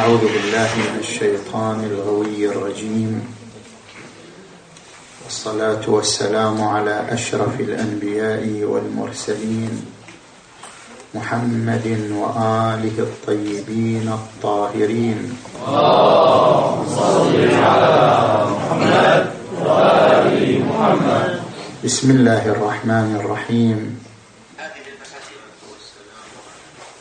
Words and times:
أعوذ 0.00 0.24
بالله 0.32 0.70
من 0.80 0.96
الشيطان 1.04 1.84
الغوي 1.84 2.48
الرجيم. 2.48 3.20
والصلاة 5.24 5.84
والسلام 5.84 6.56
على 6.62 7.04
أشرف 7.12 7.60
الأنبياء 7.60 8.48
والمرسلين 8.64 9.72
محمد 11.14 11.86
وآله 12.16 12.96
الطيبين 12.98 14.08
الطاهرين. 14.08 15.36
صل 16.96 17.34
على 17.60 17.96
محمد 18.56 19.22
وآل 19.60 20.64
محمد 20.64 21.30
بسم 21.84 22.10
الله 22.10 22.42
الرحمن 22.56 23.20
الرحيم. 23.20 23.99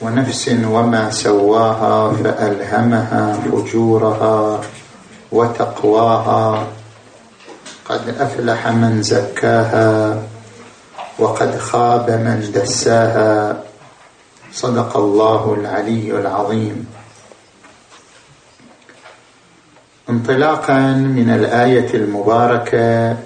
ونفس 0.02 0.50
وما 0.50 1.12
سواها 1.12 2.14
فألهمها 2.14 3.34
فجورها 3.34 4.62
وتقواها. 5.32 6.68
قد 7.86 8.10
أفلح 8.20 8.68
من 8.68 9.04
زكاها 9.04 10.24
وقد 11.20 11.58
خاب 11.58 12.10
من 12.10 12.52
دساها. 12.56 13.64
صدق 14.54 14.98
الله 14.98 15.54
العلي 15.60 16.12
العظيم. 16.20 16.88
انطلاقا 20.10 20.80
من 20.94 21.30
الآية 21.30 21.94
المباركة 21.94 23.18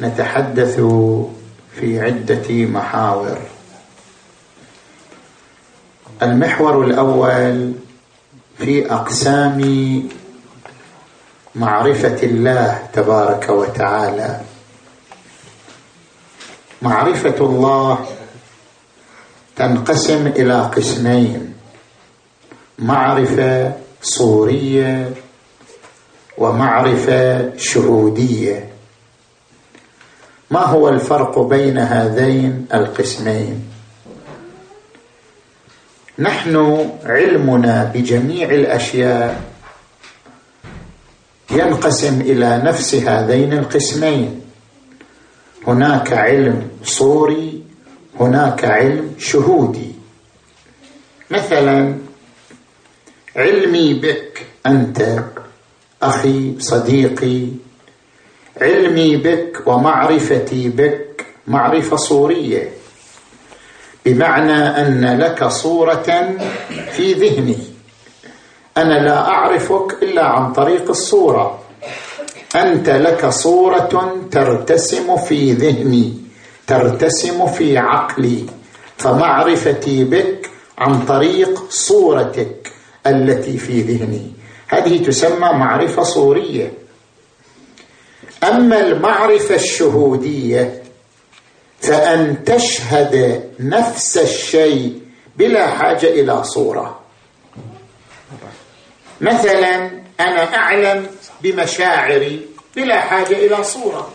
نتحدث 0.00 0.80
في 1.74 2.00
عدة 2.00 2.48
محاور. 2.50 3.55
المحور 6.22 6.84
الأول 6.84 7.72
في 8.58 8.92
أقسام 8.92 9.60
معرفة 11.54 12.22
الله 12.22 12.82
تبارك 12.92 13.48
وتعالى. 13.48 14.40
معرفة 16.82 17.36
الله 17.40 18.06
تنقسم 19.56 20.26
إلى 20.26 20.60
قسمين 20.60 21.54
معرفة 22.78 23.72
صورية 24.02 25.10
ومعرفة 26.38 27.56
شهودية. 27.56 28.70
ما 30.50 30.60
هو 30.66 30.88
الفرق 30.88 31.38
بين 31.38 31.78
هذين 31.78 32.66
القسمين؟ 32.74 33.75
نحن 36.18 36.56
علمنا 37.04 37.92
بجميع 37.94 38.50
الأشياء 38.50 39.42
ينقسم 41.50 42.20
إلى 42.20 42.62
نفس 42.64 42.94
هذين 42.94 43.52
القسمين. 43.52 44.40
هناك 45.66 46.12
علم 46.12 46.68
صوري 46.84 47.62
هناك 48.20 48.64
علم 48.64 49.14
شهودي. 49.18 49.92
مثلا 51.30 51.94
علمي 53.36 53.94
بك 53.94 54.46
أنت 54.66 55.18
أخي 56.02 56.54
صديقي. 56.58 57.46
علمي 58.60 59.16
بك 59.16 59.62
ومعرفتي 59.66 60.68
بك 60.68 61.26
معرفة 61.46 61.96
صورية. 61.96 62.75
بمعنى 64.06 64.52
أن 64.52 65.18
لك 65.18 65.44
صورة 65.44 66.36
في 66.92 67.12
ذهني. 67.12 67.58
أنا 68.76 68.94
لا 68.94 69.28
أعرفك 69.28 70.02
إلا 70.02 70.24
عن 70.24 70.52
طريق 70.52 70.88
الصورة. 70.88 71.58
أنت 72.56 72.88
لك 72.90 73.26
صورة 73.26 74.16
ترتسم 74.30 75.16
في 75.16 75.52
ذهني 75.52 76.14
ترتسم 76.66 77.46
في 77.46 77.78
عقلي. 77.78 78.46
فمعرفتي 78.98 80.04
بك 80.04 80.50
عن 80.78 81.04
طريق 81.04 81.70
صورتك 81.70 82.72
التي 83.06 83.58
في 83.58 83.80
ذهني. 83.80 84.32
هذه 84.68 85.04
تسمى 85.06 85.52
معرفة 85.52 86.02
صورية. 86.02 86.72
أما 88.44 88.86
المعرفة 88.86 89.54
الشهودية 89.54 90.82
فأن 91.86 92.44
تشهد 92.44 93.44
نفس 93.60 94.18
الشيء 94.18 95.00
بلا 95.36 95.66
حاجة 95.70 96.06
إلى 96.06 96.44
صورة. 96.44 97.00
مثلا 99.20 99.90
أنا 100.20 100.56
أعلم 100.56 101.06
بمشاعري 101.40 102.46
بلا 102.76 103.00
حاجة 103.00 103.34
إلى 103.34 103.64
صورة 103.64 104.10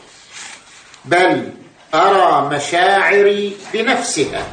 بل 1.05 1.49
أرى 1.93 2.49
مشاعري 2.55 3.57
بنفسها. 3.73 4.47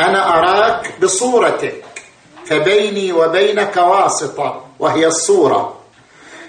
أنا 0.00 0.38
أراك 0.38 0.92
بصورتك 1.02 1.84
فبيني 2.46 3.12
وبينك 3.12 3.76
واسطة 3.76 4.66
وهي 4.78 5.06
الصورة. 5.06 5.80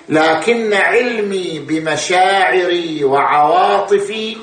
لكن 0.09 0.73
علمي 0.73 1.59
بمشاعري 1.59 3.03
وعواطفي 3.03 4.37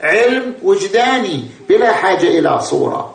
علم 0.00 0.54
وجداني 0.62 1.44
بلا 1.68 1.92
حاجة 1.92 2.38
إلى 2.38 2.60
صورة. 2.60 3.14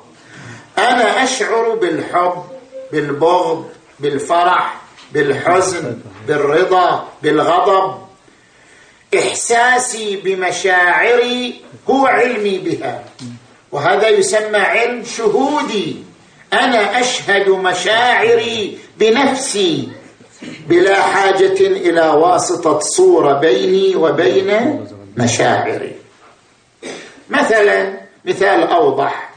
أنا 0.78 1.24
أشعر 1.24 1.76
بالحب 1.76 2.44
بالبغض 2.92 3.66
بالفرح 4.00 4.82
بالحزن 5.14 6.00
بالرضا 6.28 7.08
بالغضب. 7.24 7.96
إحساسي 9.18 10.16
بمشاعري 10.16 11.62
هو 11.90 12.06
علمي 12.06 12.58
بها. 12.58 13.04
وهذا 13.72 14.10
يسمى 14.10 14.58
علم 14.58 15.04
شهودي. 15.04 16.04
أنا 16.54 17.00
أشهد 17.00 17.50
مشاعري 17.50 18.78
بنفسي 18.98 19.90
بلا 20.68 21.02
حاجة 21.02 21.58
إلى 21.62 22.10
واسطة 22.10 22.80
صورة 22.80 23.34
بيني 23.34 23.96
وبين 23.96 24.80
مشاعري. 25.18 26.03
مثلا 27.30 27.94
مثال 28.26 28.64
أوضح. 28.64 29.30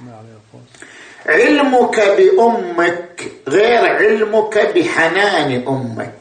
علمك 1.26 2.00
بأمك 2.00 3.32
غير 3.48 3.86
علمك 3.86 4.58
بحنان 4.58 5.64
أمك. 5.68 6.12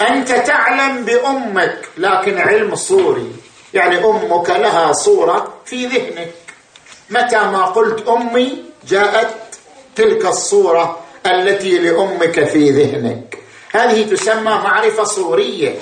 أنت 0.00 0.32
تعلم 0.32 1.04
بأمك 1.04 1.88
لكن 1.98 2.38
علم 2.38 2.74
صوري. 2.74 3.32
يعني 3.74 4.04
أمك 4.04 4.50
لها 4.50 4.92
صورة 4.92 5.54
في 5.64 5.86
ذهنك. 5.86 6.34
متى 7.10 7.36
ما 7.36 7.64
قلت 7.64 8.08
أمي 8.08 8.64
جاءت 8.88 9.34
تلك 9.96 10.26
الصورة 10.26 11.00
التي 11.26 11.78
لأمك 11.78 12.44
في 12.44 12.70
ذهنك. 12.70 13.38
هذه 13.72 14.10
تسمى 14.10 14.50
معرفة 14.64 15.04
صورية. 15.04 15.74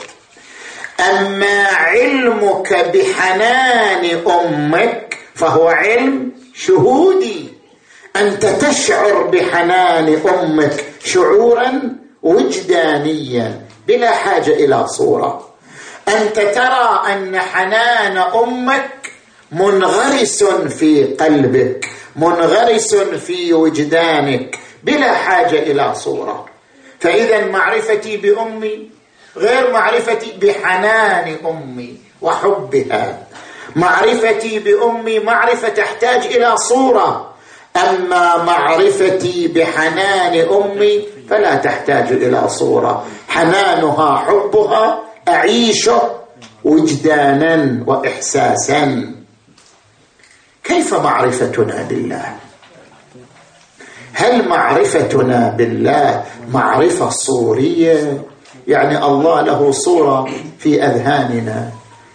أما 1.01 1.65
علمك 1.65 2.91
بحنان 2.95 4.05
أمك 4.27 5.19
فهو 5.35 5.69
علم 5.69 6.33
شهودي. 6.55 7.49
أنت 8.17 8.47
تشعر 8.47 9.23
بحنان 9.23 10.21
أمك 10.29 10.85
شعورا 11.05 11.97
وجدانيا 12.23 13.61
بلا 13.87 14.11
حاجة 14.11 14.51
إلى 14.51 14.87
صورة. 14.87 15.49
أنت 16.09 16.37
ترى 16.37 17.03
أن 17.13 17.41
حنان 17.41 18.17
أمك 18.17 19.13
منغرس 19.53 20.45
في 20.45 21.05
قلبك 21.05 21.89
منغرس 22.17 22.95
في 22.95 23.55
وجدانك 23.55 24.59
بلا 24.83 25.15
حاجة 25.15 25.59
إلى 25.59 25.95
صورة. 25.95 26.47
فإذا 27.01 27.47
معرفتي 27.47 28.17
بأمي 28.17 28.98
غير 29.37 29.73
معرفتي 29.73 30.33
بحنان 30.43 31.37
أمي 31.47 31.97
وحبها 32.23 33.19
معرفتي 33.77 34.59
بأمي 34.59 35.19
معرفة 35.19 35.69
تحتاج 35.69 36.25
إلى 36.27 36.57
صورة. 36.57 37.35
أما 37.77 38.43
معرفتي 38.43 39.49
بحنان 39.49 40.49
أمي 40.49 41.07
فلا 41.31 41.55
تحتاج 41.55 42.13
إلى 42.13 42.49
صورة. 42.49 43.07
حنانها 43.29 44.17
حبها 44.17 45.01
اعيشه 45.29 46.03
وجدانا 46.65 47.85
وإحساسا. 47.87 49.15
كيف 50.65 50.95
معرفتنا 50.95 51.83
بالله؟ 51.89 52.37
هل 54.13 54.49
معرفتنا 54.49 55.55
بالله 55.59 56.25
معرفة 56.53 57.09
صورية؟ 57.11 58.23
يعني 58.69 59.05
الله 59.05 59.41
له 59.41 59.73
صورة 59.73 60.31
في 60.59 60.85
أذهاننا. 60.85 61.71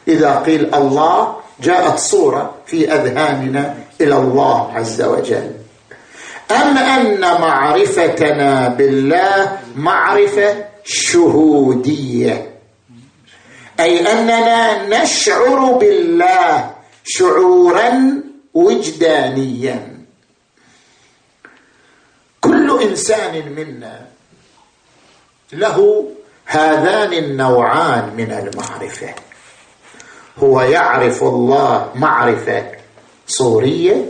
إذا 0.08 0.36
قيل 0.40 0.76
الله 0.76 1.36
جاءت 1.60 2.00
صورة 2.00 2.56
في 2.66 2.94
أذهاننا 2.94 3.78
إلى 4.02 4.18
الله 4.18 4.72
عز 4.74 5.02
وجل. 5.02 5.52
ان 6.52 6.78
أن 6.78 7.22
معرفتنا 7.22 8.68
بالله 8.68 9.60
معرفة 9.76 10.66
شهودية؟ 10.84 12.54
أي 13.80 14.12
أننا 14.12 14.88
نشعر 15.04 15.72
بالله 15.74 16.76
شعورا 17.04 18.22
وجدانيا. 18.54 19.98
كل 22.42 22.82
إنسان 22.82 23.52
منا 23.56 24.06
له 25.54 26.06
هذان 26.46 27.14
النوعان 27.14 28.14
من 28.18 28.32
المعرفة. 28.32 29.14
هو 30.38 30.62
يعرف 30.62 31.24
الله 31.24 31.92
معرفة 31.96 32.72
صورية 33.28 34.06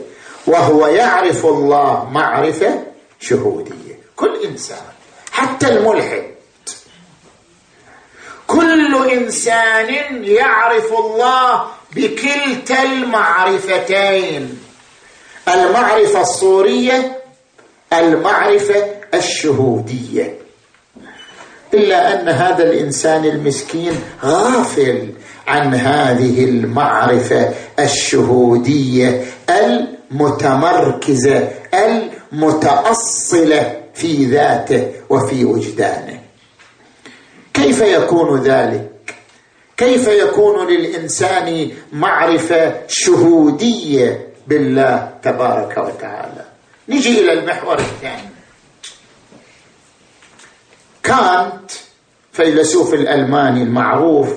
وهو 0.48 0.88
يعرف 0.88 1.46
الله 1.46 2.10
معرفة 2.12 2.84
شهودية. 3.20 4.00
كل 4.16 4.44
إنسان 4.46 4.86
حتى 5.32 5.68
الملحد. 5.68 6.24
كل 8.48 9.10
إنسان 9.12 10.24
يعرف 10.24 10.94
الله 10.94 11.68
بكلتا 11.96 12.84
المعرفتين. 12.84 14.64
المعرفة 15.48 16.22
الصورية 16.22 17.24
المعرفة 17.94 18.86
الشهودية. 19.14 20.43
إلا 21.74 22.22
أن 22.22 22.30
هذا 22.30 22.64
الإنسان 22.64 23.26
المسكين 23.26 23.92
غافل 24.24 25.10
عن 25.48 25.74
هذه 25.74 26.44
المعرفة 26.46 27.50
الشهودية 27.80 29.22
المتمركزة 29.50 31.50
المتأصلة 31.74 33.82
في 33.94 34.26
ذاته 34.26 34.92
وفي 35.10 35.46
وجدانه. 35.46 36.20
كيف 37.54 37.82
يكون 37.82 38.42
ذلك؟ 38.42 38.90
كيف 39.78 40.08
يكون 40.08 40.68
للإنسان 40.68 41.72
معرفة 41.94 42.74
شهودية 42.88 44.28
بالله 44.48 45.10
تبارك 45.24 45.78
وتعالى؟ 45.78 46.46
نجي 46.90 47.22
إلى 47.22 47.34
المحور 47.34 47.80
الثاني. 47.80 48.33
كانت 51.14 51.72
فيلسوف 52.34 52.94
الألماني 52.94 53.64
المعروف 53.64 54.30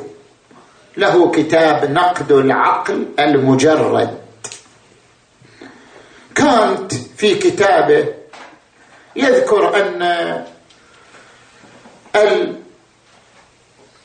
له 0.96 1.30
كتاب 1.30 1.90
نقد 1.90 2.32
العقل 2.32 3.06
المجرد. 3.18 4.18
كانت 6.34 6.92
في 7.16 7.34
كتابه 7.34 8.08
يذكر 9.16 9.80
أن 9.80 10.44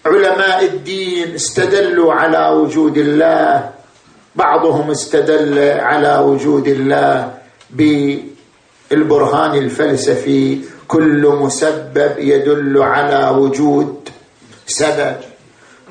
علماء 0.06 0.66
الدين 0.66 1.36
استدلوا 1.36 2.14
على 2.14 2.50
وجود 2.50 2.98
الله 2.98 3.72
بعضهم 4.36 4.92
استدل 4.92 5.60
على 5.80 6.18
وجود 6.18 6.68
الله 6.68 7.34
بالبرهان 8.92 9.58
الفلسفي 9.58 10.62
كل 10.92 11.24
مسبب 11.42 12.14
يدل 12.20 12.84
على 12.84 13.30
وجود 13.38 14.10
سبب. 14.68 15.16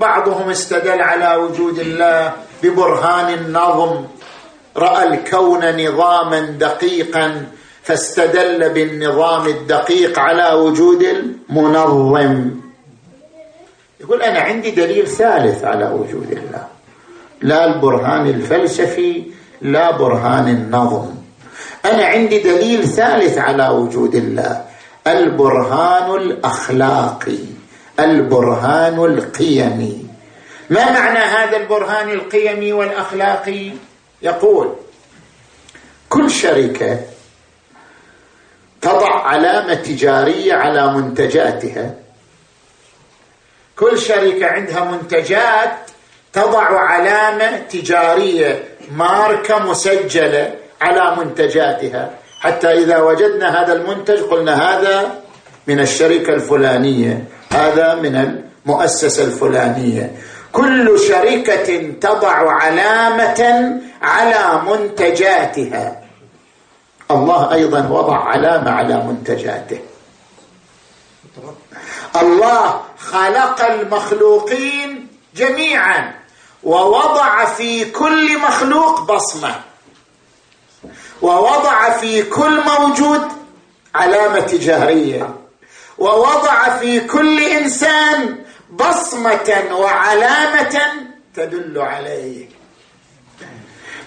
بعضهم 0.00 0.50
استدل 0.50 1.00
على 1.00 1.36
وجود 1.36 1.78
الله 1.78 2.32
ببرهان 2.62 3.34
النظم 3.34 4.04
رأى 4.76 5.08
الكون 5.08 5.86
نظاما 5.86 6.40
دقيقا 6.40 7.46
فاستدل 7.82 8.68
بالنظام 8.68 9.46
الدقيق 9.46 10.18
على 10.18 10.54
وجود 10.54 11.02
المنظم. 11.02 12.50
يقول 14.00 14.22
أنا 14.22 14.40
عندي 14.40 14.70
دليل 14.70 15.06
ثالث 15.06 15.64
على 15.64 15.84
وجود 15.84 16.30
الله. 16.32 16.66
لا 17.40 17.64
البرهان 17.64 18.26
الفلسفي 18.26 19.24
لا 19.62 19.90
برهان 19.90 20.48
النظم. 20.48 21.08
أنا 21.84 22.04
عندي 22.04 22.38
دليل 22.38 22.84
ثالث 22.84 23.38
على 23.38 23.68
وجود 23.68 24.14
الله. 24.14 24.69
البرهان 25.06 26.14
الأخلاقي 26.14 27.38
البرهان 28.00 29.04
القيمي. 29.04 30.06
ما 30.70 30.90
معنى 30.92 31.18
هذا 31.18 31.56
البرهان 31.56 32.10
القيمي 32.10 32.72
والأخلاقي؟ 32.72 33.70
يقول 34.22 34.74
كل 36.08 36.30
شركة 36.30 37.00
تضع 38.80 39.26
علامة 39.26 39.74
تجارية 39.74 40.54
على 40.54 40.92
منتجاتها. 40.92 41.94
كل 43.76 43.98
شركة 43.98 44.46
عندها 44.46 44.84
منتجات 44.84 45.72
تضع 46.32 46.78
علامة 46.78 47.58
تجارية 47.58 48.64
ماركة 48.92 49.58
مسجلة 49.58 50.54
على 50.80 51.16
منتجاتها. 51.16 52.19
حتى 52.40 52.72
إذا 52.72 52.98
وجدنا 52.98 53.62
هذا 53.62 53.72
المنتج 53.72 54.18
قلنا 54.20 54.54
هذا 54.54 55.20
من 55.66 55.80
الشركة 55.80 56.34
الفلانية 56.34 57.24
هذا 57.52 57.94
من 57.94 58.14
المؤسسة 58.66 59.24
الفلانية. 59.24 60.16
كل 60.52 61.00
شركة 61.08 61.92
تضع 62.00 62.52
علامة 62.52 63.40
على 64.02 64.62
منتجاتها. 64.66 66.00
الله 67.10 67.52
أيضا 67.52 67.88
وضع 67.88 68.16
علامة 68.16 68.70
على 68.70 68.96
منتجاته. 68.96 69.80
الله 72.22 72.80
خلق 72.98 73.64
المخلوقين 73.64 75.08
جميعا 75.36 76.14
ووضع 76.62 77.44
في 77.44 77.84
كل 77.84 78.38
مخلوق 78.38 79.00
بصمة. 79.00 79.69
ووضع 81.22 81.90
في 81.90 82.22
كل 82.22 82.60
موجود 82.78 83.22
علامة 83.94 84.40
تجاريه 84.40 85.34
ووضع 85.98 86.76
في 86.78 87.00
كل 87.00 87.40
إنسان 87.44 88.36
بصمة 88.70 89.62
وعلامة 89.72 90.80
تدل 91.34 91.78
عليه. 91.78 92.46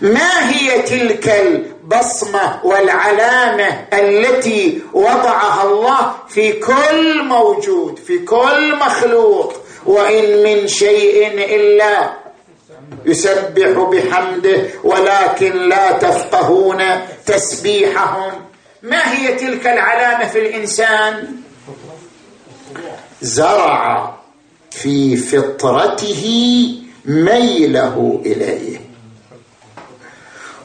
ما 0.01 0.49
هي 0.49 0.81
تلك 0.81 1.29
البصمة 1.29 2.59
والعلامة 2.63 3.85
التي 3.93 4.81
وضعها 4.93 5.63
الله 5.63 6.13
في 6.29 6.53
كل 6.53 7.23
موجود 7.23 7.99
في 7.99 8.17
كل 8.19 8.75
مخلوق؟ 8.75 9.53
وإن 9.85 10.43
من 10.43 10.67
شيء 10.67 11.27
إلا 11.55 12.22
يسبح 13.05 13.69
بحمده 13.91 14.63
ولكن 14.83 15.69
لا 15.69 15.91
تفقهون 15.91 16.83
تسبيحهم. 17.25 18.31
ما 18.83 19.13
هي 19.13 19.33
تلك 19.33 19.67
العلامة 19.67 20.27
في 20.27 20.39
الإنسان؟ 20.39 21.35
زرع 23.21 24.15
في 24.71 25.17
فطرته 25.17 26.23
ميله 27.05 28.21
إليه. 28.25 28.81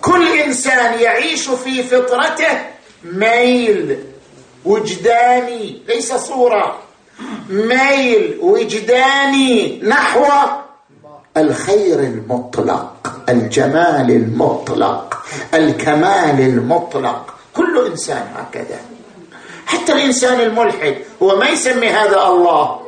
كل 0.01 0.39
إنسان 0.39 1.01
يعيش 1.01 1.49
في 1.49 1.83
فطرته 1.83 2.59
ميل 3.05 3.99
وجداني 4.65 5.83
ليس 5.89 6.13
صورة 6.13 6.79
ميل 7.49 8.39
وجداني 8.41 9.81
نحو 9.83 10.25
الخير 11.37 11.99
المطلق 11.99 13.13
الجمال 13.29 14.11
المطلق 14.11 15.23
الكمال 15.55 16.41
المطلق. 16.41 17.35
كل 17.55 17.87
إنسان 17.91 18.27
هكذا. 18.37 18.81
حتى 19.67 19.93
الإنسان 19.93 20.41
الملحد 20.41 20.95
هو 21.23 21.37
ما 21.37 21.49
يسمي 21.49 21.89
هذا 21.89 22.23
الله. 22.23 22.81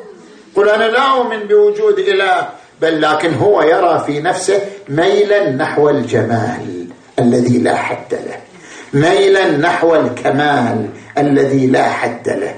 قل 0.57 0.69
أنا 0.69 0.85
لا 0.85 1.03
أؤمن 1.03 1.39
بوجود 1.39 1.99
إله 1.99 2.49
بل 2.81 3.01
لكن 3.01 3.35
هو 3.35 3.63
يرى 3.63 4.05
في 4.07 4.21
نفسه 4.21 4.61
ميلا 4.89 5.51
نحو 5.51 5.91
الجمال 5.91 6.87
الذي 7.19 7.59
لا 7.59 7.77
حد 7.77 8.15
له. 8.15 8.41
ميلا 8.93 9.57
نحو 9.57 9.97
الكمال 9.97 10.89
الذي 11.19 11.67
لا 11.67 11.89
حد 11.89 12.29
له. 12.29 12.55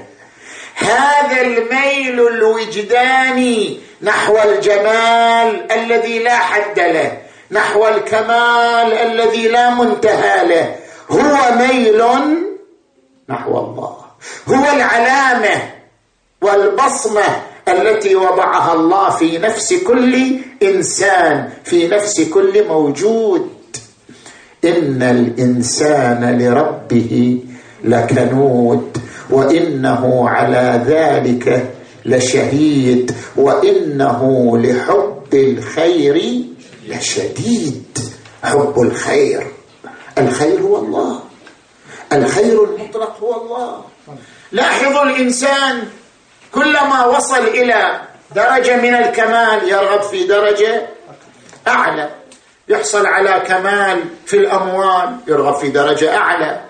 هذا 0.75 1.41
الميل 1.41 2.27
الوجداني 2.27 3.79
نحو 4.03 4.37
الجمال 4.37 5.71
الذي 5.71 6.19
لا 6.19 6.37
حد 6.37 6.79
له 6.79 7.17
نحو 7.51 7.87
الكمال 7.87 8.93
الذي 8.93 9.47
لا 9.47 9.69
منتهى 9.69 10.47
له. 10.47 10.75
هو 11.11 11.57
ميل 11.57 12.01
نحو 13.29 13.57
الله. 13.57 13.97
هو 14.49 14.65
العلامة 14.75 15.61
والبصمة 16.41 17.23
التي 17.67 18.15
وضعها 18.15 18.73
الله 18.73 19.09
في 19.09 19.37
نفس 19.37 19.73
كل 19.73 20.39
إنسان 20.63 21.49
في 21.63 21.87
نفس 21.87 22.21
كل 22.21 22.67
موجود. 22.67 23.49
إن 24.65 25.03
الإنسان 25.03 26.37
لربه 26.41 27.39
لكنود 27.83 28.97
وإنه 29.29 30.29
على 30.29 30.83
ذلك 30.87 31.72
لشهيد 32.05 33.15
وإنه 33.35 34.51
لحب 34.57 35.33
الخير 35.33 36.21
لشديد. 36.87 37.99
حب 38.43 38.81
الخير 38.81 39.47
الخير 40.17 40.61
هو 40.61 40.77
الله. 40.77 41.19
الخير 42.13 42.63
المطلق 42.63 43.17
هو 43.23 43.41
الله. 43.41 43.81
لاحظوا 44.51 45.03
الإنسان 45.03 45.83
كلما 46.51 47.05
وصل 47.05 47.43
إلى 47.43 48.01
درجة 48.35 48.75
من 48.81 48.95
الكمال 48.95 49.69
يرغب 49.69 50.01
في 50.01 50.23
درجة 50.27 50.87
أعلى. 51.67 52.09
يحصل 52.67 53.05
على 53.05 53.43
كمال 53.47 54.03
في 54.25 54.37
الأموال 54.37 55.15
يرغب 55.27 55.55
في 55.55 55.69
درجة 55.69 56.17
أعلى. 56.17 56.61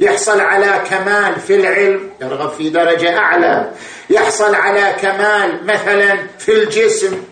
يحصل 0.00 0.40
على 0.40 0.82
كمال 0.90 1.40
في 1.40 1.54
العلم 1.54 2.10
يرغب 2.20 2.50
في 2.50 2.70
درجة 2.70 3.18
أعلى. 3.18 3.70
يحصل 4.10 4.54
على 4.54 4.94
كمال 5.00 5.66
مثلا 5.66 6.18
في 6.38 6.52
الجسم 6.52 7.22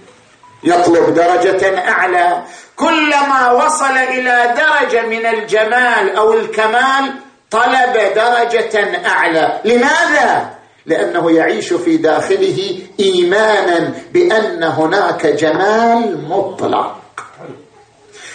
يطلب 0.64 1.14
درجة 1.14 1.78
أعلى. 1.88 2.42
كلما 2.76 3.50
وصل 3.50 3.96
إلى 3.96 4.54
درجة 4.56 5.06
من 5.06 5.26
الجمال 5.26 6.16
أو 6.16 6.32
الكمال 6.32 7.12
طلب 7.50 7.94
درجة 8.14 9.06
أعلى. 9.06 9.60
لماذا؟ 9.64 10.50
لأنه 10.86 11.30
يعيش 11.30 11.72
في 11.72 11.96
داخله 11.96 12.78
ايمانا 13.00 13.92
بأن 14.12 14.62
هناك 14.62 15.26
جمال 15.26 16.28
مطلق. 16.28 16.96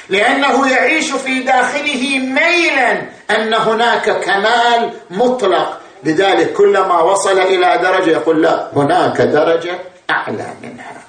لأنه 0.09 0.71
يعيش 0.71 1.11
في 1.11 1.39
داخله 1.39 2.19
ميلا 2.19 2.91
أن 3.31 3.53
هناك 3.53 4.09
كمال 4.11 4.91
مطلق. 5.09 5.82
لذلك 6.05 6.53
كلما 6.53 7.01
وصل 7.01 7.39
إلى 7.39 7.79
درجة 7.83 8.09
يقول 8.09 8.41
لا 8.41 8.67
هناك 8.75 9.21
درجة 9.21 9.79
أعلى 10.09 10.47
منها. 10.63 11.03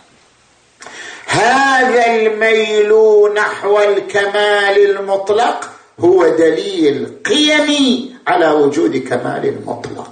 هذا 1.26 2.06
الميل 2.06 2.92
نحو 3.36 3.78
الكمال 3.78 4.90
المطلق 4.90 5.70
هو 6.00 6.28
دليل 6.28 7.08
قيمي 7.26 8.14
على 8.26 8.50
وجود 8.50 8.96
كمال 8.96 9.56
مطلق. 9.66 10.10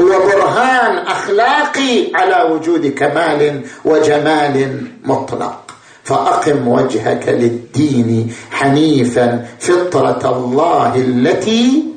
هو 0.00 0.06
برهان 0.06 0.98
أخلاقي 0.98 2.06
على 2.14 2.52
وجود 2.52 2.86
كمال 2.86 3.60
وجمال 3.84 4.86
مطلق. 5.04 5.58
فأقم 6.04 6.68
وجهك 6.68 7.28
للدين 7.28 8.34
حنيفا 8.50 9.46
فطرة 9.60 10.36
الله 10.36 10.94
التي 10.96 11.91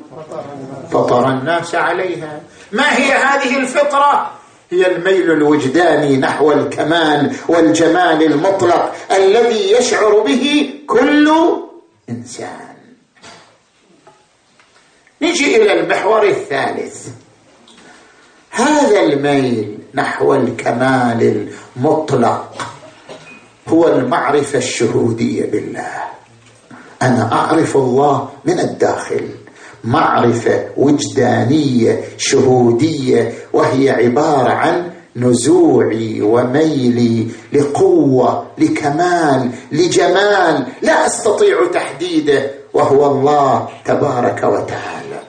فطر 0.90 1.28
الناس 1.28 1.74
عليها. 1.74 2.40
ما 2.72 2.96
هي 2.96 3.12
هذه 3.12 3.56
الفطرة؟ 3.56 4.30
هي 4.70 4.96
الميل 4.96 5.30
الوجداني 5.30 6.16
نحو 6.16 6.52
الكمال 6.52 7.36
والجمال 7.48 8.22
المطلق 8.22 8.94
الذي 9.10 9.72
يشعر 9.72 10.20
به 10.20 10.74
كل 10.86 11.32
إنسان. 12.10 12.76
نجي 15.22 15.56
إلى 15.56 15.80
المحور 15.80 16.22
الثالث. 16.28 17.08
هذا 18.50 19.00
الميل 19.00 19.78
نحو 19.94 20.34
الكمال 20.34 21.50
المطلق 21.76 22.62
هو 23.68 23.88
المعرفة 23.88 24.58
الشهودية 24.58 25.50
بالله. 25.50 26.04
أنا 27.02 27.32
أعرف 27.32 27.76
الله 27.76 28.30
من 28.44 28.60
الداخل. 28.60 29.28
معرفة 29.86 30.64
وجدانية 30.76 32.00
شهودية 32.18 33.32
وهي 33.52 33.90
عبارة 33.90 34.50
عن 34.50 34.90
نزوعي 35.16 36.22
وميلي 36.22 37.26
لقوة 37.52 38.46
لكمال 38.58 39.50
لجمال 39.72 40.66
لا 40.82 41.06
أستطيع 41.06 41.56
تحديده 41.74 42.50
وهو 42.74 43.06
الله 43.06 43.68
تبارك 43.84 44.44
وتعالى. 44.44 45.20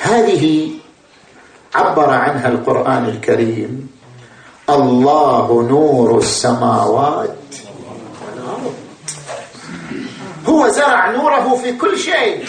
هذه 0.00 0.68
عبر 1.74 2.10
عنها 2.10 2.48
القرآن 2.48 3.04
الكريم 3.04 3.88
الله 4.70 5.62
نور 5.62 6.18
السماوات 6.18 7.36
هو 10.48 10.68
زرع 10.68 11.10
نوره 11.10 11.60
في 11.62 11.72
كل 11.72 11.98
شيء. 11.98 12.44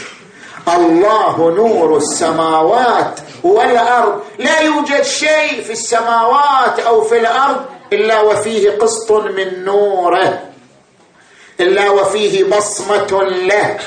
الله 0.67 1.51
نور 1.55 1.97
السماوات 1.97 3.19
والأرض. 3.43 4.21
لا 4.39 4.59
يوجد 4.59 5.01
شيء 5.01 5.61
في 5.63 5.71
السماوات 5.71 6.79
أو 6.79 7.01
في 7.01 7.19
الأرض 7.19 7.61
إلا 7.93 8.21
وفيه 8.21 8.71
قسط 8.71 9.11
من 9.11 9.65
نوره. 9.65 10.39
إلا 11.59 11.89
وفيه 11.89 12.43
بصمة 12.43 13.23
له. 13.23 13.77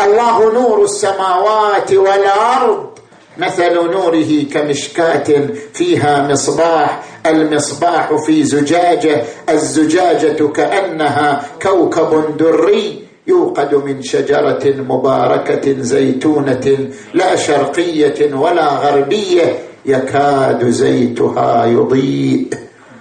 الله 0.00 0.52
نور 0.52 0.84
السماوات 0.84 1.92
والأرض. 1.92 2.98
مثل 3.38 3.74
نوره 3.74 4.44
كمشكاة 4.54 5.48
فيها 5.74 6.28
مصباح. 6.28 7.02
المصباح 7.26 8.14
في 8.26 8.44
زجاجة. 8.44 9.24
الزجاجة 9.48 10.46
كأنها 10.46 11.46
كوكب 11.62 12.36
دري. 12.36 13.07
يوقد 13.28 13.74
من 13.74 14.02
شجرة 14.02 14.64
مباركة 14.88 15.82
زيتونة 15.82 16.88
لا 17.14 17.36
شرقية 17.36 18.34
ولا 18.34 18.68
غربية 18.68 19.58
يكاد 19.86 20.68
زيتها 20.68 21.66
يضيء. 21.66 22.48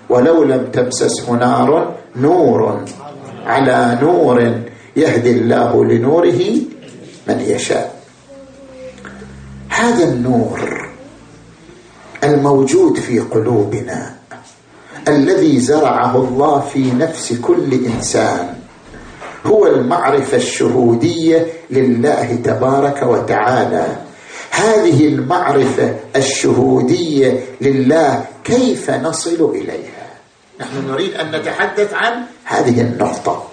ولو 0.10 0.44
لم 0.44 0.66
تمسسه 0.74 1.32
نار 1.32 1.96
نور 2.16 2.86
على 3.46 4.00
نور 4.02 4.62
يهدي 4.96 5.32
الله 5.32 5.86
لنوره 5.86 6.42
من 7.28 7.40
يشاء. 7.40 7.98
هذا 9.70 10.04
النور 10.04 10.88
الموجود 12.24 13.00
في 13.00 13.20
قلوبنا 13.20 14.16
الذي 15.08 15.60
زرعه 15.60 16.16
الله 16.18 16.60
في 16.60 16.92
نفس 16.92 17.34
كل 17.34 17.74
إنسان 17.96 18.57
هو 19.46 19.68
المعرفة 19.68 20.38
الشهودية 20.38 21.48
لله 21.70 22.40
تبارك 22.44 23.04
وتعالى. 23.04 23.86
هذه 24.52 25.08
المعرفة 25.08 25.96
الشهودية 26.16 27.44
لله 27.62 28.26
كيف 28.44 28.90
نصل 28.90 29.52
إليها؟ 29.56 30.08
نحن 30.60 30.92
نريد 30.92 31.14
أن 31.14 31.32
نتحدث 31.32 31.94
عن 31.94 32.14
هذه 32.44 32.82
النقطة. 32.82 33.44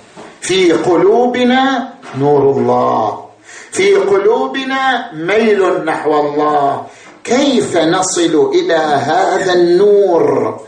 في 0.40 0.72
قلوبنا 0.72 1.92
نور 2.18 2.50
الله. 2.50 3.24
في 3.70 3.94
قلوبنا 3.94 5.12
ميل 5.12 5.84
نحو 5.84 6.20
الله. 6.20 6.86
كيف 7.24 7.76
نصل 7.76 8.50
إلى 8.54 8.74
هذا 8.74 9.52
النور؟ 9.52 10.60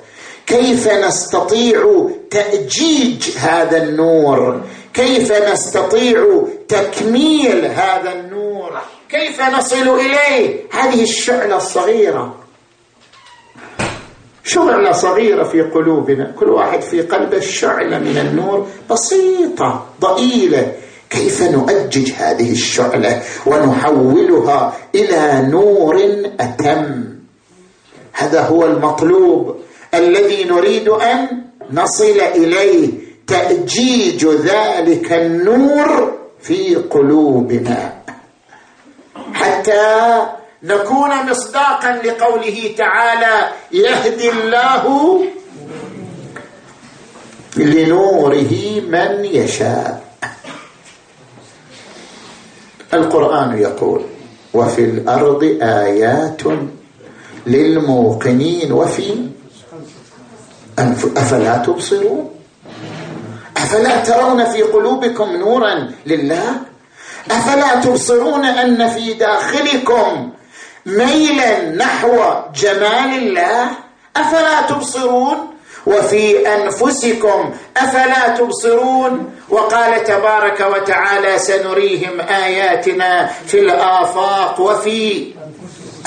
كيف 0.47 0.89
نستطيع 0.89 2.09
تأجيج 2.31 3.23
هذا 3.39 3.83
النور؟ 3.83 4.61
كيف 4.97 5.33
نستطيع 5.33 6.43
تكميل 6.69 7.65
هذا 7.65 8.13
النور؟ 8.13 8.73
كيف 9.09 9.41
نصل 9.41 9.89
إليه؟ 9.89 10.61
هذه 10.73 11.03
الشعلة 11.03 11.57
الصغيرة. 11.57 12.35
شعلة 14.45 14.93
صغيرة 14.93 15.45
في 15.45 15.63
قلوبنا. 15.63 16.35
كل 16.39 16.51
واحد 16.51 16.81
في 16.81 17.03
قلبه 17.03 17.41
شعلة 17.41 17.99
من 17.99 18.19
النور 18.19 18.67
بسيطة 18.91 19.87
ضئيلة. 20.01 20.73
كيف 21.11 21.43
نؤجج 21.43 22.13
هذه 22.13 22.53
الشعلة 22.53 23.23
ونحولها 23.47 24.77
إلى 24.95 25.49
نور 25.51 26.01
أتم؟ 26.41 27.05
هذا 28.13 28.41
هو 28.41 28.65
المطلوب 28.65 29.57
الذي 29.95 30.45
نريد 30.45 30.89
أن 30.89 31.43
نصل 31.73 32.21
إليه. 32.35 33.06
تأجيج 33.27 34.27
ذلك 34.27 35.13
النور 35.13 36.19
في 36.41 36.75
قلوبنا. 36.75 37.93
حتى 39.35 40.27
نكون 40.63 41.31
مصداقا 41.31 41.93
لقوله 41.93 42.75
تعالى 42.79 43.51
يهدي 43.73 44.31
الله 44.31 44.85
لنوره 47.57 48.81
من 48.89 49.25
يشاء. 49.25 50.05
القرآن 52.95 53.59
يقول 53.59 54.03
وفي 54.55 54.85
الأرض 54.85 55.59
آيات 55.63 56.43
للموقنين. 57.47 58.73
وفي 58.73 59.29
أفلا 61.17 61.57
تبصرون؟ 61.57 62.36
أفلا 63.67 63.97
ترون 64.01 64.45
في 64.45 64.63
قلوبكم 64.63 65.37
نورا 65.37 65.91
لله؟ 66.07 66.55
أفلا 67.31 67.81
تبصرون 67.81 68.45
أن 68.45 68.89
في 68.89 69.13
داخلكم 69.13 70.31
ميلا 70.87 71.71
نحو 71.71 72.17
جمال 72.55 73.19
الله؟ 73.19 73.69
أفلا 74.17 74.63
تبصرون؟ 74.69 75.37
وفي 75.87 76.55
أنفسكم 76.55 77.55
أفلا 77.77 78.29
تبصرون؟ 78.29 79.31
وقال 79.49 80.05
تبارك 80.05 80.61
وتعالى 80.61 81.39
سنريهم 81.39 82.21
آياتنا 82.21 83.27
في 83.47 83.61
الآفاق 83.61 84.61
وفي 84.61 85.33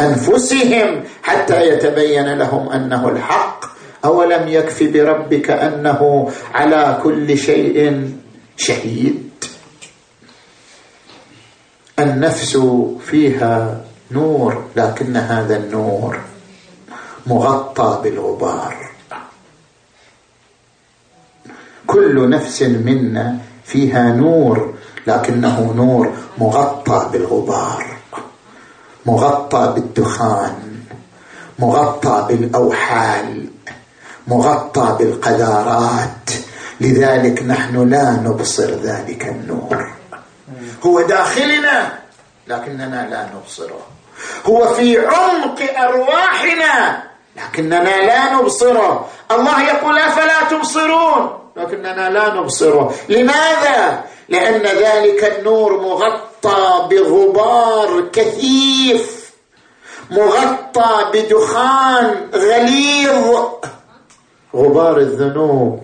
أنفسهم 0.02 1.04
حتى 1.24 1.68
يتبين 1.68 2.38
لهم 2.38 2.70
أنه 2.70 3.08
الحق. 3.08 3.66
أولم 4.06 4.48
يكف 4.48 4.84
بربك 4.84 5.52
أنه 5.52 6.32
على 6.54 7.00
كل 7.04 7.38
شيء 7.38 8.10
شهيد؟ 8.58 9.30
النفس 12.00 12.58
فيها 13.06 13.82
نور 14.12 14.64
لكن 14.76 15.18
هذا 15.18 15.58
النور 15.58 16.20
مغطى 17.28 18.00
بالغبار. 18.04 18.90
كل 21.88 22.30
نفس 22.30 22.62
منا 22.62 23.38
فيها 23.64 24.12
نور 24.12 24.74
لكنه 25.08 25.74
نور 25.76 26.14
مغطى 26.38 27.10
بالغبار 27.12 27.86
مغطى 29.06 29.74
بالدخان 29.76 30.80
مغطى 31.60 32.26
بالأوحال. 32.30 33.59
مغطى 34.30 34.96
بالقذارات 35.00 36.30
لذلك 36.82 37.44
نحن 37.44 37.90
لا 37.90 38.12
نبصر 38.12 38.72
ذلك 38.72 39.26
النور. 39.26 39.94
هو 40.86 41.02
داخلنا 41.02 42.00
لكننا 42.48 43.08
لا 43.10 43.30
نبصره. 43.36 43.88
هو 44.46 44.74
في 44.74 44.98
عمق 44.98 45.60
أرواحنا 45.78 47.04
لكننا 47.36 47.98
لا 48.06 48.34
نبصره. 48.34 49.08
الله 49.32 49.64
يقول 49.64 50.00
أفلا 50.00 50.44
تبصرون؟ 50.52 51.40
لكننا 51.56 52.10
لا 52.10 52.34
نبصره. 52.34 52.96
لماذا؟ 53.10 54.04
لأن 54.30 54.62
ذلك 54.62 55.38
النور 55.38 55.82
مغطى 55.82 56.88
بغبار 56.90 58.10
كثيف 58.14 59.32
مغطى 60.12 61.06
بدخان 61.14 62.28
غليظ. 62.34 63.36
غبار 64.56 64.98
الذنوب 64.98 65.84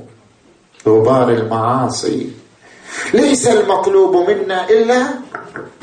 غبار 0.88 1.30
المعاصي. 1.30 2.30
ليس 3.14 3.48
المطلوب 3.48 4.30
منا 4.30 4.70
إلا 4.70 5.06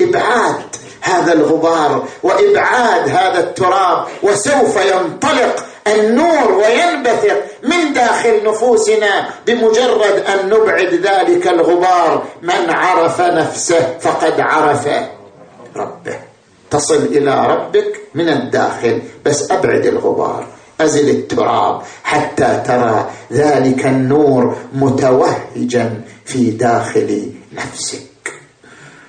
إبعاد 0.01 0.63
هذا 1.01 1.33
الغبار 1.33 2.07
وإبعاد 2.23 3.09
هذا 3.09 3.39
التراب 3.39 4.05
وسوف 4.23 4.75
ينطلق 4.85 5.65
النور 5.87 6.51
وينبثق 6.51 7.43
من 7.63 7.93
داخل 7.93 8.43
نفوسنا 8.43 9.29
بمجرد 9.47 10.23
أن 10.27 10.49
نبعد 10.49 10.93
ذلك 10.93 11.47
الغبار. 11.47 12.23
من 12.41 12.69
عرف 12.69 13.21
نفسه 13.21 13.97
فقد 13.99 14.39
عرف 14.39 14.87
ربه. 15.75 16.19
تصل 16.71 16.95
إلى 16.95 17.47
ربك 17.47 17.99
من 18.15 18.29
الداخل 18.29 19.01
بس 19.25 19.51
أبعد 19.51 19.85
الغبار. 19.85 20.47
أزل 20.81 21.09
التراب 21.09 21.81
حتى 22.03 22.63
ترى 22.67 23.11
ذلك 23.31 23.85
النور 23.85 24.57
متوهجا 24.73 26.01
في 26.25 26.51
داخل 26.51 27.31
نفسك. 27.53 28.33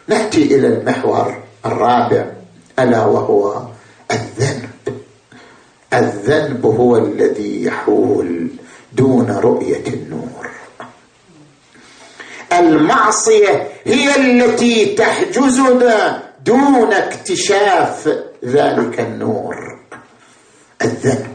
نأتي 0.09 0.43
إلى 0.43 0.67
المحور 0.67 1.37
الرابع 1.67 2.27
ألا 2.79 3.05
وهو 3.05 3.63
الذنب. 4.11 4.71
الذنب 5.93 6.67
هو 6.67 6.97
الذي 6.97 7.65
يحول 7.65 8.49
دون 8.93 9.31
رؤية 9.31 9.87
النور. 9.87 10.51
المعصية 12.53 13.69
هي 13.85 14.17
التي 14.17 14.95
تحجزنا 14.95 16.23
دون 16.45 16.93
اكتشاف 16.93 18.09
ذلك 18.45 19.01
النور. 19.01 19.79
الذنب. 20.83 21.34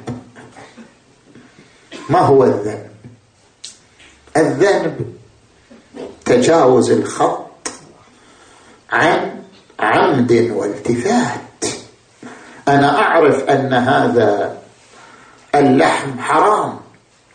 ما 2.10 2.20
هو 2.20 2.44
الذنب 2.44 2.90
الذنب 4.38 5.16
تجاوز 6.26 6.92
الخط 6.92 7.50
عن 8.92 9.42
عمد 9.80 10.52
والتفات. 10.56 11.66
أنا 12.68 13.00
أعرف 13.00 13.44
أن 13.44 13.74
هذا 13.74 14.58
اللحم 15.56 16.20
حرام. 16.20 16.80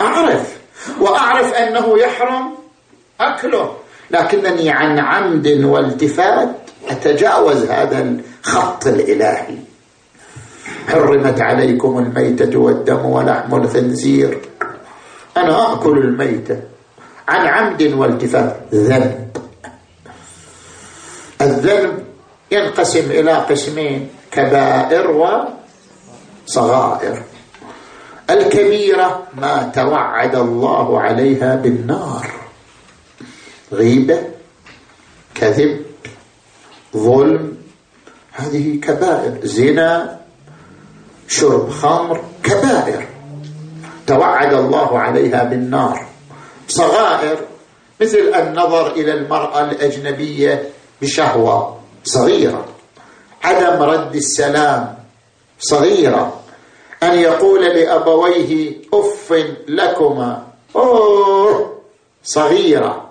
أعرف. 0.00 0.58
وأعرف 1.00 1.54
أنه 1.54 1.98
يحرم 1.98 2.54
أكله. 3.20 3.76
لكنني 4.10 4.70
عن 4.70 4.98
عمد 4.98 5.46
والتفات 5.46 6.48
أتجاوز 6.88 7.64
هذا 7.64 7.98
الخط 8.00 8.86
الإلهي. 8.86 9.56
حرمت 10.88 11.40
عليكم 11.40 11.98
الميتة 11.98 12.58
والدم 12.58 13.06
ولحم 13.06 13.54
الخنزير. 13.54 14.40
أنا 15.36 15.72
أكل 15.72 15.98
الميتة 15.98 16.60
عن 17.28 17.46
عمد 17.46 17.82
والتفات. 17.82 18.56
ذنب. 18.74 19.36
الذنب 21.42 22.04
ينقسم 22.50 23.10
إلى 23.10 23.32
قسمين 23.32 24.08
كبائر 24.30 25.10
وصغائر. 26.46 27.22
الكبيرة 28.30 29.22
ما 29.34 29.72
توعد 29.74 30.34
الله 30.36 31.00
عليها 31.00 31.56
بالنار. 31.56 32.30
غيبة 33.72 34.22
كذب 35.34 35.84
ظلم. 36.96 37.56
هذه 38.32 38.80
كبائر. 38.80 39.38
زنا 39.42 40.20
شرب 41.28 41.70
خمر 41.70 42.24
كبائر. 42.42 43.13
توعد 44.06 44.52
الله 44.52 44.98
عليها 44.98 45.44
بالنار. 45.44 46.06
صغائر 46.68 47.38
مثل 48.00 48.18
النظر 48.18 48.92
إلى 48.92 49.12
المرأة 49.12 49.60
الأجنبية 49.60 50.68
بشهوة 51.02 51.80
صغيرة. 52.04 52.64
عدم 53.44 53.82
رد 53.82 54.16
السلام 54.16 54.98
صغيرة. 55.58 56.40
أن 57.02 57.18
يقول 57.18 57.64
لأبويه 57.64 58.76
أف 58.94 59.32
لكما. 59.68 60.46
أوه 60.76 61.80
صغيرة. 62.24 63.10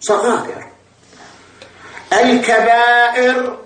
صغائر. 0.00 0.66
الكبائر 2.12 3.56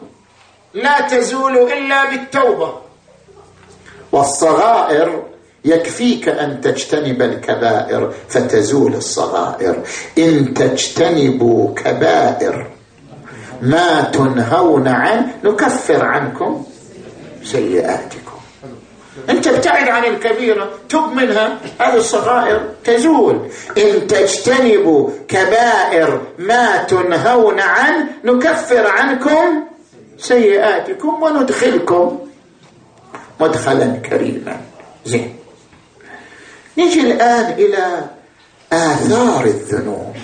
لا 0.74 1.00
تزول 1.00 1.58
إلا 1.58 2.10
بالتوبة. 2.10 2.74
والصغائر 4.12 5.22
يكفيك 5.66 6.28
أن 6.28 6.60
تجتنب 6.60 7.22
الكبائر 7.22 8.12
فتزول 8.28 8.94
الصغائر. 8.94 9.82
إن 10.18 10.54
تجتنبوا 10.54 11.74
كبائر 11.74 12.70
ما 13.62 14.00
تنهون 14.00 14.88
عنه 14.88 15.34
نكفر 15.44 16.04
عنكم 16.04 16.64
سيئاتكم. 17.44 18.38
انت 19.30 19.46
ابتعد 19.46 19.88
عن 19.88 20.04
الكبيرة 20.04 20.70
تب 20.88 21.12
منها 21.14 21.58
هذه 21.80 21.96
الصغائر 21.96 22.60
تزول. 22.84 23.48
إن 23.78 24.06
تجتنبوا 24.06 25.10
كبائر 25.28 26.20
ما 26.38 26.76
تنهون 26.76 27.60
عنه 27.60 28.06
نكفر 28.24 28.86
عنكم 28.86 29.64
سيئاتكم 30.18 31.22
وندخلكم 31.22 32.18
مدخلا 33.40 33.86
كريما. 33.86 34.60
زين. 35.04 35.36
نجي 36.78 37.00
الآن 37.00 37.52
إلى 37.52 38.04
آثار 38.72 39.44
الذنوب. 39.44 40.16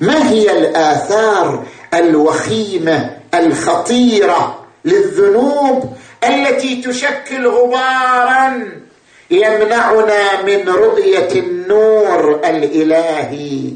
ما 0.00 0.30
هي 0.30 0.58
الآثار 0.58 1.64
الوخيمة 1.94 3.16
الخطيرة 3.34 4.64
للذنوب 4.84 5.96
التي 6.24 6.82
تشكل 6.82 7.46
غبارا 7.46 8.70
يمنعنا 9.30 10.42
من 10.42 10.68
رؤية 10.68 11.32
النور 11.40 12.40
الإلهي 12.44 13.72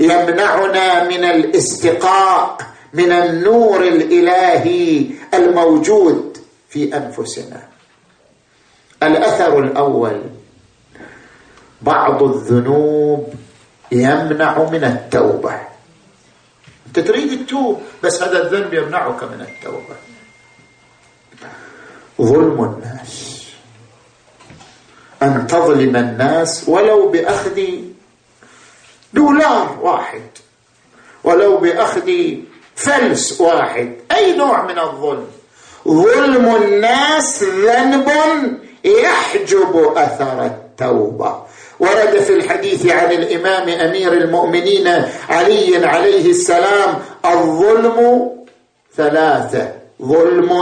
يمنعنا 0.00 1.08
من 1.08 1.24
الاستقاء 1.24 2.58
من 2.94 3.12
النور 3.12 3.82
الإلهي 3.82 5.06
الموجود 5.34 6.38
في 6.68 6.96
أنفسنا. 6.96 7.62
الأثر 9.02 9.58
الأول 9.58 10.22
بعض 11.86 12.22
الذنوب 12.22 13.34
يمنع 13.92 14.58
من 14.58 14.84
التوبة. 14.84 15.60
تريد 16.94 17.46
تتوب 17.46 17.80
بس 18.02 18.22
هذا 18.22 18.42
الذنب 18.42 18.74
يمنعك 18.74 19.22
من 19.22 19.40
التوبة. 19.40 19.96
ظلم 22.22 22.64
الناس. 22.64 23.42
أن 25.22 25.46
تظلم 25.46 25.96
الناس 25.96 26.68
ولو 26.68 27.08
بأخذ 27.08 27.60
دولار 29.12 29.78
واحد 29.82 30.22
ولو 31.24 31.56
بأخذ 31.56 32.10
فلس 32.76 33.40
واحد 33.40 33.92
أي 34.12 34.36
نوع 34.36 34.62
من 34.66 34.78
الظلم. 34.78 35.26
ظلم 35.88 36.56
الناس 36.56 37.42
ذنب 37.42 38.08
يحجب 38.84 39.92
أثر 39.96 40.46
التوبة. 40.46 41.45
ورد 41.80 42.20
في 42.20 42.32
الحديث 42.32 42.86
عن 42.86 43.12
الإمام 43.12 43.68
أمير 43.68 44.12
المؤمنين 44.12 44.86
علي 45.28 45.86
عليه 45.86 46.30
السلام 46.30 46.98
الظلم 47.24 48.30
ثلاثة. 48.96 49.72
ظلم 50.02 50.52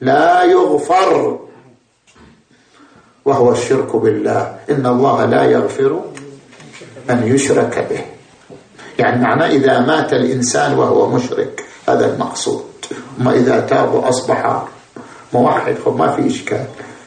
لا 0.00 0.42
يغفر. 0.42 1.38
وهو 3.24 3.52
الشرك 3.52 3.96
بالله. 3.96 4.56
إن 4.70 4.86
الله 4.86 5.24
لا 5.24 5.44
يغفر 5.44 6.00
أن 7.10 7.34
يشرك 7.34 7.86
به. 7.90 8.04
يعني 8.98 9.22
معناه 9.22 9.46
إذا 9.46 9.80
مات 9.80 10.12
الإنسان 10.12 10.78
وهو 10.78 11.06
مشرك 11.10 11.64
هذا 11.88 12.14
المقصود. 12.14 12.64
ما 13.18 13.32
إذا 13.32 13.60
تاب 13.60 13.94
وأصبح 13.94 14.62
موحد 15.32 15.74
فما 15.74 16.16
في 16.16 16.26
إشكال. 16.26 16.64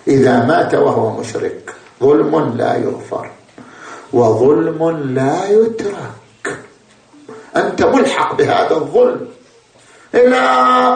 إذا 0.07 0.45
مات 0.45 0.73
وهو 0.73 1.19
مشرك 1.19 1.73
ظلم 2.03 2.57
لا 2.57 2.75
يغفر. 2.75 3.29
وظلم 4.13 5.13
لا 5.15 5.49
يترك. 5.49 6.59
أنت 7.55 7.83
ملحق 7.83 8.35
بهذا 8.35 8.75
الظلم. 8.75 9.27
إلى 10.15 10.39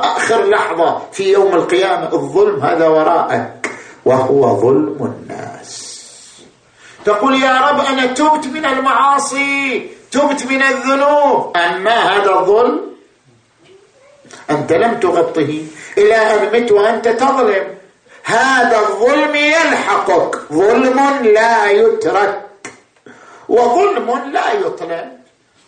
آخر 0.03 0.45
لحظة 0.45 1.01
في 1.11 1.31
يوم 1.31 1.53
القيامة 1.53 2.13
الظلم 2.13 2.63
هذا 2.63 2.87
وراءك 2.87 3.71
وهو 4.05 4.59
ظلم 4.61 4.97
الناس. 5.01 5.95
تقول 7.05 7.43
يا 7.43 7.61
رب 7.61 7.79
أنا 7.85 8.05
تبت 8.05 8.47
من 8.47 8.65
المعاصي 8.65 9.89
تبت 10.11 10.45
من 10.45 10.61
الذنوب. 10.61 11.57
أما 11.57 11.91
هذا 11.91 12.39
الظلم؟ 12.39 12.81
أنت 14.49 14.73
لم 14.73 14.99
تغطه. 14.99 15.63
إلى 15.97 16.15
أن 16.15 16.61
مت 16.61 16.71
وأنت 16.71 17.07
تظلم. 17.07 17.67
هذا 18.23 18.79
الظلم 18.79 19.35
يلحقك. 19.35 20.35
ظلم 20.53 20.99
لا 21.23 21.71
يترك. 21.71 22.44
وظلم 23.49 24.31
لا 24.33 24.53
يطلب 24.53 25.11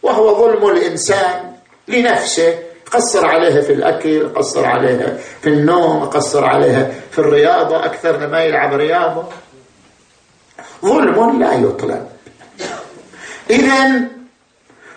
وهو 0.03 0.37
ظلم 0.39 0.67
الإنسان 0.69 1.53
لنفسه. 1.87 2.59
قصر 2.91 3.27
عليها 3.27 3.61
في 3.61 3.73
الأكل 3.73 4.33
قصر 4.33 4.65
عليها 4.65 5.17
في 5.41 5.49
النوم 5.49 6.05
قصر 6.05 6.45
عليها 6.45 6.91
في 7.11 7.19
الرياضة 7.19 7.85
أكثر 7.85 8.27
ما 8.27 8.43
يلعب 8.43 8.73
رياضة. 8.73 9.23
ظلم 10.85 11.39
لا 11.39 11.53
يطلب 11.53 12.07
إذا 13.49 14.07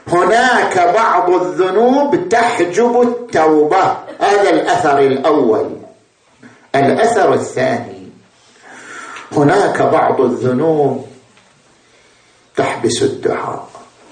هناك 0.08 0.78
بعض 0.94 1.30
الذنوب 1.30 2.28
تحجب 2.28 3.02
التوبة. 3.02 3.96
هذا 4.20 4.50
الأثر 4.50 4.98
الأول. 4.98 5.70
الأثر 6.74 7.34
الثاني. 7.34 8.08
هناك 9.32 9.82
بعض 9.82 10.20
الذنوب 10.20 11.06
تحبس 12.60 13.02
الدعاء 13.02 13.68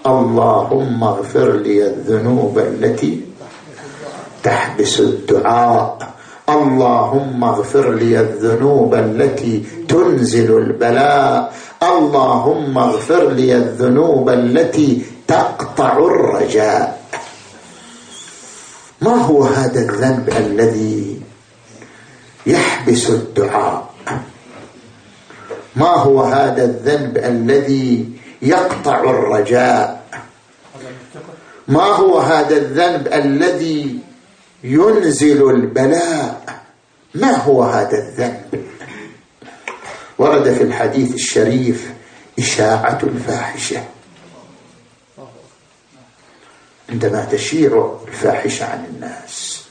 اللهم 0.07 1.05
اغفر 1.05 1.53
لي 1.53 1.87
الذنوب 1.87 2.59
التي 2.59 3.21
تحبس 4.43 5.01
الدعاء. 5.01 5.99
اللهم 6.49 7.45
اغفر 7.45 7.93
لي 7.93 8.21
الذنوب 8.21 8.95
التي 8.95 9.85
تنزل 9.89 10.59
البلاء. 10.59 11.53
اللهم 11.83 12.79
اغفر 12.79 13.31
لي 13.37 13.57
الذنوب 13.57 14.29
التي 14.29 15.03
تقطع 15.29 15.93
الرجاء. 15.99 17.03
ما 19.01 19.17
هو 19.29 19.45
هذا 19.45 19.81
الذنب 19.81 20.29
الذي 20.29 21.21
يحبس 22.47 23.11
الدعاء؟ 23.11 23.89
ما 25.77 25.93
هو 25.95 26.23
هذا 26.23 26.65
الذنب 26.65 27.19
الذي 27.19 28.19
يقطع 28.42 29.01
الرجاء. 29.01 30.05
ما 31.68 31.83
هو 31.83 32.18
هذا 32.18 32.57
الذنب 32.57 33.07
الذي 33.09 33.98
ينزل 34.64 35.51
البلاء؟ 35.51 36.62
ما 37.14 37.37
هو 37.37 37.62
هذا 37.62 37.98
الذنب؟ 37.98 38.64
ورد 40.18 40.53
في 40.55 40.62
الحديث 40.62 41.14
الشريف 41.14 41.92
إشاعة 42.38 42.98
الفاحشة 43.03 43.85
عندما 46.90 47.24
تشيع 47.24 47.98
الفاحشة 48.09 48.64
عن 48.64 48.85
الناس 48.85 49.62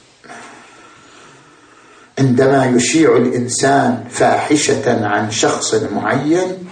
عندما 2.18 2.66
يشيع 2.66 3.16
الإنسان 3.16 4.04
فاحشة 4.10 5.06
عن 5.06 5.30
شخص 5.30 5.74
معين 5.74 6.67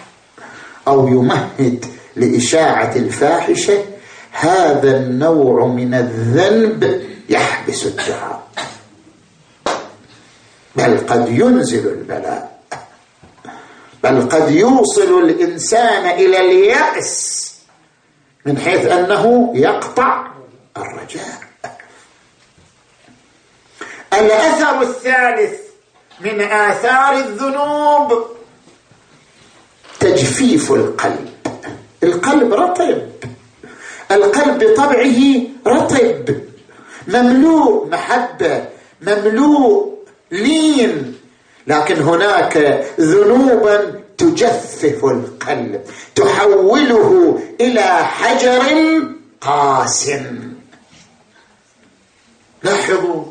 أو 0.88 1.08
يمهد 1.08 1.84
لإشاعة 2.16 2.96
الفاحشة 2.96 3.84
هذا 4.32 4.96
النوع 4.96 5.66
من 5.66 5.94
الذنب 5.94 7.06
يحبس 7.28 7.86
الدعاء. 7.86 8.46
بل 10.76 10.98
قد 11.06 11.28
ينزل 11.28 11.88
البلاء. 11.88 12.60
بل 14.04 14.28
قد 14.28 14.50
يوصل 14.50 15.18
الإنسان 15.24 16.06
إلى 16.06 16.40
اليأس 16.40 17.52
من 18.46 18.58
حيث 18.58 18.86
أنه 18.86 19.52
يقطع 19.54 20.26
الرجاء. 20.76 21.40
الأثر 24.12 24.82
الثالث 24.82 25.60
من 26.20 26.40
آثار 26.40 27.16
الذنوب 27.18 28.35
تجفيف 30.06 30.72
القلب. 30.72 31.28
القلب 32.02 32.54
رطب. 32.54 33.02
القلب 34.10 34.64
بطبعه 34.64 35.20
رطب. 35.66 36.36
مملوء 37.08 37.88
محبة 37.88 38.64
مملوء 39.02 39.94
لين. 40.30 41.14
لكن 41.66 41.96
هناك 42.02 42.84
ذنوبا 43.00 44.00
تجفف 44.18 45.04
القلب. 45.04 45.80
تحوله 46.14 47.40
إلى 47.60 48.04
حجر 48.04 48.62
قاس 49.40 50.10
لاحظوا 52.62 53.24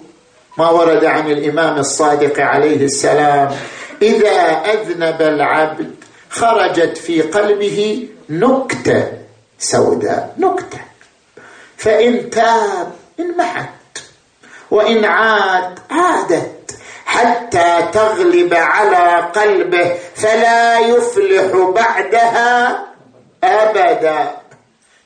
ما 0.57 0.69
ورد 0.69 1.05
عن 1.05 1.31
الإمام 1.31 1.77
الصادق 1.77 2.39
عليه 2.39 2.85
السلام. 2.85 3.55
إذا 4.01 4.39
أذنب 4.73 5.21
العبد 5.21 5.94
خرجت 6.35 6.97
في 6.97 7.21
قلبه 7.21 8.07
نكتة 8.29 9.11
سوداء 9.59 10.35
نكتة. 10.37 10.79
فإن 11.77 12.29
تاب 12.29 12.91
انمحت 13.19 13.69
وإن 14.71 15.05
عاد 15.05 15.79
عادت. 15.91 16.51
حتى 17.05 17.87
تغلب 17.93 18.53
على 18.53 19.31
قلبه 19.35 19.95
فلا 20.15 20.79
يفلح 20.79 21.69
بعدها 21.75 22.85
أبدا. 23.43 24.37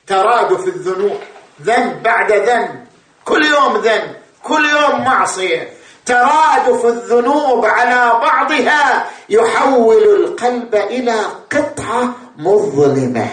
ترادف 0.06 0.66
الذنوب 0.66 1.18
ذنب 1.62 2.02
بعد 2.02 2.32
ذنب. 2.32 2.86
كل 3.24 3.44
يوم 3.44 3.76
ذنب 3.76 4.14
كل 4.42 4.64
يوم 4.64 5.04
معصية. 5.04 5.68
ترادف 6.10 6.86
الذنوب 6.86 7.64
على 7.64 8.12
بعضها 8.22 9.04
يحول 9.28 10.02
القلب 10.02 10.74
إلى 10.74 11.14
قطعة 11.50 12.14
مظلمة 12.38 13.28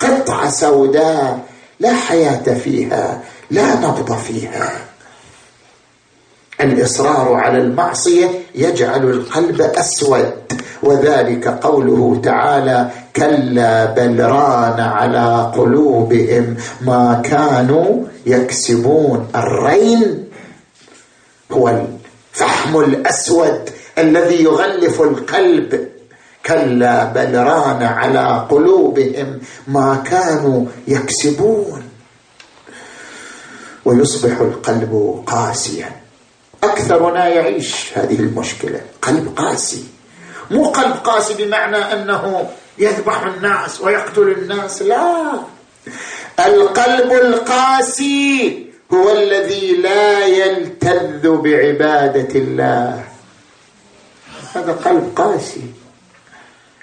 قطعة 0.00 0.50
سوداء 0.50 1.38
لا 1.80 1.94
حياة 1.94 2.54
فيها 2.64 3.20
لا 3.50 3.74
نبض 3.74 4.12
فيها. 4.12 4.72
الإصرار 6.60 7.34
على 7.34 7.58
المعصية 7.58 8.30
يجعل 8.54 9.10
القلب 9.10 9.60
أسود 9.60 10.32
وذلك 10.82 11.48
قوله 11.48 12.20
تعالى 12.24 12.90
كلا 13.16 13.84
بل 13.84 14.24
ران 14.24 14.80
على 14.80 15.52
قلوبهم 15.56 16.56
ما 16.80 17.22
كانوا 17.24 18.04
يكسبون. 18.26 19.28
الرين 19.34 20.28
هو 21.52 21.68
الفحم 22.38 22.80
الأسود 22.80 23.70
الذي 23.98 24.44
يغلف 24.44 25.00
القلب. 25.00 25.88
كلا 26.46 27.04
بل 27.04 27.34
ران 27.34 27.82
على 27.82 28.46
قلوبهم 28.50 29.40
ما 29.66 30.02
كانوا 30.06 30.66
يكسبون. 30.88 31.82
ويصبح 33.84 34.40
القلب 34.40 35.22
قاسيا. 35.26 35.90
أكثرنا 36.64 37.28
يعيش 37.28 37.98
هذه 37.98 38.18
المشكلة. 38.20 38.80
قلب 39.02 39.34
قاسي. 39.36 39.84
مو 40.50 40.64
قلب 40.64 40.94
قاسي 41.04 41.34
بمعنى 41.34 41.76
أنه 41.76 42.50
يذبح 42.78 43.22
الناس 43.22 43.80
ويقتل 43.80 44.28
الناس 44.28 44.82
لا. 44.82 45.40
القلب 46.46 47.12
القاسي 47.12 48.67
هو 48.92 49.10
الذي 49.10 49.72
لا 49.76 50.26
يلتذ 50.26 51.30
بعبادة 51.30 52.34
الله. 52.34 53.04
هذا 54.54 54.72
قلب 54.72 55.12
قاسي. 55.16 55.62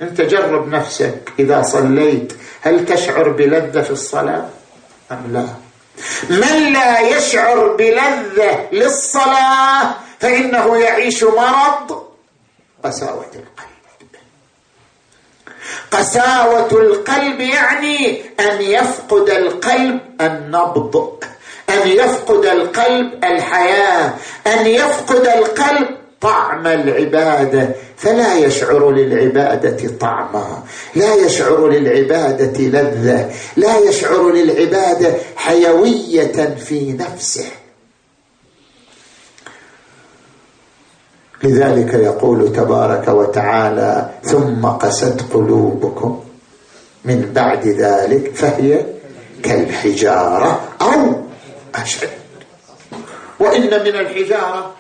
انت 0.02 0.22
جرب 0.22 0.68
نفسك 0.68 1.32
إذا 1.40 1.62
صليت؟ 1.62 2.34
هل 2.62 2.86
تشعر 2.86 3.30
بلذة 3.30 3.82
في 3.82 3.92
الصلاة؟ 3.92 4.50
أم 5.12 5.24
لا؟ 5.34 5.48
من 6.30 6.74
لا 6.74 7.00
يشعر 7.00 7.76
بلذة 7.76 8.68
للصلاة 8.72 9.96
فإنه 10.20 10.78
يعيش 10.78 11.24
مرض؟ 11.24 12.04
قساوة 12.84 13.32
القلب. 13.36 13.76
قساوة 15.92 16.72
القلب 16.72 17.40
يعني 17.40 18.22
أن 18.40 18.62
يفقد 18.62 19.30
القلب 19.30 20.00
النبض. 20.22 21.24
أن 21.70 21.88
يفقد 21.88 22.46
القلب 22.46 23.24
الحياة 23.24 24.14
أن 24.48 24.66
يفقد 24.68 25.28
القلب 25.28 25.88
طعم 26.22 26.68
العبادة. 26.68 27.70
فلا 27.98 28.38
يشعر 28.38 28.92
للعبادة 28.92 29.90
طعما 30.00 30.64
لا 30.96 31.16
يشعر 31.16 31.68
للعبادة 31.70 32.60
لذة 32.60 33.32
لا 33.58 33.78
يشعر 33.78 34.32
للعبادة 34.32 35.14
حيوية 35.36 36.56
في 36.56 36.92
نفسه. 36.94 37.46
لذلك 41.44 41.94
يقول 41.94 42.54
تبارك 42.54 43.08
وتعالى 43.08 44.10
ثم 44.24 44.66
قست 44.66 45.22
قلوبكم 45.34 46.24
من 47.06 47.32
بعد 47.36 47.68
ذلك 47.68 48.36
فهي 48.36 48.86
كالحجارة 49.44 50.62
أو 50.82 51.25
أشد. 51.84 52.10
وإن 53.40 53.62
من 53.64 53.96
الحجارة 53.96 54.74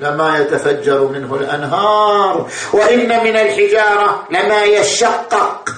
لما 0.00 0.38
يتفجر 0.38 1.04
منه 1.04 1.34
الأنهار. 1.34 2.50
وإن 2.72 3.24
من 3.24 3.36
الحجارة 3.36 4.28
لما 4.30 4.64
يشقق 4.64 5.68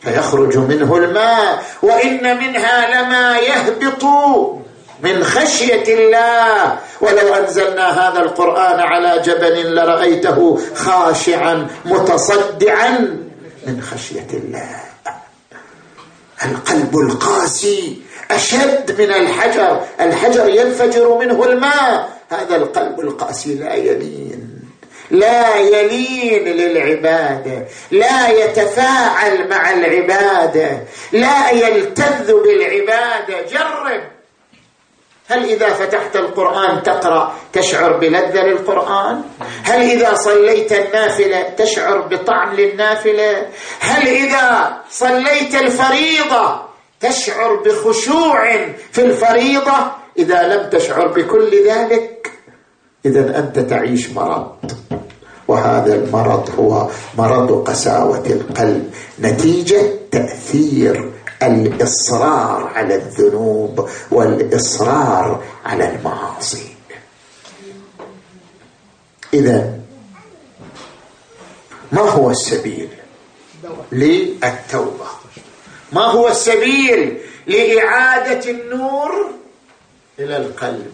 فيخرج 0.00 0.58
منه 0.58 0.96
الماء. 0.96 1.64
وإن 1.82 2.38
منها 2.38 3.02
لما 3.02 3.38
يهبط 3.38 4.04
من 5.02 5.24
خشية 5.24 5.94
الله. 5.94 6.78
ولو 7.00 7.34
أنزلنا 7.34 8.08
هذا 8.08 8.20
القرآن 8.20 8.80
على 8.80 9.22
جبل 9.22 9.74
لرأيته 9.74 10.60
خاشعا 10.74 11.66
متصدعا 11.84 12.90
من 13.66 13.82
خشية 13.82 14.28
الله. 14.32 14.80
القلب 16.44 16.98
القاسي 16.98 18.02
أشد 18.30 19.00
من 19.00 19.10
الحجر 19.10 19.80
الحجر 20.00 20.48
ينفجر 20.48 21.18
منه 21.18 21.44
الماء. 21.44 22.16
هذا 22.30 22.56
القلب 22.56 23.00
القاسي 23.00 23.54
لا 23.54 23.74
يلين 23.74 24.56
لا 25.10 25.56
يلين 25.56 26.44
للعبادة 26.44 27.66
لا 27.90 28.28
يتفاعل 28.28 29.48
مع 29.48 29.70
العبادة 29.70 30.78
لا 31.12 31.50
يلتذ 31.50 32.32
بالعبادة. 32.42 33.42
جرب. 33.42 34.02
هل 35.28 35.44
إذا 35.44 35.68
فتحت 35.68 36.16
القرآن 36.16 36.82
تقرأ 36.82 37.34
تشعر 37.52 37.92
بلذة 37.92 38.42
للقرآن؟ 38.42 39.22
هل 39.64 39.80
إذا 39.90 40.14
صليت 40.14 40.72
النافلة 40.72 41.42
تشعر 41.42 41.98
بطعم 41.98 42.54
للنافلة؟ 42.54 43.46
هل 43.80 44.08
إذا 44.08 44.76
صليت 44.90 45.54
الفريضة 45.54 46.65
تشعر 47.00 47.56
بخشوع 47.56 48.66
في 48.92 49.04
الفريضة 49.04 49.92
إذا 50.18 50.42
لم 50.42 50.70
تشعر 50.70 51.08
بكل 51.08 51.68
ذلك. 51.68 52.32
إذا 53.06 53.38
أنت 53.38 53.58
تعيش 53.58 54.10
مرض 54.10 54.72
وهذا 55.48 55.94
المرض 55.94 56.50
هو 56.58 56.90
مرض 57.18 57.68
قساوة 57.68 58.26
القلب 58.26 58.94
نتيجة 59.20 59.82
تأثير 60.10 61.12
الإصرار 61.42 62.72
على 62.74 62.94
الذنوب 62.94 63.88
والإصرار 64.10 65.42
على 65.64 65.90
المعاصي. 65.94 66.76
إذا 69.34 69.78
ما 71.92 72.02
هو 72.02 72.30
السبيل 72.30 72.88
للتوبة؟ 73.92 75.25
ما 75.92 76.04
هو 76.04 76.28
السبيل 76.28 77.18
لإعادة 77.46 78.50
النور 78.50 79.30
إلى 80.18 80.36
القلب؟ 80.36 80.92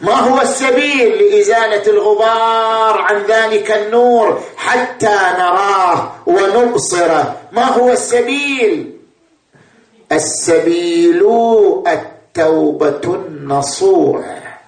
ما 0.00 0.14
هو 0.14 0.40
السبيل 0.40 1.12
لإزالة 1.12 1.86
الغبار 1.86 2.98
عن 2.98 3.22
ذلك 3.22 3.70
النور 3.70 4.40
حتى 4.56 5.16
نراه 5.38 6.12
ونبصره؟ 6.26 7.36
ما 7.52 7.64
هو 7.64 7.92
السبيل؟ 7.92 8.92
السبيل 10.12 11.22
التوبة 11.88 13.14
النصوح. 13.14 14.60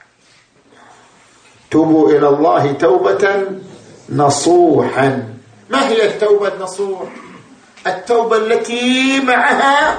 توبوا 1.71 2.11
إلى 2.11 2.29
الله 2.29 2.73
توبة 2.73 3.47
نصوحا. 4.09 5.29
ما 5.71 5.89
هي 5.89 6.07
التوبة 6.07 6.49
النصوح؟ 6.49 7.09
التوبة 7.87 8.37
التي 8.37 9.21
معها 9.21 9.99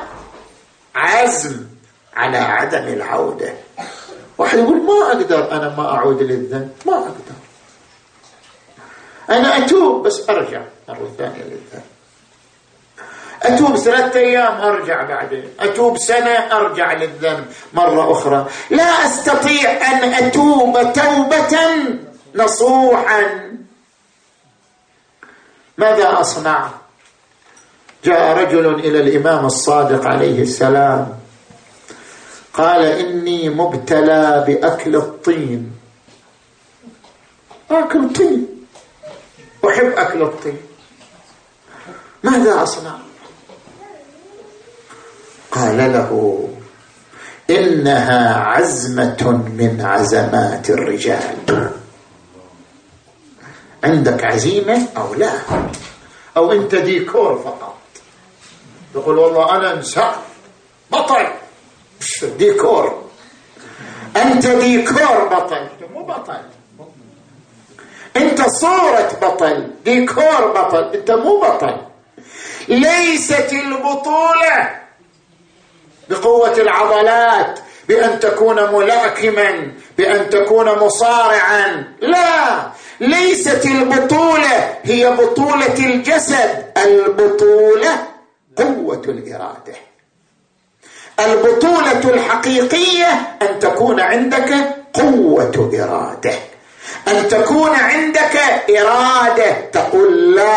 عزم 0.96 1.65
على 2.13 2.38
عدم 2.38 2.88
العودة. 2.88 3.54
واحد 4.38 4.58
يقول 4.58 4.82
ما 4.82 5.08
أقدر 5.08 5.52
أنا 5.52 5.76
ما 5.78 5.96
أعود 5.96 6.22
للذنب 6.22 6.72
ما 6.86 6.94
أقدر. 6.94 7.36
أنا 9.30 9.58
أتوب 9.58 10.04
بس 10.08 10.30
أرجع 10.30 10.62
مرة 10.89 11.12
ثانية 11.17 11.44
للذنب. 11.44 11.84
أتوب 13.44 13.78
ثلاثة 13.78 14.20
أيام 14.20 14.62
أرجع 14.62 15.04
بعدين 15.04 15.50
أتوب 15.60 15.98
سنة 15.98 16.32
أرجع 16.32 16.94
للذنب 16.94 17.46
مرة 17.74 18.12
أخرى. 18.12 18.48
لا 18.70 18.84
أستطيع 18.84 19.72
أن 19.72 20.13
أتوب 20.13 20.94
توبة 20.94 21.60
نصوحا. 22.36 23.52
ماذا 25.78 26.20
أصنع؟ 26.20 26.70
جاء 28.03 28.37
رجل 28.37 28.75
إلى 28.79 28.99
الإمام 28.99 29.45
الصادق 29.45 30.07
عليه 30.07 30.41
السلام 30.41 31.17
قال 32.53 32.85
إني 32.85 33.49
مبتلى 33.49 34.43
بأكل 34.47 34.95
الطين. 34.95 35.71
أكل 37.71 38.13
طين. 38.13 38.47
أحب 39.69 39.91
أكل 39.97 40.21
الطين. 40.21 40.57
ماذا 42.23 42.63
أصنع؟ 42.63 42.95
قال 45.51 45.77
له 45.77 46.49
إنها 47.49 48.35
عزمة 48.35 49.43
من 49.57 49.81
عزمات 49.81 50.69
الرجال. 50.69 51.69
عندك 53.83 54.23
عزيمة 54.23 54.87
أو 54.97 55.13
لا؟ 55.13 55.31
أو 56.37 56.51
أنت 56.51 56.75
ديكور 56.75 57.41
فقط؟ 57.45 57.81
تقول 58.93 59.17
والله 59.17 59.56
أنا 59.56 59.73
إنسان 59.73 60.12
بطل. 60.91 61.27
ديكور 62.23 63.04
أنت 64.15 64.47
ديكور 64.47 65.27
بطل. 65.27 65.69
مو 65.93 66.04
بطل. 66.04 66.41
أنت 68.17 68.41
صورة 68.41 69.12
بطل. 69.21 69.67
ديكور 69.86 70.51
بطل. 70.51 70.91
أنت 70.95 71.12
مو 71.12 71.39
بطل. 71.39 71.77
ليست 72.67 73.54
البطولة 73.54 74.82
بقوة 76.10 76.54
العضلات 76.58 77.60
بأن 77.88 78.19
تكون 78.19 78.73
ملاكما 78.73 79.71
بأن 79.97 80.30
تكون 80.30 80.80
مصارعا. 80.80 81.93
لا. 82.01 82.71
ليست 82.99 83.65
البطولة 83.65 84.75
هي 84.84 85.12
بطولة 85.12 85.77
الجسد. 85.80 86.71
البطولة 86.77 88.11
قوة 88.62 89.02
الإرادة. 89.08 89.74
البطولة 91.19 92.13
الحقيقية 92.13 93.38
أن 93.41 93.60
تكون 93.60 94.00
عندك 94.00 94.54
قوة 94.93 95.71
إرادة. 95.74 96.34
أن 97.08 97.28
تكون 97.28 97.69
عندك 97.69 98.39
إرادة 98.80 99.52
تقول 99.71 100.36
لا 100.36 100.56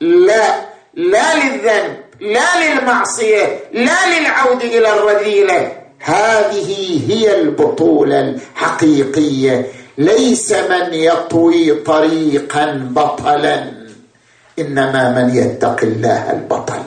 لا 0.00 0.54
لا 0.94 1.34
للذنب 1.34 1.96
لا 2.20 2.48
للمعصية 2.64 3.60
لا 3.72 4.18
للعود 4.18 4.62
إلى 4.62 4.92
الرذيلة. 4.92 5.72
هذه 5.98 7.00
هي 7.12 7.40
البطولة 7.40 8.20
الحقيقية. 8.20 9.66
ليس 9.98 10.52
من 10.52 10.94
يطوي 10.94 11.74
طريقا 11.74 12.88
بطلا 12.90 13.72
إنما 14.58 15.10
من 15.10 15.36
يتق 15.36 15.80
الله 15.82 16.30
البطل. 16.32 16.82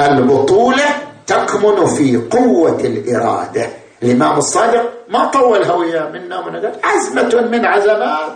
البطوله 0.00 0.84
تكمن 1.26 1.86
في 1.86 2.16
قوة 2.16 2.80
الإرادة. 2.80 3.70
الإمام 4.02 4.38
الصادق 4.38 4.92
ما 5.08 5.24
طول 5.24 5.62
هوية 5.62 6.00
منا 6.00 6.40
من 6.40 6.72
عزمة 6.84 7.40
من 7.40 7.66
عزمات 7.66 8.32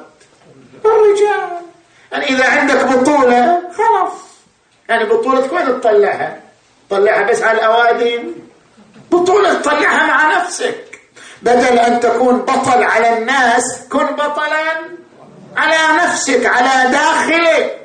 الرجال. 0.85 1.51
يعني 2.13 2.25
إذا 2.25 2.49
عندك 2.49 2.85
بطولة 2.85 3.61
خلاص. 3.77 4.13
يعني 4.89 5.05
بطولتك 5.05 5.53
وين 5.53 5.81
تطلعها؟ 5.81 6.41
طلعها 6.91 7.23
بس 7.31 7.43
على 7.43 7.59
الأوادم؟ 7.59 8.35
بطولة 9.11 9.55
تطلعها 9.55 10.07
مع 10.07 10.37
نفسك. 10.37 11.01
بدل 11.43 11.79
أن 11.79 12.01
تكون 12.01 12.39
بطل 12.39 12.83
على 12.83 13.19
الناس 13.19 13.89
كن 13.91 14.07
بطلا 14.07 14.95
على 15.57 16.05
نفسك 16.05 16.47
على 16.47 16.91
داخلك. 16.91 17.81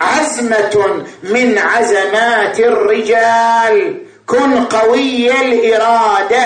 عزمة 0.00 1.04
من 1.22 1.58
عزمات 1.58 2.60
الرجال. 2.60 4.02
كن 4.26 4.64
قوي 4.64 5.40
الإرادة 5.40 6.44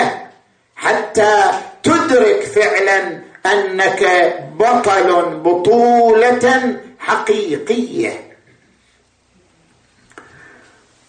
حتى 0.75 1.43
تدرك 1.83 2.41
فعلا 2.43 3.21
أنك 3.45 4.33
بطل 4.59 5.25
بطولة 5.25 6.75
حقيقية. 6.99 8.31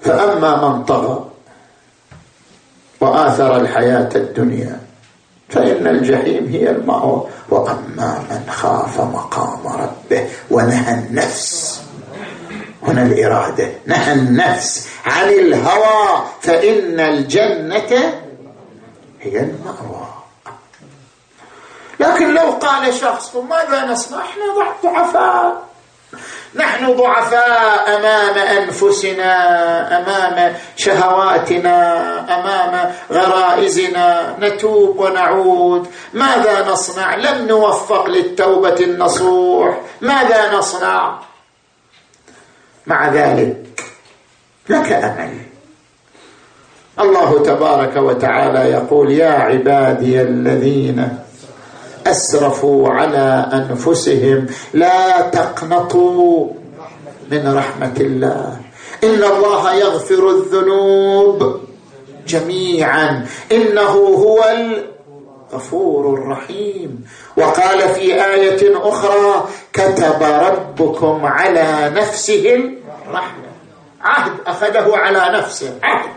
فأما 0.00 0.68
من 0.68 0.84
طغى 0.84 1.30
وآثر 3.00 3.56
الحياة 3.56 4.08
الدنيا 4.14 4.80
فإن 5.52 5.86
الجحيم 5.86 6.46
هي 6.46 6.70
المأوى. 6.70 7.26
وأما 7.48 8.24
من 8.30 8.50
خاف 8.50 9.00
مقام 9.00 9.66
ربه 9.66 10.28
ونهى 10.50 10.94
النفس 10.94 11.82
هنا 12.82 13.02
الإرادة 13.02 13.70
نهى 13.86 14.12
النفس 14.12 14.88
عن 15.06 15.28
الهوى 15.28 16.24
فإن 16.40 17.00
الجنة 17.00 18.14
هي 19.20 19.40
المأوى. 19.40 20.06
لكن 22.00 22.34
لو 22.34 22.50
قال 22.50 22.94
شخص 22.94 23.36
ماذا 23.36 23.84
نصنع؟ 23.86 24.18
إحنا 24.18 24.42
ضعفاء. 24.84 25.62
نحن 26.54 26.96
ضعفاء 26.96 27.96
أمام 27.96 28.38
أنفسنا 28.38 29.32
أمام 29.98 30.54
شهواتنا 30.76 31.78
أمام 32.38 32.92
غرائزنا. 33.10 34.36
نتوب 34.40 35.00
ونعود. 35.00 35.88
ماذا 36.14 36.68
نصنع؟ 36.68 37.14
لم 37.14 37.46
نوفق 37.46 38.06
للتوبة 38.06 38.76
النصوح. 38.80 39.80
ماذا 40.00 40.58
نصنع؟ 40.58 41.18
مع 42.86 43.08
ذلك 43.08 43.66
لك 44.68 44.92
أمل. 44.92 45.38
الله 47.00 47.42
تبارك 47.42 47.96
وتعالى 47.96 48.70
يقول 48.70 49.12
يا 49.12 49.30
عبادي 49.30 50.22
الذين 50.22 51.18
أسرفوا 52.12 52.88
على 52.88 53.48
أنفسهم. 53.52 54.46
لا 54.74 55.20
تقنطوا 55.20 56.48
من 57.30 57.54
رحمة 57.56 57.96
الله. 58.00 58.56
إن 59.04 59.24
الله 59.24 59.74
يغفر 59.74 60.30
الذنوب 60.30 61.60
جميعا. 62.26 63.26
إنه 63.52 63.94
هو 64.24 64.44
الغفور 65.52 66.14
الرحيم. 66.14 67.04
وقال 67.36 67.88
في 67.88 68.24
آية 68.24 68.88
أخرى 68.88 69.48
كتب 69.72 70.22
ربكم 70.22 71.26
على 71.26 71.92
نفسه 71.96 72.74
الرحمة. 73.08 73.52
عهد 74.02 74.32
أخذه 74.46 74.96
على 74.96 75.38
نفسه. 75.38 75.78
عهد. 75.82 76.10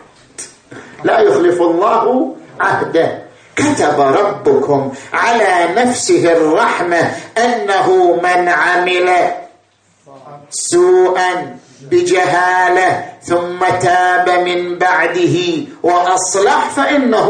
لا 1.03 1.19
يخلف 1.19 1.61
الله 1.61 2.35
عهده. 2.59 3.24
كتب 3.55 3.99
ربكم 3.99 4.93
على 5.13 5.73
نفسه 5.75 6.33
الرحمة 6.33 7.11
أنه 7.37 8.15
من 8.23 8.49
عمل 8.49 9.31
سوءا 10.49 11.57
بجهالة 11.81 13.13
ثم 13.23 13.59
تاب 13.81 14.29
من 14.29 14.77
بعده 14.77 15.37
وأصلح 15.83 16.69
فإنه 16.69 17.29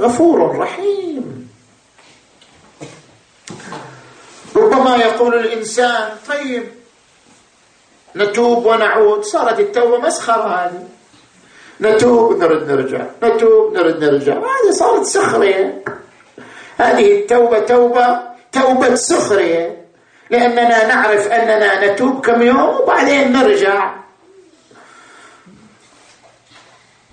غفور 0.00 0.58
رحيم. 0.58 1.48
ربما 4.56 4.96
يقول 4.96 5.34
الإنسان 5.34 6.10
طيب 6.28 6.64
نتوب 8.16 8.66
ونعود 8.66 9.24
صارت 9.24 9.60
التوبة 9.60 9.98
مسخرة 9.98 10.54
هذه. 10.54 10.88
نتوب 11.82 12.38
نرد 12.38 12.70
نرجع 12.70 13.06
نتوب 13.22 13.74
نرد 13.74 14.04
نرجع. 14.04 14.32
هذه 14.32 14.70
صارت 14.72 15.04
سخرية. 15.04 15.84
هذه 16.78 17.12
التوبة 17.20 17.58
توبة 17.58 18.20
توبة 18.52 18.94
سخرية. 18.94 19.82
لأننا 20.30 20.86
نعرف 20.86 21.26
أننا 21.26 21.92
نتوب 21.92 22.26
كم 22.26 22.42
يوم 22.42 22.80
وبعدين 22.82 23.32
نرجع. 23.32 23.94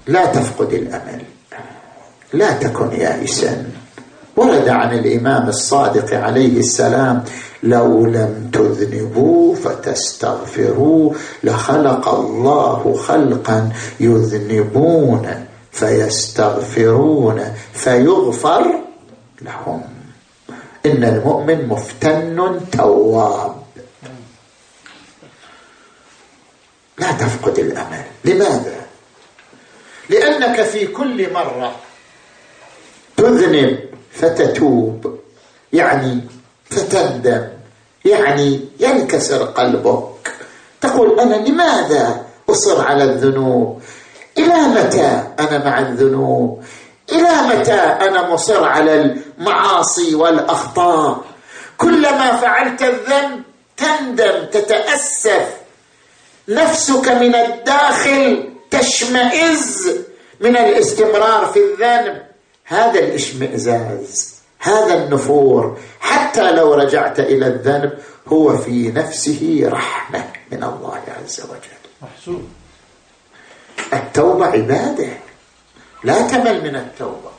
لا 0.07 0.25
تفقد 0.25 0.73
الأمل. 0.73 1.21
لا 2.33 2.51
تكن 2.51 2.91
يائسا. 2.91 3.65
ورد 4.39 4.69
عن 4.69 4.99
الإمام 4.99 5.49
الصادق 5.49 6.13
عليه 6.13 6.59
السلام 6.59 7.23
لو 7.63 8.05
لم 8.05 8.49
تذنبوا 8.53 9.55
فتستغفروا 9.55 11.13
لخلق 11.43 12.09
الله 12.09 12.95
خلقا 13.07 13.69
يذنبون 13.99 15.45
فيستغفرون 15.71 17.53
فيغفر 17.73 18.65
لهم. 19.41 19.81
إن 20.85 21.03
المؤمن 21.03 21.67
مفتن 21.67 22.59
تواب. 22.71 23.55
لا 26.97 27.11
تفقد 27.11 27.59
الأمل. 27.59 28.03
لماذا؟ 28.25 28.75
لأنك 30.09 30.61
في 30.63 30.87
كل 30.87 31.33
مرة 31.33 31.75
تذنب 33.17 33.88
فتتوب. 34.21 35.19
يعني 35.73 36.21
فتندم. 36.69 37.47
يعني 38.05 38.65
ينكسر 38.79 39.43
قلبك. 39.43 40.31
تقول 40.81 41.19
أنا 41.19 41.35
لماذا 41.35 42.25
أصر 42.49 42.85
على 42.85 43.03
الذنوب؟ 43.03 43.81
إلى 44.37 44.55
متى 44.55 45.23
أنا 45.39 45.65
مع 45.65 45.79
الذنوب؟ 45.79 46.63
إلى 47.11 47.29
متى 47.47 47.81
أنا 47.81 48.29
مصر 48.29 48.63
على 48.63 49.01
المعاصي 49.01 50.15
والأخطاء؟ 50.15 51.23
كلما 51.77 52.35
فعلت 52.35 52.81
الذنب 52.81 53.43
تندم 53.77 54.45
تتأسف. 54.51 55.47
نفسك 56.49 57.07
من 57.07 57.35
الداخل 57.35 58.49
تشمئز 58.71 59.97
من 60.39 60.57
الاستمرار 60.57 61.45
في 61.45 61.59
الذنب. 61.59 62.28
هذا 62.69 62.99
الاشمئزاز 62.99 64.35
هذا 64.59 65.03
النفور 65.03 65.77
حتى 65.99 66.51
لو 66.51 66.73
رجعت 66.73 67.19
إلى 67.19 67.47
الذنب 67.47 67.93
هو 68.27 68.57
في 68.57 68.91
نفسه 68.91 69.61
رحمة 69.65 70.23
من 70.51 70.63
الله 70.63 71.01
عز 71.17 71.41
وجل. 71.41 71.79
محسوب. 72.01 72.47
التوبة 73.93 74.45
عبادة. 74.45 75.07
لا 76.03 76.27
تمل 76.27 76.63
من 76.63 76.75
التوبة. 76.75 77.31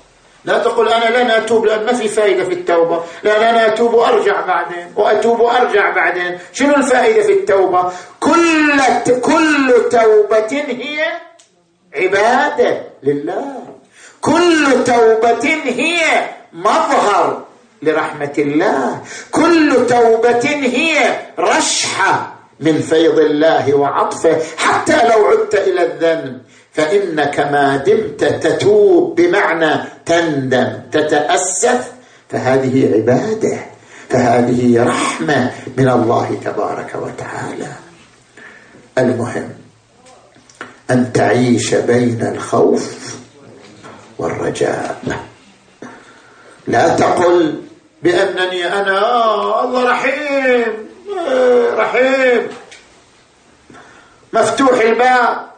لا 0.44 0.58
تقول 0.58 0.88
أنا 0.88 1.22
لن 1.22 1.30
أتوب 1.30 1.64
لأن 1.64 1.86
ما 1.86 1.92
في 1.92 2.08
فائدة 2.08 2.44
في 2.44 2.52
التوبة. 2.52 3.02
لأن 3.22 3.42
أنا 3.42 3.66
أتوب 3.66 3.94
وأرجع 3.94 4.46
بعدين 4.46 4.92
وأتوب 4.96 5.40
وأرجع 5.40 5.90
بعدين. 5.90 6.38
شنو 6.52 6.76
الفائدة 6.76 7.22
في 7.22 7.32
التوبة؟ 7.32 7.92
كل 8.20 8.80
كل 9.20 9.88
توبة 9.90 10.52
هي 10.52 11.12
عبادة 11.94 12.82
لله. 13.02 13.79
كل 14.20 14.84
توبة 14.86 15.44
هي 15.64 16.00
مظهر 16.52 17.44
لرحمة 17.82 18.32
الله. 18.38 19.00
كل 19.30 19.86
توبة 19.88 20.48
هي 20.48 21.20
رشحة 21.38 22.34
من 22.60 22.80
فيض 22.80 23.18
الله 23.18 23.74
وعطفه. 23.74 24.38
حتى 24.56 25.08
لو 25.08 25.26
عدت 25.26 25.54
إلى 25.54 25.82
الذنب 25.82 26.40
فإنك 26.72 27.40
ما 27.40 27.76
دمت 27.76 28.24
تتوب 28.24 29.14
بمعنى 29.20 29.84
تندم 30.06 30.72
تتأسف. 30.92 31.92
فهذه 32.28 32.94
عبادة 32.94 33.58
فهذه 34.08 34.84
رحمة 34.84 35.52
من 35.76 35.88
الله 35.88 36.38
تبارك 36.44 36.94
وتعالى. 36.94 37.72
المهم 38.98 39.48
أن 40.90 41.12
تعيش 41.12 41.74
بين 41.74 42.22
الخوف 42.34 43.16
والرجاء. 44.20 45.00
لا 46.66 46.96
تقل 46.96 47.62
بأنني 48.02 48.66
أنا 48.66 48.98
الله 49.64 49.90
رحيم 49.90 50.88
رحيم. 51.76 52.48
مفتوح 54.32 54.80
الباب 54.80 55.50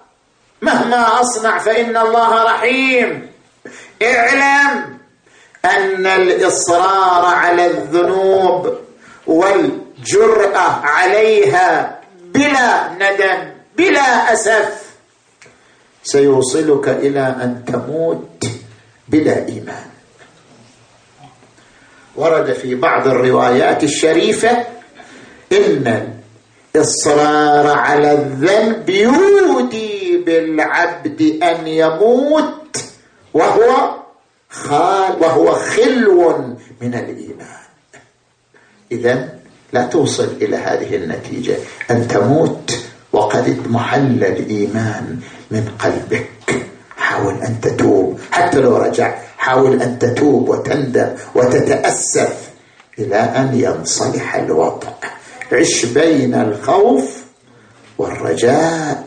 مهما 0.63 1.21
أصنع 1.21 1.59
فإن 1.59 1.97
الله 1.97 2.45
رحيم. 2.45 3.33
اعلم 4.03 4.99
أن 5.65 6.07
الإصرار 6.07 7.25
على 7.27 7.67
الذنوب 7.67 8.79
والجرأة 9.27 10.81
عليها 10.85 12.01
بلا 12.13 12.89
ندم 12.89 13.53
بلا 13.77 14.33
أسف. 14.33 14.82
سيوصلك 16.03 16.89
إلى 16.89 17.21
أن 17.21 17.65
تموت 17.67 18.45
بلا 19.09 19.49
إيمان. 19.49 19.87
ورد 22.17 22.53
في 22.53 22.75
بعض 22.75 23.09
الروايات 23.09 23.85
الشريفة 23.85 24.67
إن 25.53 26.13
الإصرار 26.75 27.67
على 27.67 28.13
الذنب 28.13 28.91
يودي 28.91 30.23
بالعبد 30.27 31.39
أن 31.43 31.67
يموت 31.67 32.85
وهو 33.35 33.95
خال 34.51 35.13
وهو 35.21 35.53
خلو 35.53 36.39
من 36.81 36.95
الإيمان. 36.95 37.63
إذا 38.93 39.39
لا 39.73 39.87
توصل 39.87 40.29
إلى 40.43 40.57
هذه 40.57 40.97
النتيجة. 40.97 41.57
أن 41.91 42.09
تموت 42.09 42.79
وقد 43.23 43.49
اضمحل 43.49 44.25
الإيمان 44.25 45.19
من 45.51 45.69
قلبك. 45.79 46.31
حاول 46.97 47.35
أن 47.35 47.61
تتوب. 47.61 48.19
حتى 48.33 48.61
لو 48.61 48.77
رجع 48.77 49.15
حاول 49.39 49.83
أن 49.83 49.99
تتوب 49.99 50.49
وتندم 50.49 51.09
وتتأسف 51.35 52.51
إلى 52.99 53.17
أن 53.17 53.51
ينصلح 53.55 54.35
الوضع 54.35 54.89
عش 55.53 55.85
بين 55.85 56.35
الخوف 56.35 57.23
والرجاء. 57.99 59.07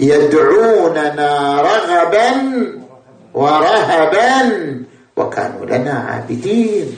يدعوننا 0.00 1.60
رغبا 1.60 2.32
ورهبا 3.34 4.32
وكانوا 5.16 5.66
لنا 5.66 5.92
عابدين. 5.92 6.96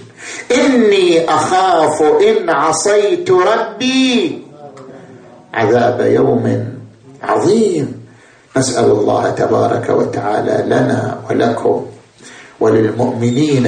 إني 0.52 1.28
أخاف 1.28 2.02
إن 2.02 2.50
عصيت 2.50 3.30
ربي 3.30 4.41
عذاب 5.54 6.00
يوم 6.00 6.64
عظيم. 7.22 8.02
نسأل 8.56 8.84
الله 8.84 9.30
تبارك 9.30 9.90
وتعالى 9.90 10.64
لنا 10.66 11.18
ولكم 11.30 11.86
وللمؤمنين 12.60 13.66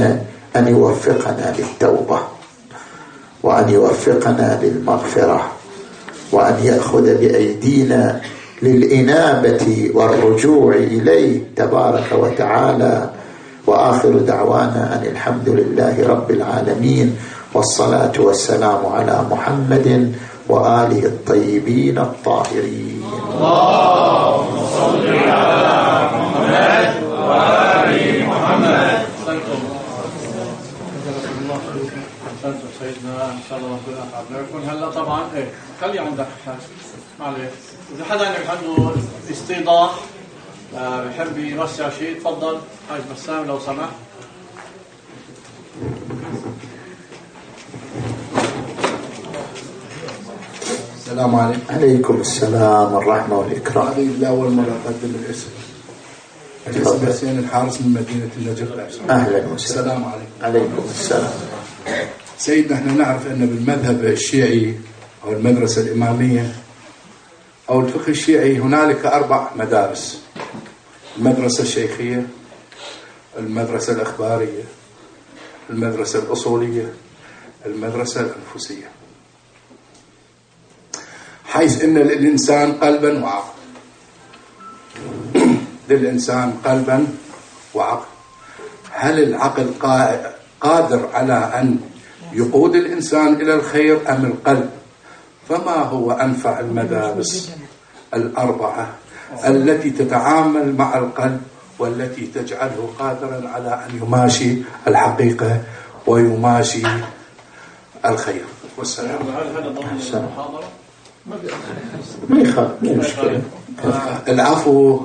أن 0.56 0.68
يوفقنا 0.68 1.54
للتوبة 1.58 2.18
وأن 3.42 3.68
يوفقنا 3.68 4.60
للمغفرة 4.62 5.40
وأن 6.32 6.54
يأخذ 6.62 7.02
بأيدينا 7.02 8.20
للإنابة 8.62 9.90
والرجوع 9.94 10.74
إليه 10.74 11.40
تبارك 11.56 12.12
وتعالى. 12.12 13.10
وآخر 13.66 14.18
دعوانا 14.18 15.00
أن 15.00 15.06
الحمد 15.08 15.48
لله 15.48 16.08
رب 16.08 16.30
العالمين 16.30 17.16
والصلاة 17.54 18.12
والسلام 18.18 18.86
على 18.86 19.24
محمد 19.30 20.12
وآله 20.48 21.04
الطيبين 21.06 21.98
الطاهرين. 21.98 23.02
اللهم 23.34 24.66
صل 24.78 25.06
على 25.08 26.10
محمد 26.14 27.02
وآل 27.02 28.26
محمد 28.26 29.04
سيدنا 32.80 33.24
ان 33.32 33.38
شاء 33.48 33.58
الله 33.58 33.68
ربنا 33.78 34.04
يعافيكم 34.12 34.58
هلا 34.70 34.90
طبعا 34.90 35.20
إيه 35.34 35.48
خلي 35.80 35.98
عندك 35.98 36.26
معلش 37.20 37.38
اذا 37.96 38.04
حدا 38.10 38.26
عنده 38.50 38.90
استيضاح 39.30 39.90
بحب 40.74 41.38
يوسع 41.38 41.90
شيء 41.98 42.18
تفضل 42.20 42.58
حاج 42.90 43.00
بسام 43.14 43.44
لو 43.46 43.58
سمحت 43.60 43.92
السلام 51.04 51.34
عليكم. 51.34 51.60
عليكم 51.70 52.20
السلام 52.20 52.92
والرحمة 52.92 53.38
والإكرام. 53.38 53.86
هذه 53.86 54.08
لأول 54.20 54.50
مرة 54.50 54.80
أقدم 54.84 55.14
الاسم. 55.24 55.48
الاسم 56.66 57.06
حسين 57.06 57.38
الحارس 57.38 57.80
من 57.80 57.92
مدينة 57.92 58.30
النجف 58.36 58.72
أهلا 59.10 59.36
وسهلا. 59.36 59.54
السلام 59.54 60.04
عليكم. 60.04 60.30
عليكم 60.42 60.84
السلام. 60.90 61.30
سيدنا 62.38 62.76
إحنا 62.78 62.92
نعرف 62.92 63.26
أن 63.26 63.46
بالمذهب 63.46 64.04
الشيعي 64.04 64.74
أو 65.24 65.32
المدرسة 65.32 65.82
الإمامية 65.82 66.52
أو 67.70 67.80
الفقه 67.80 68.08
الشيعي 68.08 68.58
هنالك 68.58 69.06
أربع 69.06 69.48
مدارس. 69.56 70.20
المدرسة 71.18 71.62
الشيخية 71.62 72.26
المدرسة 73.38 73.92
الأخبارية 73.92 74.64
المدرسة 75.70 76.18
الأصولية 76.18 76.92
المدرسة 77.66 78.20
الأنفسية. 78.20 79.03
حيث 81.54 81.84
إن 81.84 81.96
الإنسان 81.96 82.72
قلبا 82.72 83.24
وعقل 83.24 83.54
للانسان 85.88 86.52
قلبا 86.66 87.06
وعقل 87.74 88.06
هل 88.90 89.22
العقل 89.22 89.70
قادر 90.60 91.08
على 91.14 91.50
أن 91.54 91.78
يقود 92.32 92.74
الإنسان 92.74 93.34
إلى 93.34 93.54
الخير 93.54 94.00
أم 94.08 94.24
القلب؟ 94.24 94.70
فما 95.48 95.76
هو 95.76 96.12
أنفع 96.12 96.60
المدارس 96.60 97.50
الأربعة 98.14 98.88
التي 99.46 99.90
تتعامل 99.90 100.74
مع 100.76 100.98
القلب 100.98 101.42
والتي 101.78 102.26
تجعله 102.26 102.90
قادرا 102.98 103.48
على 103.48 103.86
أن 103.86 103.98
يماشي 104.02 104.56
الحقيقة 104.88 105.60
ويماشي 106.06 106.82
الخير. 108.06 108.44
والسلام. 108.76 109.18
هل 109.22 109.46
هذا 109.56 109.68
ضمن 109.68 110.00
المحاضرة؟ 110.14 110.83
ما 112.28 112.40
يخاف 112.40 112.68
مو 112.82 112.94
مشكلة. 112.94 113.40
العفو. 114.28 115.00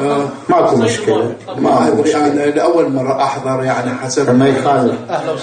آه، 0.00 0.28
ماكو 0.48 0.76
مشكلة. 0.76 1.34
ما 1.58 1.90
مشكلة. 1.94 2.26
أنا 2.26 2.40
لأول 2.42 2.92
مرة 2.92 3.22
أحضر 3.22 3.62
يعني 3.64 3.90
حسب. 3.94 4.34
ما 4.38 4.48
يخالف 4.48 4.94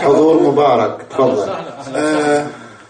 حضور 0.01 0.43
مبارك. 0.43 0.97
تفضل. 1.09 1.49
آه، 1.95 2.45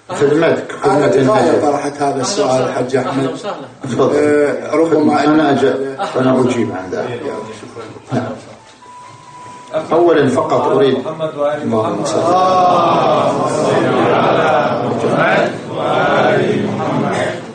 خدمتك 0.10 0.72
أنا 0.86 0.94
خدمة 0.94 1.16
النبي 1.16 1.62
طرحت 1.62 2.02
هذا 2.02 2.22
السؤال 2.22 2.74
حج 2.74 2.96
أحمد. 2.96 3.32
وسهلا. 3.34 3.56
تفضل. 3.84 4.16
آه، 4.16 4.76
ربما 4.76 5.24
أنا 5.24 5.44
أن- 5.44 5.58
أجل 5.58 5.96
أنا 6.18 6.42
أجيب 6.42 6.72
عن 6.72 6.90
ذلك 6.92 7.22
أولا 9.92 10.28
فقط 10.30 10.62
أريد 10.62 10.98
محمد 11.00 11.38
وآل 11.38 11.62
اللهم 11.62 12.02
محمد. 12.02 12.06
صل 12.08 12.22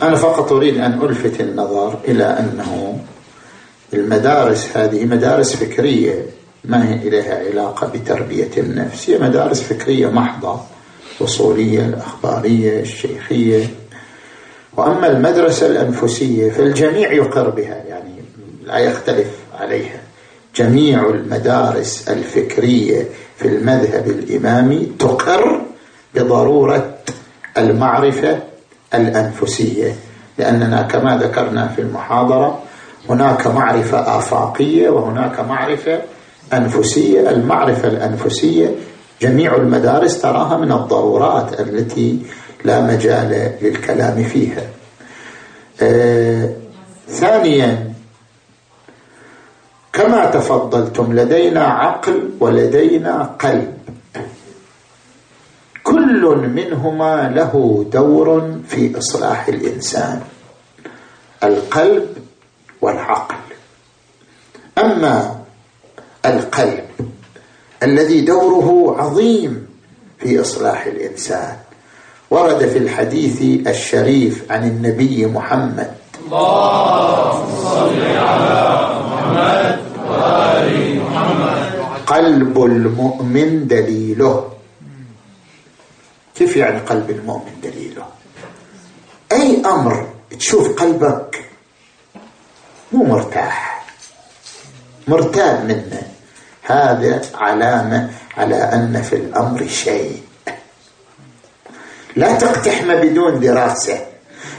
أنا 0.03 0.16
فقط 0.16 0.53
أريد 0.53 0.78
أن 0.78 1.00
ألفت 1.03 1.40
النظر 1.40 1.98
إلى 2.09 2.24
أنه 2.24 2.98
المدارس 3.94 4.76
هذه 4.76 5.05
مدارس 5.05 5.57
فكرية. 5.57 6.26
ما 6.64 6.88
هي 6.88 7.09
إليها 7.09 7.38
علاقة 7.38 7.86
بتربية 7.86 8.50
النفس؟ 8.59 9.11
هي 9.11 9.18
مدارس 9.18 9.62
فكرية 9.62 10.07
محضة 10.07 10.61
الأصولية 11.20 11.86
الأخبارية 11.86 12.80
الشيخية. 12.80 13.66
وأما 14.76 15.07
المدرسة 15.07 15.66
الأنفسية 15.66 16.50
فالجميع 16.50 17.12
يقر 17.12 17.50
بها 17.50 17.82
يعني 17.88 18.14
لا 18.66 18.78
يختلف 18.78 19.26
عليها. 19.61 20.00
جميع 20.57 21.11
المدارس 21.11 22.09
الفكرية 22.09 23.09
في 23.36 23.48
المذهب 23.48 24.07
الإمامي 24.07 24.92
تقر 24.98 25.62
بضرورة 26.14 26.94
المعرفة 27.59 28.51
الأنفسية 28.95 29.95
لأننا 30.38 30.82
كما 30.82 31.16
ذكرنا 31.16 31.68
في 31.68 31.82
المحاضرة 31.82 32.62
هناك 33.11 33.47
معرفة 33.47 34.18
آفاقية 34.18 34.88
وهناك 34.90 35.40
معرفة 35.40 36.01
أنفسية. 36.53 37.30
المعرفة 37.30 37.88
الأنفسية 37.88 38.70
جميع 39.22 39.55
المدارس 39.57 40.20
تراها 40.20 40.57
من 40.57 40.72
الضرورات 40.72 41.61
التي 41.61 42.18
لا 42.64 42.80
مجال 42.80 43.53
للكلام 43.62 44.24
فيها. 44.24 44.62
آه 45.82 46.49
ثانيا 47.09 47.93
كما 49.93 50.26
تفضلتم 50.30 51.12
لدينا 51.12 51.64
عقل 51.64 52.30
ولدينا 52.40 53.22
قلب. 53.40 53.72
منهما 56.36 57.32
له 57.34 57.84
دور 57.92 58.58
في 58.68 58.98
إصلاح 58.98 59.48
الإنسان 59.48 60.20
القلب 61.44 62.08
والعقل. 62.80 63.34
أما 64.78 65.36
القلب 66.26 66.84
الذي 67.82 68.20
دوره 68.20 68.96
عظيم 69.02 69.66
في 70.18 70.40
إصلاح 70.40 70.86
الإنسان 70.86 71.56
ورد 72.30 72.66
في 72.68 72.78
الحديث 72.78 73.66
الشريف 73.66 74.52
عن 74.52 74.68
النبي 74.68 75.26
محمد 75.26 75.92
اللهم 76.26 77.50
صل 77.62 78.00
على 78.00 78.62
محمد 79.04 79.78
وآل 80.08 81.00
محمد. 81.02 81.62
قلب 82.06 82.64
المؤمن 82.64 83.66
دليله. 83.66 84.51
كيف 86.34 86.56
يعني 86.56 86.80
قلب 86.80 87.10
المؤمن 87.10 87.60
دليله؟ 87.62 88.06
أي 89.32 89.62
أمر 89.66 90.06
تشوف 90.38 90.80
قلبك 90.80 91.44
مو 92.92 93.04
مرتاح. 93.04 93.86
مرتاب 95.08 95.64
منه. 95.64 96.02
هذا 96.62 97.22
علامة 97.34 98.10
على 98.36 98.54
أن 98.54 99.02
في 99.02 99.16
الأمر 99.16 99.68
شيء. 99.68 100.22
لا 102.16 102.34
تقتحم 102.34 102.94
بدون 102.94 103.40
دراسة. 103.40 104.06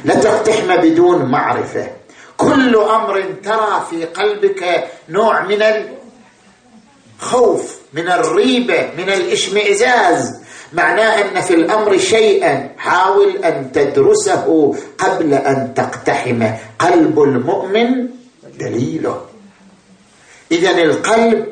لا 0.05 0.15
تقتحم 0.15 0.77
بدون 0.77 1.25
معرفة. 1.25 1.91
كل 2.37 2.75
أمر 2.75 3.35
ترى 3.43 3.87
في 3.89 4.05
قلبك 4.05 4.83
نوع 5.09 5.41
من 5.41 5.63
الخوف 7.21 7.77
من 7.93 8.09
الريبة 8.09 8.89
من 8.97 9.09
الاشمئزاز. 9.09 10.42
معناه 10.73 11.21
أن 11.21 11.41
في 11.41 11.53
الأمر 11.53 11.97
شيئا 11.97 12.69
حاول 12.77 13.37
أن 13.37 13.71
تدرسه 13.71 14.75
قبل 14.97 15.33
أن 15.33 15.73
تقتحمه 15.73 16.57
قلب 16.79 17.21
المؤمن 17.21 18.07
دليله. 18.59 19.21
إذا 20.51 20.71
القلب 20.71 21.45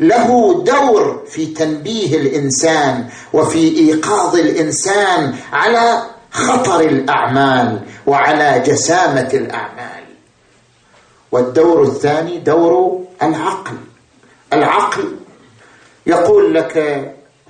له 0.00 0.62
دور 0.64 1.24
في 1.30 1.46
تنبيه 1.46 2.16
الإنسان 2.16 3.08
وفي 3.32 3.78
إيقاظ 3.78 4.36
الإنسان 4.36 5.34
على 5.52 6.02
خطر 6.30 6.80
الأعمال 6.80 7.80
وعلى 8.06 8.62
جسامة 8.66 9.28
الأعمال. 9.34 10.04
والدور 11.32 11.82
الثاني 11.82 12.38
دور 12.38 13.04
العقل. 13.22 13.76
العقل 14.52 15.16
يقول 16.06 16.54
لك 16.54 16.74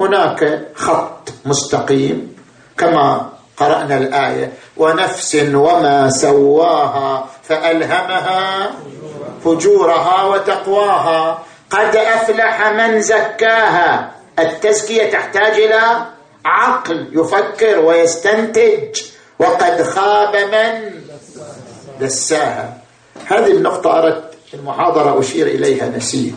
هناك 0.01 0.61
خط 0.75 1.29
مستقيم 1.45 2.37
كما 2.79 3.29
قرأنا 3.57 3.97
الآية 3.97 4.53
ونفس 4.77 5.35
وما 5.55 6.11
سواها 6.11 7.27
فألهمها 7.43 8.71
فجورها 9.45 10.25
وتقواها. 10.25 11.39
قد 11.71 11.97
أفلح 11.97 12.71
من 12.71 13.01
زكاها. 13.01 14.11
التزكية 14.39 15.11
تحتاج 15.11 15.53
إلى 15.53 15.83
عقل 16.45 17.09
يفكر 17.13 17.79
ويستنتج. 17.79 19.03
وقد 19.39 19.83
خاب 19.83 20.37
من 20.37 21.01
دساها. 22.01 22.79
هذه 23.27 23.51
النقطة 23.51 23.99
أردت 23.99 24.35
المحاضرة 24.55 25.21
أشير 25.21 25.47
إليها 25.47 25.89
نسيت. 25.89 26.35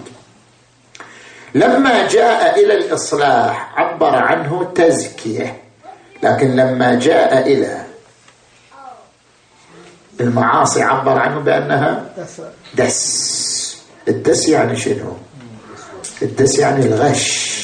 لما 1.55 2.07
جاء 2.07 2.59
إلى 2.59 2.73
الإصلاح 2.73 3.79
عبر 3.79 4.15
عنه 4.15 4.71
تزكية 4.75 5.57
لكن 6.23 6.55
لما 6.55 6.99
جاء 6.99 7.47
إلى 7.47 7.85
المعاصي 10.19 10.81
عبر 10.81 11.19
عنه 11.19 11.39
بأنها 11.39 12.03
دس. 12.75 13.77
الدس 14.07 14.49
يعني 14.49 14.75
شنو؟ 14.75 15.17
الدس 16.21 16.59
يعني 16.59 16.85
الغش. 16.85 17.61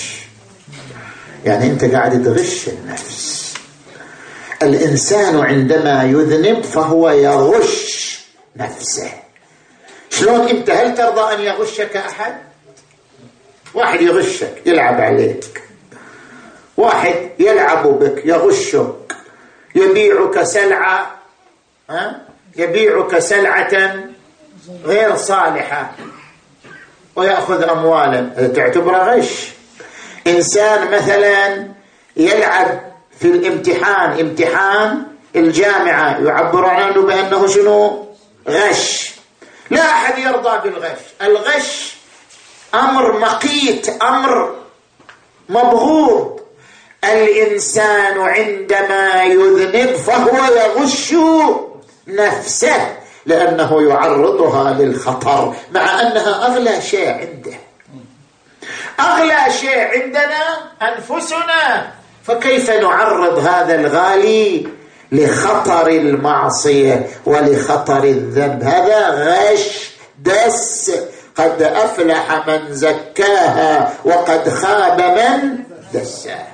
يعني 1.45 1.65
أنت 1.65 1.85
قاعد 1.85 2.23
تغش 2.23 2.67
النفس. 2.67 3.53
الإنسان 4.63 5.39
عندما 5.39 6.03
يذنب 6.03 6.63
فهو 6.63 7.09
يغش 7.09 8.19
نفسه. 8.55 9.11
شلون 10.09 10.47
أنت؟ 10.47 10.69
هل 10.69 10.95
ترضى 10.95 11.33
أن 11.33 11.41
يغشك 11.41 11.97
أحد؟ 11.97 12.46
واحد 13.77 14.01
يغشك 14.01 14.61
يلعب 14.65 15.01
عليك. 15.01 15.61
واحد 16.77 17.29
يلعب 17.39 17.87
بك 17.87 18.25
يغشك. 18.25 19.15
يبيعك 19.75 20.43
سلعة 20.43 21.15
ها؟ 21.89 22.21
يبيعك 22.55 23.19
سلعة 23.19 23.95
غير 24.83 25.15
صالحة. 25.15 25.91
ويأخذ 27.15 27.63
أموالا. 27.63 28.47
تعتبره 28.55 28.97
غش. 28.97 29.49
إنسان 30.27 30.91
مثلا 30.91 31.67
يلعب 32.17 32.81
في 33.19 33.27
الامتحان. 33.27 34.19
امتحان 34.19 35.03
الجامعة. 35.35 36.19
يعبر 36.19 36.65
عنه 36.65 37.01
بأنه 37.01 37.47
شنو؟ 37.47 38.07
غش. 38.49 39.11
لا 39.69 39.81
أحد 39.81 40.17
يرضى 40.17 40.69
بالغش. 40.69 40.99
الغش 41.21 41.96
أمر 42.77 43.19
مقيت 43.19 43.89
أمر 44.03 44.55
مبغوض. 45.49 46.37
الإنسان 47.03 48.19
عندما 48.19 49.23
يذنب 49.23 49.95
فهو 49.95 50.37
يغش 50.55 51.13
نفسه 52.07 52.97
لأنه 53.25 53.89
يعرضها 53.89 54.73
للخطر 54.73 55.53
مع 55.71 56.01
أنها 56.01 56.47
أغلى 56.47 56.81
شيء 56.81 57.09
عنده. 57.09 57.57
أغلى 58.99 59.53
شيء 59.53 59.79
عندنا 59.79 60.71
أنفسنا. 60.81 61.91
فكيف 62.23 62.69
نعرض 62.69 63.37
هذا 63.37 63.75
الغالي 63.75 64.67
لخطر 65.11 65.87
المعصية 65.87 67.07
ولخطر 67.25 68.03
الذنب؟ 68.03 68.63
هذا 68.63 69.09
غش 69.09 69.91
دس 70.19 70.91
قد 71.37 71.61
أفلح 71.61 72.47
من 72.47 72.73
زكاها 72.73 73.93
وقد 74.05 74.49
خاب 74.49 75.01
من 75.01 75.63
دساها. 75.93 76.47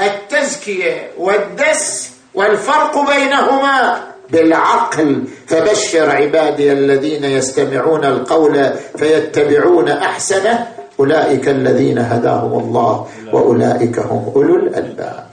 التزكية 0.00 1.10
والدس 1.18 2.10
والفرق 2.34 3.10
بينهما 3.10 4.00
بالعقل. 4.30 5.24
فبشر 5.46 6.10
عبادي 6.10 6.72
الذين 6.72 7.24
يستمعون 7.24 8.04
القول 8.04 8.72
فيتبعون 8.98 9.88
أحسنه 9.88 10.72
أولئك 11.00 11.48
الذين 11.48 11.98
هداهم 11.98 12.58
الله 12.58 13.08
وأولئك 13.32 13.98
هم 13.98 14.32
أولو 14.36 14.56
الألباب. 14.56 15.26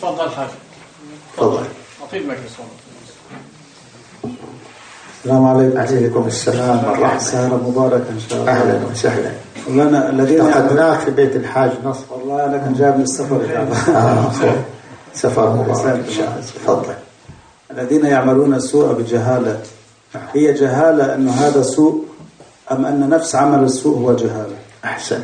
تفضل 0.00 0.30
حاج 0.30 0.48
تفضل. 1.36 1.64
أعطيك 2.02 2.22
الميكروفون 2.22 2.66
السلام 5.24 5.46
عليكم. 5.46 5.78
عليكم 5.78 6.26
السلام 6.26 6.84
والرحمة 6.84 7.18
سهرة 7.18 7.56
مباركة 7.68 8.10
إن 8.10 8.20
شاء 8.30 8.40
الله. 8.40 8.52
أهلا 8.52 8.80
وسهلا. 8.92 9.30
مولانا 9.68 10.10
الذين 10.10 10.40
أخذناك 10.40 10.98
في 10.98 11.10
بيت 11.10 11.36
الحاج 11.36 11.70
نصر. 11.84 12.04
والله 12.10 12.44
أنا 12.44 12.58
كنت 12.58 12.78
جاي 12.78 12.90
من 12.90 13.02
السفر. 13.02 13.40
آه 13.94 14.30
سفر 15.14 15.52
مبارك. 15.56 15.86
إن 16.08 16.12
شاء 16.16 16.26
الله 16.28 16.40
تفضل. 16.64 16.94
الذين 17.70 18.06
يعملون 18.06 18.54
السوء 18.54 18.92
بجهالة. 18.92 19.60
هي 20.34 20.52
جهالة 20.52 21.14
أنه 21.14 21.32
هذا 21.32 21.62
سوء 21.62 22.04
أم 22.72 22.86
أن 22.86 23.08
نفس 23.08 23.34
عمل 23.34 23.64
السوء 23.64 23.98
هو 23.98 24.12
جهالة؟ 24.16 24.56
أحسن. 24.84 25.20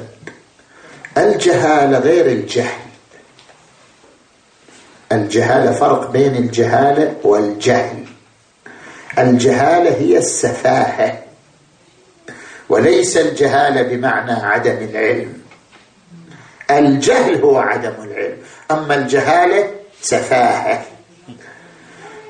الجهالة 1.19 1.99
غير 1.99 2.27
الجهل. 2.27 2.79
الجهالة 5.13 5.73
فرق 5.73 6.11
بين 6.11 6.37
الجهالة 6.37 7.15
والجهل. 7.25 8.05
الجهالة 9.19 9.91
هي 9.91 10.19
السفاهة 10.19 11.19
وليس 12.69 13.17
الجهالة 13.17 13.83
بمعنى 13.83 14.33
عدم 14.33 14.89
العلم. 14.91 15.43
الجهل 16.71 17.43
هو 17.43 17.59
عدم 17.59 17.95
العلم 18.05 18.39
أما 18.71 18.95
الجهالة 18.95 19.71
سفاهة 20.03 20.83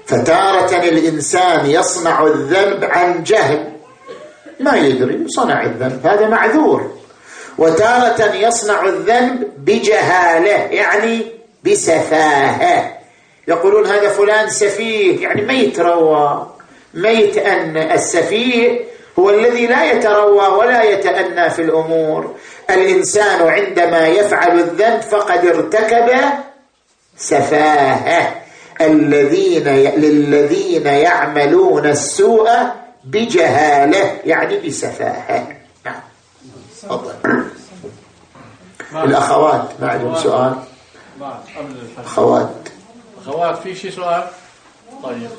فتارة 0.07 0.77
الإنسان 0.77 1.67
يصنع 1.67 2.27
الذنب 2.27 2.85
عن 2.85 3.23
جهل 3.23 3.73
ما 4.61 4.77
يدري 4.77 5.29
صنع 5.29 5.63
الذنب 5.63 6.07
هذا 6.07 6.29
معذور. 6.29 6.99
وتارة 7.59 8.35
يصنع 8.35 8.85
الذنب 8.85 9.49
بجهالة 9.59 10.51
يعني 10.51 11.33
بسفاهة. 11.65 12.99
يقولون 13.49 13.87
هذا 13.87 14.09
فلان 14.09 14.51
سفيه 14.51 15.23
يعني 15.23 15.43
ما 15.43 15.53
يتروى. 15.53 16.58
ما 16.95 17.11
يتأنى 17.11 17.95
السفيه 17.95 18.81
هو 19.19 19.31
الذي 19.31 19.67
لا 19.67 19.93
يتروى 19.93 20.47
ولا 20.47 20.83
يتأنى 20.83 21.51
في 21.51 21.63
الأمور. 21.63 22.35
الإنسان 22.71 23.49
عندما 23.49 24.07
يفعل 24.07 24.61
الذنب 24.61 25.01
فقد 25.01 25.47
ارتكب 25.47 26.11
سفاهة. 27.17 28.43
الذين 28.81 29.67
ي... 29.67 29.97
للذين 29.97 30.87
يعملون 30.87 31.87
السوء 31.87 32.51
بجهالة 33.05 34.21
يعني 34.25 34.59
بسفاهة. 34.59 35.57
نعم. 35.85 36.01
الأخوات 39.05 39.69
ما 39.81 39.89
عندهم 39.89 40.15
سؤال. 40.15 40.55
أخوات. 42.05 42.51
أخوات 43.27 43.59
في 43.59 43.75
شيء 43.75 43.91
سؤال؟ 43.91 44.25
طيب. 45.03 45.31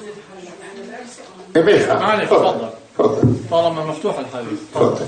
ما 1.56 2.00
معلش 2.00 2.30
تفضل. 2.30 2.70
تفضل. 2.97 3.34
طالما 3.52 3.86
مفتوح 3.86 4.20
الحديث. 4.20 4.60
تفضل. 4.76 5.06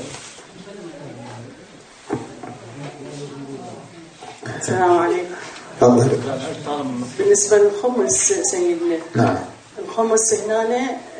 السلام 4.59 4.97
عليكم. 4.99 5.35
تفضل. 5.81 6.09
بالنسبة 7.19 7.57
للخمس 7.57 8.33
سيدنا. 8.33 8.97
نعم. 9.15 9.35
الخمس 9.79 10.33
هنا 10.33 10.63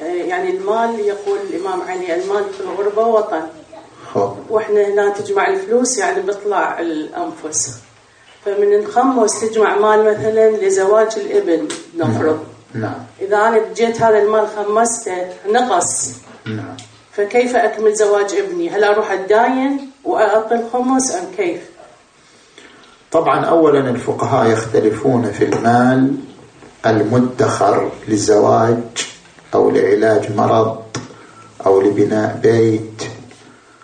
يعني 0.01 0.49
المال 0.49 0.99
يقول 0.99 1.39
الإمام 1.49 1.81
علي 1.81 2.15
المال 2.15 2.43
في 2.53 2.59
الغربة 2.59 3.05
وطن. 3.07 3.41
خب. 4.13 4.37
وإحنا 4.49 4.87
هنا 4.87 5.09
تجمع 5.09 5.47
الفلوس 5.47 5.97
يعني 5.97 6.21
بيطلع 6.21 6.79
الأنفس. 6.79 7.73
فمن 8.45 8.79
نخمس 8.83 9.41
تجمع 9.41 9.75
مال 9.75 10.05
مثلا 10.05 10.49
لزواج 10.49 11.11
الإبن 11.17 11.67
نفرض. 11.97 12.39
نعم. 12.73 12.97
إذا 13.21 13.37
أنا 13.37 13.61
جيت 13.75 14.01
هذا 14.01 14.21
المال 14.21 14.47
خمسته 14.47 15.27
نقص 15.49 16.11
نعم. 16.45 16.77
فكيف 17.11 17.55
أكمل 17.55 17.93
زواج 17.95 18.33
ابني؟ 18.33 18.69
هل 18.69 18.83
أروح 18.83 19.11
أتداين 19.11 19.89
وأعطي 20.03 20.55
الخمس 20.55 21.15
أم 21.15 21.23
كيف؟ 21.37 21.61
طبعا 23.11 23.45
أولا 23.45 23.89
الفقهاء 23.89 24.51
يختلفون 24.51 25.31
في 25.31 25.45
المال 25.45 26.15
المدخر 26.85 27.91
للزواج 28.07 28.77
أو 29.53 29.71
لعلاج 29.71 30.35
مرض 30.35 30.81
أو 31.65 31.81
لبناء 31.81 32.39
بيت. 32.43 33.03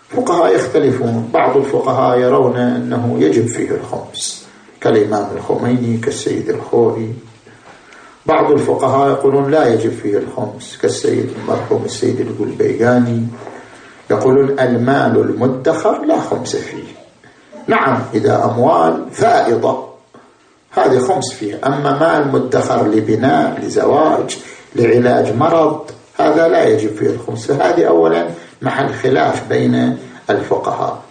فقهاء 0.10 0.56
يختلفون. 0.56 1.30
بعض 1.34 1.58
الفقهاء 1.58 2.20
يرون 2.20 2.58
أنه 2.58 3.18
يجب 3.20 3.48
فيه 3.48 3.72
الخمس 3.72 4.46
كالإمام 4.82 5.28
الخميني 5.38 5.98
كالسيد 5.98 6.50
الخوئي. 6.50 7.14
بعض 8.28 8.52
الفقهاء 8.52 9.10
يقولون 9.10 9.52
لا 9.52 9.74
يجب 9.74 9.92
فيه 9.92 10.18
الخمس 10.18 10.78
كالسيد 10.82 11.34
المرحوم 11.38 11.86
السيد 11.86 12.20
القلبياني 12.20 13.28
يقولون 14.12 14.60
المال 14.60 15.18
المدخر 15.18 16.06
لا 16.06 16.20
خمس 16.20 16.56
فيه. 16.56 16.84
نعم 17.68 18.02
إذا 18.14 18.44
أموال 18.44 19.06
فائضة 19.12 19.88
هذه 20.72 21.00
خمس 21.00 21.34
فيه 21.34 21.60
أما 21.66 22.00
مال 22.00 22.32
مدخر 22.32 22.88
لبناء 22.88 23.60
لزواج 23.64 24.38
لعلاج 24.76 25.36
مرض 25.36 25.92
هذا 26.20 26.48
لا 26.48 26.64
يجب 26.64 26.96
فيه 26.96 27.10
الخمس. 27.10 27.52
فهذه 27.52 27.88
أولا 27.88 28.28
محل 28.62 28.94
خلاف 28.94 29.48
بين 29.50 29.98
الفقهاء. 30.30 31.02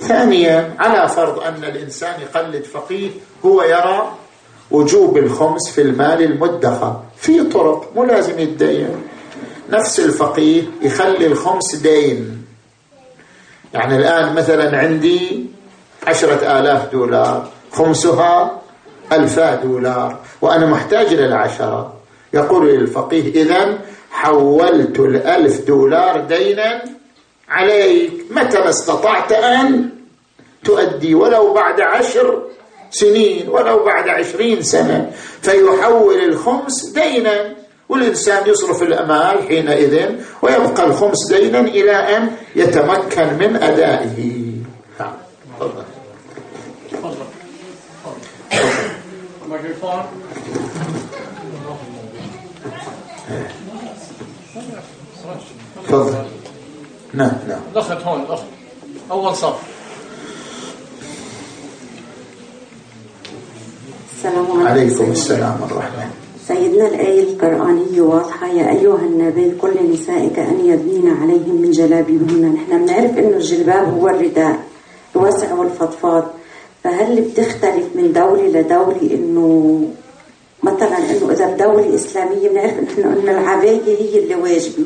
ثانيا 0.00 0.74
على 0.78 1.08
فرض 1.08 1.38
أن 1.38 1.64
الإنسان 1.64 2.20
يقلد 2.20 2.64
فقيه 2.64 3.10
هو 3.44 3.62
يرى 3.62 4.12
وجوب 4.70 5.18
الخمس 5.18 5.70
في 5.70 5.80
المال 5.82 6.22
المدخر. 6.22 7.00
في 7.16 7.44
طرق 7.44 7.90
مو 7.96 8.04
لازم 8.04 8.38
يتدين. 8.38 8.90
نفس 9.70 10.00
الفقيه 10.00 10.62
يخلي 10.82 11.26
الخمس 11.26 11.74
دين. 11.74 12.44
يعني 13.74 13.96
الآن 13.96 14.34
مثلا 14.34 14.78
عندي 14.78 15.46
عشرة 16.06 16.58
آلاف 16.60 16.92
دولار 16.92 17.48
خمسها 17.72 18.60
ألفا 19.12 19.54
دولار 19.54 20.16
وأنا 20.40 20.66
محتاج 20.66 21.06
إلى 21.06 21.26
العشرة 21.26 21.94
يقول 22.34 22.68
للفقيه 22.68 23.42
إذا 23.42 23.78
حولت 24.10 24.98
الألف 24.98 25.66
دولار 25.66 26.20
دينا 26.20 26.82
عليك. 27.48 28.12
متى 28.30 28.58
ما 28.58 28.68
استطعت 28.68 29.32
أن 29.32 29.88
تؤدي 30.64 31.14
ولو 31.14 31.54
بعد 31.54 31.80
عشر 31.80 32.42
سنين 32.90 33.48
ولو 33.48 33.84
بعد 33.84 34.08
عشرين 34.08 34.62
سنة. 34.62 35.12
فيحول 35.42 36.20
الخمس 36.20 36.84
دينا 36.84 37.54
والإنسان 37.88 38.48
يصرف 38.50 38.82
الأمال 38.82 39.48
حينئذ 39.48 40.14
ويبقى 40.42 40.84
الخمس 40.84 41.32
دينا 41.32 41.60
إلى 41.60 41.92
أن 42.16 42.30
يتمكن 42.56 43.38
من 43.38 43.56
أدائه. 43.56 44.52
نعم 45.00 45.12
تفضل 45.60 45.84
تفضل. 55.88 56.24
نعم 57.14 57.32
نعم. 57.48 57.60
الأخت 57.72 58.02
هون 58.02 58.20
الأخت. 58.22 58.44
أول 59.10 59.36
صف. 59.36 59.77
السلام 64.18 64.46
عليكم. 64.50 64.66
عليكم 64.66 65.10
السلام 65.10 65.56
والرحمة 65.62 66.10
سيدنا 66.48 66.86
الآية 66.86 67.22
القرآنية 67.22 68.00
واضحة. 68.00 68.46
يا 68.46 68.70
أيها 68.70 69.06
النبي 69.10 69.50
قل 69.62 69.76
لنسائك 69.80 70.38
أن 70.38 70.58
يدنين 70.64 71.16
عليهم 71.22 71.62
من 71.62 71.70
جلابيبهن. 71.70 72.54
نحن 72.54 72.84
بنعرف 72.84 73.18
إنه 73.18 73.36
الجلباب 73.36 73.94
هو 73.94 74.08
الرداء 74.08 74.58
الواسع 75.16 75.54
والفضفاض. 75.54 76.24
فهل 76.84 77.20
بتختلف 77.20 77.86
من 77.94 78.12
دولة 78.12 78.46
لدولة 78.46 79.02
إنه 79.02 79.82
مثلا 80.62 80.98
إنه 80.98 81.32
إذا 81.32 81.46
بدولة 81.54 81.94
إسلامية 81.94 82.48
بنعرف 82.48 82.74
إنه 82.98 83.12
إنه 83.22 83.30
العباية 83.30 83.98
هي 83.98 84.18
اللي 84.18 84.34
واجبة. 84.34 84.84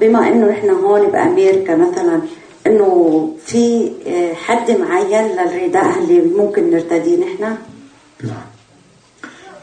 بما 0.00 0.28
إنه 0.28 0.46
نحن 0.46 0.70
هون 0.70 1.06
بأمريكا 1.06 1.76
مثلا 1.76 2.20
إنه 2.66 2.88
في 3.46 3.92
آه، 4.06 4.34
حد 4.34 4.70
معين 4.70 5.26
للرداء 5.26 5.98
اللي 5.98 6.20
ممكن 6.20 6.70
نرتديه 6.70 7.16
نحن؟ 7.16 7.56
نعم. 8.24 8.47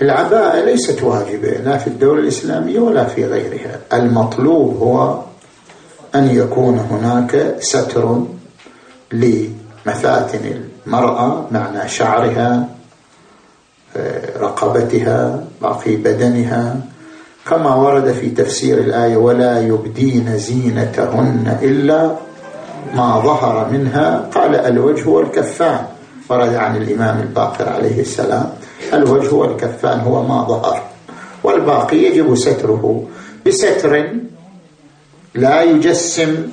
العباءة 0.02 0.66
ليست 0.66 1.04
واجبة 1.04 1.50
لا 1.50 1.78
في 1.78 1.88
الدولة 1.88 2.20
الإسلامية 2.22 2.80
ولا 2.80 3.06
في 3.06 3.26
غيرها. 3.26 3.80
المطلوب 3.94 4.78
هو 4.78 5.20
أن 6.16 6.36
يكون 6.36 6.80
هناك 6.80 7.56
ستر 7.60 8.22
لمفاتن 9.12 10.40
المرأة 10.88 11.48
معنى 11.52 11.90
شعرها 11.90 12.68
آه، 13.98 14.40
رقبتها 14.40 15.44
باقي 15.62 15.96
بدنها. 15.96 16.76
كما 17.50 17.76
ورد 17.76 18.12
في 18.12 18.30
تفسير 18.30 18.78
الآية 18.78 19.18
ولا 19.18 19.62
يبدين 19.62 20.38
زينتهن 20.38 21.58
إلا 21.62 22.16
ما 22.96 23.20
ظهر 23.20 23.70
منها 23.72 24.30
قال 24.36 24.56
الوجه 24.56 25.10
والكفان 25.10 25.86
ورد 26.30 26.54
عن 26.54 26.76
الإمام 26.76 27.20
الباقر 27.20 27.70
عليه 27.70 28.02
السلام. 28.02 28.50
الوجه 28.94 29.34
والكفان 29.34 30.00
هو 30.00 30.24
ما 30.24 30.44
ظهر 30.44 30.84
والباقي 31.44 31.98
يجب 31.98 32.36
ستره. 32.36 33.08
بستر 33.46 34.10
لا 35.36 35.62
يجسم 35.64 36.48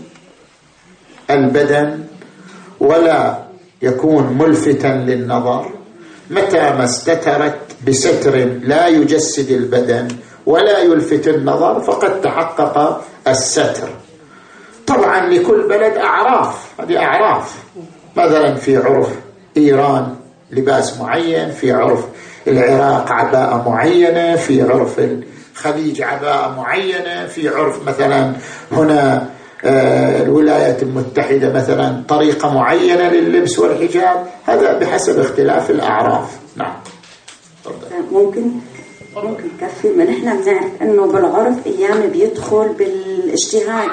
البدن 1.31 2.05
ولا 2.81 3.39
يكون 3.83 4.39
ملفتا 4.39 4.89
للنظر. 4.89 5.71
متى 6.31 6.61
ما 6.61 6.85
استترت 6.85 7.59
بستر 7.89 8.37
لا 8.63 8.87
يجسد 8.87 9.51
البدن 9.51 10.09
ولا 10.47 10.79
يلفت 10.79 11.29
النظر 11.29 11.81
فقد 11.81 12.21
تحقق 12.21 13.05
الستر. 13.29 13.89
طبعا 14.87 15.27
لكل 15.27 15.69
بلد 15.69 15.97
أعراف 15.97 16.81
هذه 16.81 16.97
أعراف. 16.99 17.65
مثلا 18.17 18.55
في 18.55 18.77
عرف 18.77 19.09
إيران 19.57 20.17
لباس 20.51 21.01
معين 21.01 21.51
في 21.51 21.73
عرف 21.73 22.05
العراق 22.47 23.13
عباءة 23.13 23.69
معينة 23.69 24.37
في 24.37 24.63
عرف 24.63 25.01
الخليج 25.57 26.03
عباءة 26.03 26.55
معينة 26.57 27.27
في 27.27 27.49
عرف 27.49 27.87
مثلا 27.87 28.33
هنا 28.73 29.29
آه، 29.65 30.23
الولايات 30.23 30.83
المتحدة 30.83 31.53
مثلا 31.53 32.03
طريقة 32.09 32.55
معينة 32.55 33.09
لللبس 33.09 33.59
والحجاب 33.59 34.27
هذا 34.45 34.79
بحسب 34.79 35.21
اختلاف 35.21 35.71
الأعراف. 35.71 36.39
نعم. 36.57 36.75
ممكن 38.13 38.43
ممكن 39.17 39.45
كفي 39.61 39.89
ما 39.89 40.05
نحن 40.05 40.43
بنعرف 40.43 40.71
إنه 40.83 41.07
بالعرف 41.07 41.67
أيام 41.67 42.01
بيدخل 42.01 42.69
بالاجتهاد 42.69 43.89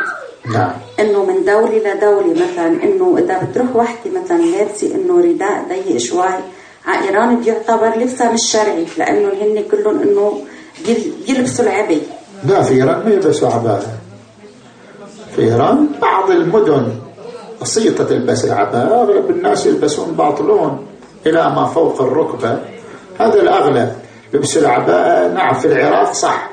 نعم. 0.54 0.72
إنه 1.00 1.26
من 1.26 1.46
دولة 1.46 1.78
لدولة 1.78 2.34
مثلا 2.34 2.84
إنه 2.84 3.18
إذا 3.18 3.44
بتروح 3.44 3.76
وحدة 3.76 4.22
مثلا 4.24 4.38
لابسة 4.38 4.96
إنه 4.96 5.20
رداء 5.22 5.66
ضيق 5.70 5.98
شوي. 5.98 6.26
على 6.90 7.10
ايران 7.10 7.42
بيعتبر 7.42 7.98
لبسها 7.98 8.32
مش 8.34 8.52
شرعي 8.52 8.86
لأنه 8.98 9.28
هن 9.42 9.64
كلهم 9.72 10.34
بيل- 10.86 11.14
بيلبسوا 11.28 11.66
العبي. 11.66 12.02
لا 12.44 12.62
في 12.64 12.74
إيران 12.74 13.04
ما 13.06 13.12
يلبسوا 13.14 13.50
عباءة 13.50 13.88
في 15.36 15.42
إيران 15.42 15.88
بعض 16.02 16.32
المدن 16.32 16.88
بسيطة 17.62 18.04
تلبس 18.04 18.46
العباءة 18.46 19.02
أغلب 19.02 19.30
الناس 19.30 19.66
يلبسون 19.66 20.12
باطلون 20.12 20.86
إلى 21.28 21.50
ما 21.50 21.66
فوق 21.66 22.02
الركبة. 22.02 22.60
هذا 23.20 23.34
الأغلب 23.42 23.94
لبس 24.34 24.58
العباءة 24.58 25.28
نعم 25.34 25.54
في 25.54 25.68
العراق 25.68 26.12
صح. 26.14 26.50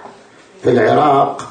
في 0.63 0.71
العراق 0.71 1.43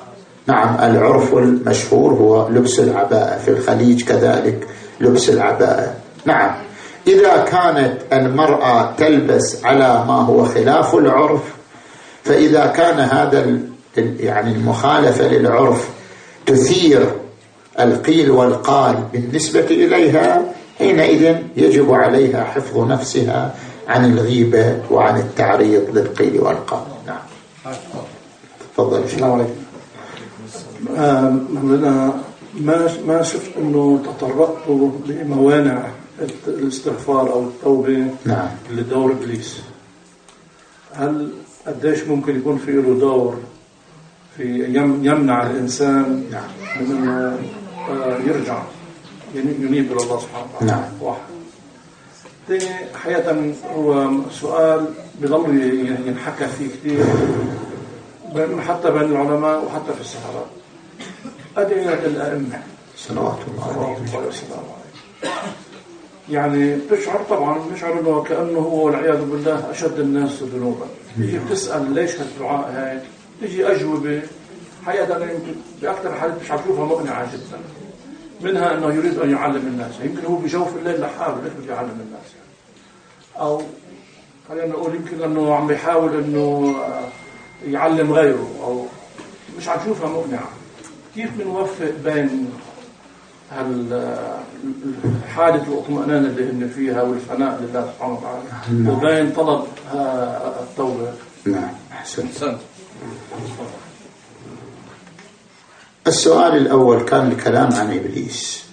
نعم 0.47 0.91
العرف 0.91 1.33
المشهور 1.33 2.13
هو 2.13 2.47
لبس 2.49 2.79
العباءة 2.79 3.37
في 3.37 3.51
الخليج 3.51 4.03
كذلك 4.03 4.67
لبس 5.01 5.29
العباءة 5.29 5.93
نعم. 6.25 6.51
إذا 7.07 7.37
كانت 7.37 7.97
المرأة 8.13 8.91
تلبس 8.97 9.65
على 9.65 10.05
ما 10.07 10.13
هو 10.13 10.45
خلاف 10.45 10.95
العرف 10.95 11.41
فإذا 12.23 12.65
كان 12.65 12.99
هذا 12.99 13.59
يعني 14.19 14.51
المخالفة 14.51 15.27
للعرف 15.27 15.89
تثير 16.45 17.11
القيل 17.79 18.31
والقال 18.31 18.95
بالنسبة 19.13 19.65
إليها 19.65 20.41
حينئذ 20.77 21.35
يجب 21.57 21.93
عليها 21.93 22.43
حفظ 22.43 22.77
نفسها 22.77 23.55
عن 23.87 24.11
الغيبة 24.11 24.77
وعن 24.91 25.19
التعريض 25.19 25.97
للقيل 25.97 26.39
والقال. 26.39 26.83
نعم. 27.07 27.73
تفضل. 28.77 29.03
السلام 29.03 29.31
عليكم. 29.31 29.65
آه 30.97 31.37
ما 32.61 32.89
ما 33.07 33.23
شفت 33.23 33.51
إنه 33.57 33.99
تطرقتوا 34.05 34.91
لموانع 35.05 35.83
الاستغفار 36.47 37.33
أو 37.33 37.43
التوبة 37.43 38.07
نعم. 38.25 38.49
لدور 38.71 39.11
إبليس. 39.11 39.61
هل 40.93 41.31
قديش 41.67 42.03
ممكن 42.03 42.37
يكون 42.37 42.57
في 42.57 42.71
له 42.71 42.99
دور 42.99 43.39
في 44.37 44.63
يمنع 45.03 45.49
الإنسان 45.49 46.25
نعم. 46.31 46.49
من 46.79 46.97
إنه 46.97 47.39
آه، 47.89 48.17
يرجع 48.17 48.63
ينيب 49.35 49.91
إلى 49.91 50.03
الله 50.03 50.19
سبحانه 50.19 50.45
وتعالى؟ 50.55 50.71
نعم. 50.71 50.83
واحد. 51.01 51.19
ثاني 52.47 52.65
حقيقة 52.95 53.53
هو 53.75 54.11
سؤال 54.31 54.85
بضل 55.21 55.61
ينحكى 56.07 56.47
فيه 56.47 56.67
كثير 56.67 57.05
حتى 58.61 58.91
بين 58.91 59.01
العلماء 59.01 59.65
وحتى 59.65 59.93
في 59.93 60.01
الصحراء 60.01 60.47
أدعية 61.57 61.93
الأئمة. 61.93 62.61
صلوات 62.97 63.39
الله 63.47 63.97
عليه 64.15 64.27
وسلم 64.27 64.75
يعني 66.29 66.75
بتشعر 66.75 67.21
طبعا 67.29 67.59
بتشعر 67.71 67.99
إنه 67.99 68.23
كأنه 68.23 68.59
هو 68.59 68.85
والعياذ 68.85 69.25
بالله 69.25 69.71
أشد 69.71 69.99
الناس 69.99 70.43
ذنوبا. 70.43 70.85
تيجي 71.17 71.39
بتسال 71.39 71.91
ليش 71.91 72.11
هالدعاء 72.19 72.71
هيك 72.71 73.03
تيجي 73.41 73.67
أجوبة. 73.67 74.21
حقيقة 74.85 75.17
أنا 75.17 75.31
يمكن 75.31 75.55
بأكثر 75.81 76.09
الحالات 76.09 76.41
مش 76.41 76.51
اشوفها 76.51 76.85
مقنعة 76.85 77.33
جدا. 77.33 77.59
منها 78.41 78.73
إنه 78.77 78.93
يريد 78.93 79.19
أن 79.19 79.31
يعلم 79.31 79.67
الناس. 79.67 79.93
يمكن 80.03 80.25
هو 80.25 80.35
بجوف 80.35 80.77
الليل 80.77 81.01
لحاله 81.01 81.35
ليش 81.43 81.53
بده 81.53 81.73
يعلم 81.73 81.99
الناس 82.07 82.27
يعني. 82.35 83.45
أو 83.47 83.61
خلينا 84.49 84.67
نقول 84.67 84.95
يمكن 84.95 85.23
إنه 85.23 85.55
عم 85.55 85.67
بيحاول 85.67 86.23
إنه 86.23 86.75
يعلم 87.67 88.13
غيره 88.13 88.47
أو 88.63 88.85
مش 89.57 89.69
عم 89.69 90.07
مقنعة. 90.07 90.49
كيف 91.15 91.29
بنوفق 91.37 91.91
بين 92.03 92.49
حالة 95.35 95.63
الاطمئنان 95.67 96.25
اللي 96.25 96.51
هن 96.51 96.69
فيها 96.75 97.01
والفناء 97.01 97.61
لله 97.61 97.91
سبحانه 97.93 98.13
وتعالى. 98.13 98.43
نعم. 98.71 98.89
وبين 98.97 99.31
طلب 99.31 99.63
التوبة. 100.61 101.11
نعم. 101.45 101.69
أحسنت. 101.91 102.57
السؤال 106.07 106.57
الأول 106.57 107.01
كان 107.01 107.27
الكلام 107.31 107.73
عن 107.73 107.91
إبليس. 107.97 108.63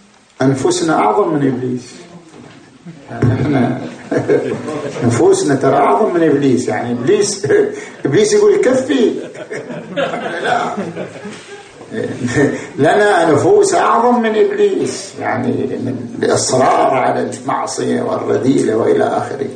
أنفسنا 0.43 0.95
أعظم 0.95 1.35
من 1.35 1.47
إبليس. 1.47 1.93
يعني 3.11 3.43
إحنا 3.43 3.81
نفوسنا 5.07 5.55
ترى 5.55 5.77
أعظم 5.77 6.15
من 6.15 6.23
إبليس. 6.23 6.69
يعني 6.69 6.93
إبليس 6.93 7.47
إبليس 8.07 8.33
يقول 8.33 8.57
كفي. 8.57 9.13
لا. 10.45 10.75
لنا 12.79 13.33
نفوس 13.33 13.75
أعظم 13.75 14.23
من 14.23 14.37
إبليس 14.37 15.13
يعني 15.21 15.49
من 15.49 16.19
الإصرار 16.23 16.95
على 16.95 17.31
المعصية 17.31 18.03
والرذيلة 18.03 18.77
وإلى 18.77 19.05
آخره. 19.05 19.49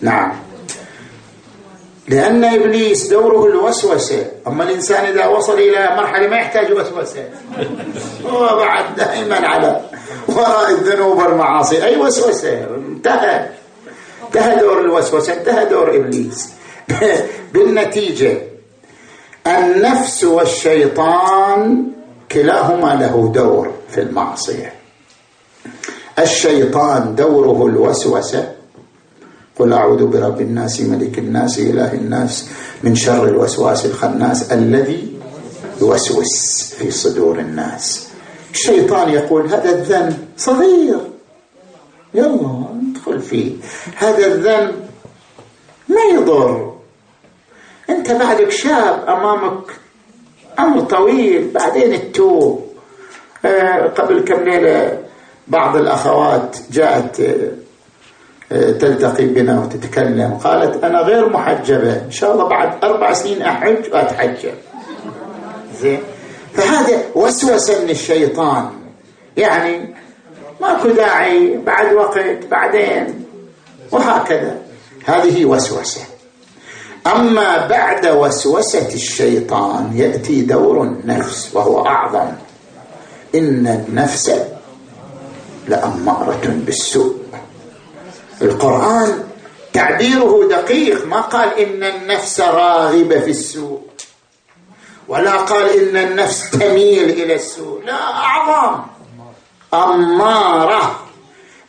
نعم. 0.00 0.32
لأن 2.08 2.44
إبليس 2.44 3.06
دوره 3.06 3.46
الوسوسة 3.46 4.26
أما 4.46 4.64
الإنسان 4.64 5.04
إذا 5.04 5.26
وصل 5.26 5.58
إلى 5.58 5.96
مرحلة 5.96 6.28
ما 6.28 6.36
يحتاج 6.36 6.72
وسوسة. 6.72 7.24
هو 8.26 8.56
بعد 8.56 8.96
دائما 8.96 9.46
على 9.48 9.80
وراء 10.28 10.70
الذنوب 10.70 11.18
والمعاصي. 11.18 11.84
أي 11.84 11.96
وسوسة؟ 11.96 12.64
انتهى. 12.76 13.48
انتهى 14.26 14.60
دور 14.60 14.80
الوسوسة 14.80 15.32
انتهى 15.32 15.64
دور 15.64 15.96
إبليس. 15.96 16.48
بالنتيجة. 17.54 18.53
النفس 19.46 20.24
والشيطان 20.24 21.86
كلاهما 22.32 22.94
له 22.94 23.32
دور 23.34 23.70
في 23.90 24.00
المعصية. 24.00 24.72
الشيطان 26.18 27.14
دوره 27.14 27.66
الوسوسة. 27.66 28.52
قل 29.58 29.72
أعوذ 29.72 30.06
برب 30.06 30.40
الناس 30.40 30.80
ملك 30.80 31.18
الناس 31.18 31.58
إله 31.58 31.92
الناس 31.92 32.48
من 32.82 32.94
شر 32.94 33.24
الوسواس 33.24 33.86
الخناس 33.86 34.52
الذي 34.52 35.12
يوسوس 35.80 36.74
في 36.78 36.90
صدور 36.90 37.38
الناس. 37.38 38.08
الشيطان 38.52 39.08
يقول 39.08 39.46
هذا 39.46 39.70
الذنب 39.70 40.18
صغير. 40.36 41.00
يلا 42.14 42.64
ادخل 42.90 43.20
فيه. 43.20 43.52
هذا 43.96 44.26
الذنب 44.26 44.74
ما 45.88 46.00
يضر. 46.14 46.73
أنت 47.94 48.12
بعدك 48.12 48.50
شاب 48.50 49.04
أمامك 49.08 49.70
أمر 50.58 50.80
طويل 50.80 51.50
بعدين 51.54 51.94
التوب. 51.94 52.74
آه 53.44 53.86
قبل 53.86 54.20
كم 54.20 54.42
ليلة 54.42 54.98
بعض 55.48 55.76
الأخوات 55.76 56.56
جاءت 56.70 57.20
آه 58.52 58.70
تلتقي 58.70 59.26
بنا 59.26 59.60
وتتكلم 59.60 60.38
قالت 60.44 60.84
أنا 60.84 61.00
غير 61.00 61.28
محجبة 61.28 61.92
إن 61.92 62.10
شاء 62.10 62.32
الله 62.32 62.48
بعد 62.48 62.84
أربع 62.84 63.12
سنين 63.12 63.42
أحج 63.42 63.92
وأتحجب. 63.92 64.54
زين؟ 65.80 66.00
فهذا 66.54 67.02
وسوسة 67.14 67.84
من 67.84 67.90
الشيطان. 67.90 68.70
يعني 69.36 69.94
ماكو 70.60 70.88
داعي 70.88 71.56
بعد 71.56 71.92
وقت 71.92 72.46
بعدين 72.50 73.24
وهكذا. 73.92 74.58
هذه 75.04 75.44
وسوسة. 75.44 76.00
أما 77.06 77.66
بعد 77.66 78.06
وسوسة 78.06 78.88
الشيطان 78.94 79.92
يأتي 79.94 80.40
دور 80.40 80.82
النفس 80.82 81.50
وهو 81.52 81.86
أعظم. 81.86 82.32
إن 83.34 83.66
النفس 83.66 84.32
لأمارة 85.68 86.42
بالسوء. 86.44 87.16
القرآن 88.42 89.24
تعبيره 89.72 90.48
دقيق 90.50 91.06
ما 91.06 91.20
قال 91.20 91.58
إن 91.58 91.84
النفس 91.84 92.40
راغبة 92.40 93.20
في 93.20 93.30
السوء 93.30 93.80
ولا 95.08 95.36
قال 95.36 95.78
إن 95.78 95.96
النفس 95.96 96.50
تميل 96.50 97.10
إلى 97.10 97.34
السوء. 97.34 97.84
لا 97.84 98.12
أعظم. 98.12 98.80
أمارة 99.74 101.00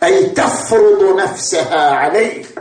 أي 0.03 0.25
تفرض 0.25 1.17
نفسها 1.17 1.91
عليك. 1.91 2.59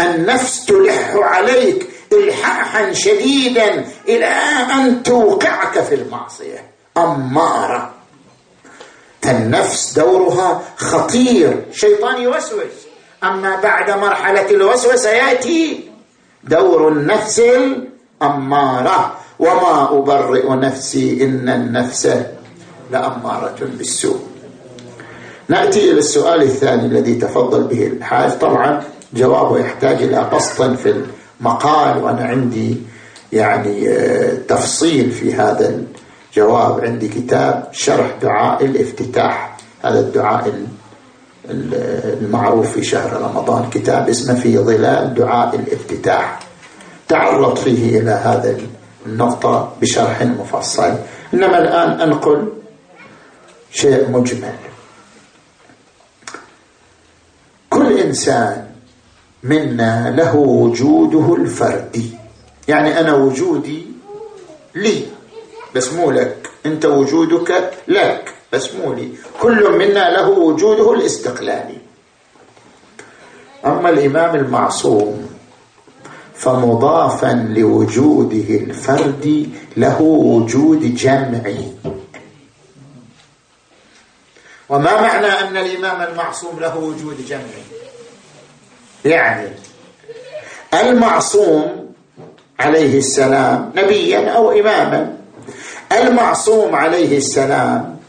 النفس 0.00 0.64
تلح 0.66 1.14
عليك 1.14 1.86
إلحاحا 2.12 2.92
شديدا 2.92 3.84
إلى 4.08 4.32
أن 4.74 5.02
توقعك 5.02 5.80
في 5.80 5.94
المعصية. 5.94 6.70
أمارة 6.96 7.90
فالنفس 9.22 9.92
دورها 9.92 10.62
خطير. 10.76 11.64
شيطان 11.72 12.22
يوسوس. 12.22 12.76
أما 13.24 13.60
بعد 13.60 13.90
مرحلة 13.90 14.50
الوسوسة 14.50 15.10
يأتي 15.10 15.90
دور 16.44 16.88
النفس 16.88 17.38
الأمارة 17.38 19.16
وما 19.38 19.98
أبرئ 19.98 20.54
نفسي 20.54 21.24
إن 21.24 21.48
النفس 21.48 22.08
لأمارة 22.90 23.58
بالسوء. 23.60 24.20
نأتي 25.48 25.90
إلى 25.90 25.98
السؤال 25.98 26.42
الثاني 26.42 26.86
الذي 26.86 27.14
تفضل 27.14 27.62
به 27.62 27.86
الحاج. 27.86 28.38
طبعا 28.38 28.84
جوابه 29.14 29.58
يحتاج 29.58 30.02
إلى 30.02 30.30
بسط 30.34 30.62
في 30.62 31.04
المقال 31.40 32.02
وأنا 32.02 32.24
عندي 32.24 32.76
يعني 33.32 33.88
آه، 33.88 34.34
تفصيل 34.48 35.10
في 35.10 35.34
هذا 35.34 35.74
الجواب. 36.30 36.84
عندي 36.84 37.08
كتاب 37.08 37.68
شرح 37.72 38.10
دعاء 38.22 38.64
الافتتاح 38.64 39.56
هذا 39.82 40.00
الدعاء 40.00 40.64
المعروف 41.50 42.72
في 42.72 42.84
شهر 42.84 43.22
رمضان. 43.22 43.70
كتاب 43.70 44.08
اسمه 44.08 44.34
في 44.34 44.58
ظلال 44.58 45.14
دعاء 45.14 45.56
الافتتاح. 45.56 46.40
تعرض 47.08 47.56
فيه 47.56 48.00
إلى 48.00 48.10
هذا 48.10 48.56
النقطة 49.06 49.72
بشرح 49.80 50.22
مفصل. 50.22 50.94
إنما 51.34 51.58
الآن 51.58 52.00
أنقل 52.00 52.52
شيء 53.72 54.10
مجمل. 54.10 54.54
كل 57.70 57.98
إنسان 57.98 58.69
منا 59.42 60.10
له 60.16 60.36
وجوده 60.36 61.34
الفردي 61.34 62.10
يعني 62.68 63.00
أنا 63.00 63.14
وجودي 63.14 63.86
لي 64.74 65.06
بس 65.74 65.92
مو 65.92 66.10
لك. 66.10 66.50
أنت 66.66 66.86
وجودك 66.86 67.70
لك 67.88 68.34
بس 68.52 68.74
مو 68.74 68.92
لي. 68.92 69.12
كل 69.40 69.78
منا 69.78 70.10
له 70.10 70.28
وجوده 70.28 70.92
الاستقلالي. 70.92 71.78
أما 73.66 73.90
الإمام 73.90 74.36
المعصوم 74.36 75.30
فمضافا 76.34 77.32
لوجوده 77.56 78.54
الفردي 78.54 79.48
له 79.76 80.02
وجود 80.02 80.94
جمعي. 80.94 81.72
وما 84.68 85.00
معنى 85.00 85.26
أن 85.26 85.56
الإمام 85.56 86.10
المعصوم 86.10 86.60
له 86.60 86.78
وجود 86.78 87.26
جمعي؟ 87.28 87.79
يعني 89.04 89.48
المعصوم 90.74 91.94
عليه 92.60 92.98
السلام 92.98 93.72
نبيا 93.76 94.30
أو 94.30 94.50
إماما. 94.50 95.16
المعصوم 95.92 96.74
عليه 96.74 97.16
السلام 97.16 98.00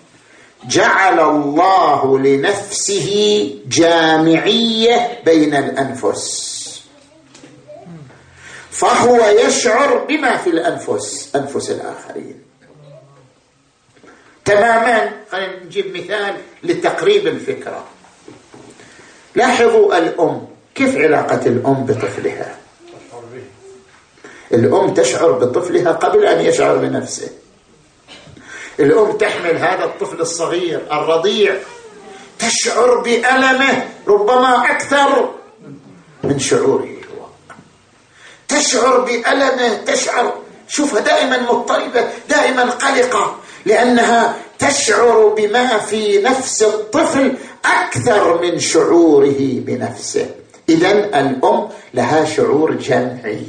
جعل 0.66 1.20
الله 1.20 2.20
لنفسه 2.20 3.10
جامعية 3.68 5.22
بين 5.26 5.56
الأنفس. 5.56 6.62
فهو 8.72 9.26
يشعر 9.26 9.98
بما 9.98 10.38
في 10.38 10.50
الأنفس 10.50 11.36
أنفس 11.36 11.72
الآخرين. 11.72 12.42
تماما 14.46 15.12
نجيب 15.66 15.98
مثال 15.98 16.36
لتقريب 16.64 17.28
الفكرة. 17.28 17.86
لاحظوا 19.36 19.98
الأم. 19.98 20.48
كيف 20.76 20.98
علاقة 20.98 21.46
الأم 21.46 21.86
بطفلها؟ 21.86 22.58
الأم 24.54 24.94
تشعر 24.94 25.32
بطفلها 25.32 25.92
قبل 25.92 26.26
أن 26.26 26.46
يشعر 26.46 26.76
بنفسه. 26.76 27.30
الأم 28.80 29.12
تحمل 29.12 29.58
هذا 29.58 29.84
الطفل 29.84 30.22
الصغير 30.22 30.82
الرضيع 30.92 31.56
تشعر 32.40 33.00
بألمه 33.00 33.90
ربما 34.08 34.72
أكثر 34.72 35.36
من 36.24 36.40
شعوره 36.40 36.88
هو. 36.88 37.26
تشعر 38.48 39.00
بألمه 39.00 39.74
تشعر 39.74 40.34
شوفها 40.68 41.00
دائما 41.00 41.38
مضطربة 41.38 42.10
دائما 42.30 42.64
قلقة 42.64 43.40
لأنها 43.66 44.36
تشعر 44.60 45.28
بما 45.28 45.78
في 45.78 46.22
نفس 46.22 46.64
الطفل 46.64 47.38
أكثر 47.66 48.42
من 48.42 48.60
شعوره 48.60 49.40
بنفسه. 49.40 50.30
إذا 50.72 50.92
الأم 51.20 51.70
لها 51.94 52.26
شعور 52.26 52.72
جمعي. 52.72 53.46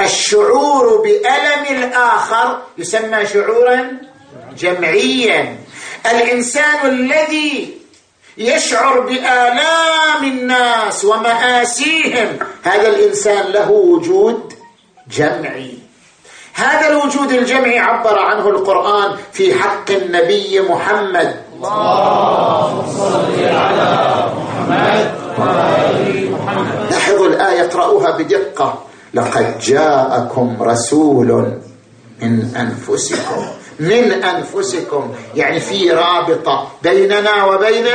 الشعور 0.00 1.02
بألم 1.04 1.64
الآخر 1.76 2.62
يسمى 2.78 3.26
شعورا 3.26 3.90
جمعيا. 4.58 5.56
الإنسان 6.06 6.80
الذي 6.86 7.74
يشعر 8.38 9.00
بآلام 9.00 10.22
الناس 10.24 11.04
ومآسيهم 11.04 12.38
هذا 12.62 12.88
الإنسان 12.88 13.52
له 13.52 13.70
وجود 13.70 14.52
جمعي. 15.10 15.78
هذا 16.54 16.88
الوجود 16.88 17.32
الجمعي 17.32 17.78
عبر 17.78 18.18
عنه 18.18 18.48
القرآن 18.48 19.16
في 19.32 19.54
حق 19.54 19.90
النبي 19.90 20.60
محمد. 20.60 21.42
اللهم 21.54 22.76
صل 22.98 23.44
على 23.44 23.90
محمد 24.36 24.49
محمد 24.70 25.10
لاحظوا 26.90 27.26
الآية 27.26 27.60
اقرأوها 27.64 28.18
بدقة. 28.18 28.84
لقد 29.14 29.58
جاءكم 29.58 30.56
رسول 30.60 31.28
من 32.22 32.54
أنفسكم. 32.56 33.46
من 33.80 34.12
أنفسكم. 34.12 35.12
يعني 35.34 35.60
في 35.60 35.90
رابطة 35.90 36.68
بيننا 36.82 37.44
وبين 37.44 37.86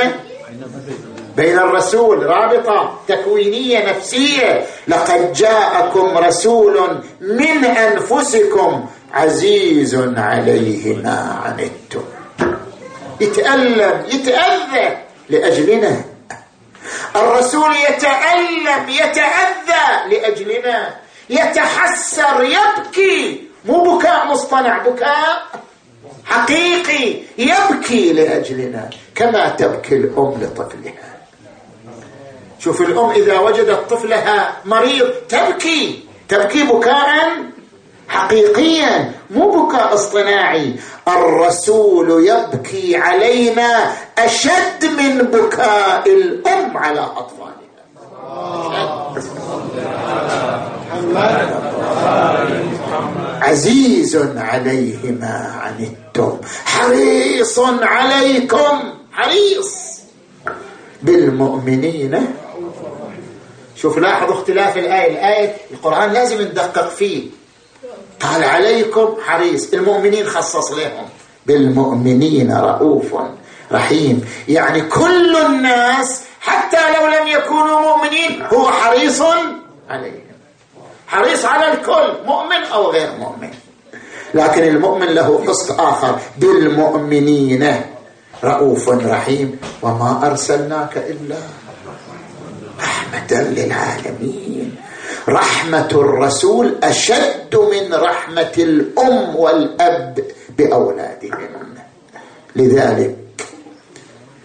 بين 1.38 1.60
الرسول. 1.60 2.26
رابطة 2.26 3.00
تكوينية 3.08 3.90
نفسية. 3.90 4.66
لقد 4.88 5.34
جاءكم 5.34 6.18
رسول 6.18 7.02
من 7.22 7.66
أنفسكم. 7.66 8.86
عزيز 9.14 9.96
عليه 10.18 10.96
ما 10.96 11.40
عنتم. 11.46 12.04
يتألم 13.22 14.04
يتأذى 14.14 14.98
لأجلنا. 15.30 16.14
الرسول 17.16 17.76
يتألم 17.76 18.90
يتأذى 18.90 20.10
لأجلنا. 20.10 20.96
يتحسر 21.30 22.44
يبكي. 22.44 23.44
مو 23.66 23.98
بكاء 23.98 24.28
مصطنع 24.28 24.78
بكاء 24.78 25.46
حقيقي. 26.26 27.22
يبكي 27.38 28.14
لأجلنا 28.14 28.90
كما 29.16 29.50
تبكي 29.50 29.96
الأم 29.96 30.34
لطفلها. 30.42 31.18
شوف 32.60 32.82
الأم 32.82 33.10
إذا 33.10 33.40
وجدت 33.40 33.90
طفلها 33.90 34.54
مريض 34.66 35.10
تبكي. 35.30 36.04
تبكي 36.30 36.64
بكاء 36.64 37.36
حقيقيا 38.16 39.11
مو 39.30 39.49
بكاء 39.49 39.93
اصطناعي. 39.93 40.76
الرسول 41.07 42.28
يبكي 42.28 42.97
علينا 42.97 43.91
أشد 44.18 44.86
من 44.86 45.18
بكاء 45.18 46.09
الأم 46.09 46.78
على 46.78 46.99
أطفالها 46.99 47.55
عزيز 53.41 54.16
عليه 54.38 55.11
ما 55.11 55.61
عنتم 55.61 56.38
حريص 56.66 57.59
عليكم. 57.82 58.93
حريص. 59.11 60.01
بالمؤمنين. 61.03 62.36
شوف 63.76 63.97
لاحظوا 63.97 64.34
اختلاف 64.34 64.78
الآية. 64.78 65.11
الآية 65.11 65.55
القرآن 65.72 66.13
لازم 66.13 66.41
ندقق 66.41 66.89
فيه. 66.89 67.45
قال 68.20 68.43
عليكم 68.43 69.16
حريص؟ 69.26 69.74
المؤمنين 69.74 70.26
خصص 70.26 70.72
لهم. 70.72 71.05
بالمؤمنين 71.45 72.57
رؤوف 72.57 73.16
رحيم. 73.72 74.26
يعني 74.47 74.82
كل 74.82 75.36
الناس 75.36 76.22
حتى 76.41 76.78
لو 76.78 77.07
لم 77.07 77.28
يكونوا 77.28 77.80
مؤمنين 77.80 78.41
هو 78.53 78.72
حريص 78.72 79.22
عليهم. 79.89 80.26
حريص 81.07 81.45
على 81.45 81.74
الكل 81.74 82.26
مؤمن 82.26 82.63
أو 82.74 82.91
غير 82.91 83.09
مؤمن. 83.20 83.49
لكن 84.34 84.63
المؤمن 84.63 85.07
له 85.07 85.43
حصن 85.47 85.80
آخر. 85.80 86.20
بالمؤمنين 86.38 87.82
رؤوف 88.43 88.89
رحيم. 88.89 89.59
وما 89.82 90.22
أرسلناك 90.26 90.97
إلا 90.97 91.38
رحمة 92.80 93.32
للعالمين. 93.32 94.76
رحمة 95.30 95.88
الرسول 95.92 96.76
أشد 96.84 97.56
من 97.56 97.94
رحمة 97.94 98.54
الأم 98.58 99.36
والأب 99.36 100.26
بأولادهم. 100.58 101.76
لذلك 102.56 103.16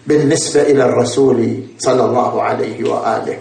بالنسبة 0.07 0.61
إلى 0.61 0.85
الرسول 0.85 1.63
صلى 1.79 2.05
الله 2.05 2.43
عليه 2.43 2.89
وآله. 2.89 3.39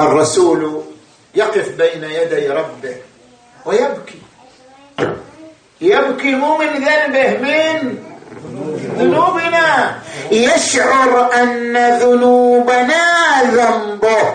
الرسول 0.00 0.82
يقف 1.34 1.76
بين 1.76 2.04
يدي 2.04 2.48
ربه 2.48 2.96
ويبكي. 3.66 4.18
يبكي 5.80 6.34
مو 6.34 6.58
من 6.58 6.66
ذنبه 6.66 7.38
من 7.38 7.98
ذنوبنا. 8.98 9.96
يشعر 10.30 11.30
أن 11.42 11.76
ذنوبنا 11.98 13.42
ذنبه. 13.42 14.34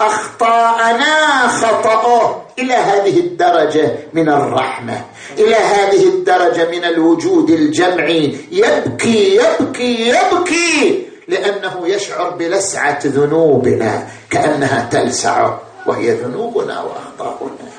أخطاءنا 0.00 1.48
خطأه. 1.48 2.42
إلى 2.58 2.74
هذه 2.74 3.20
الدرجة 3.20 3.96
من 4.12 4.28
الرحمة. 4.28 5.04
إلى 5.38 5.56
هذه 5.56 6.08
الدرجة 6.08 6.70
من 6.70 6.84
الوجود 6.84 7.50
الجمعي. 7.50 8.36
يبكي 8.50 9.36
يبكي 9.36 10.08
يبكي. 10.08 11.06
لأنه 11.28 11.82
يشعر 11.84 12.30
بلسعة 12.30 13.00
ذنوبنا. 13.04 14.08
كأنها 14.30 14.88
تلسع. 14.90 15.54
وهي 15.86 16.10
ذنوبنا 16.10 16.82
وأخطاؤنا. 16.82 17.72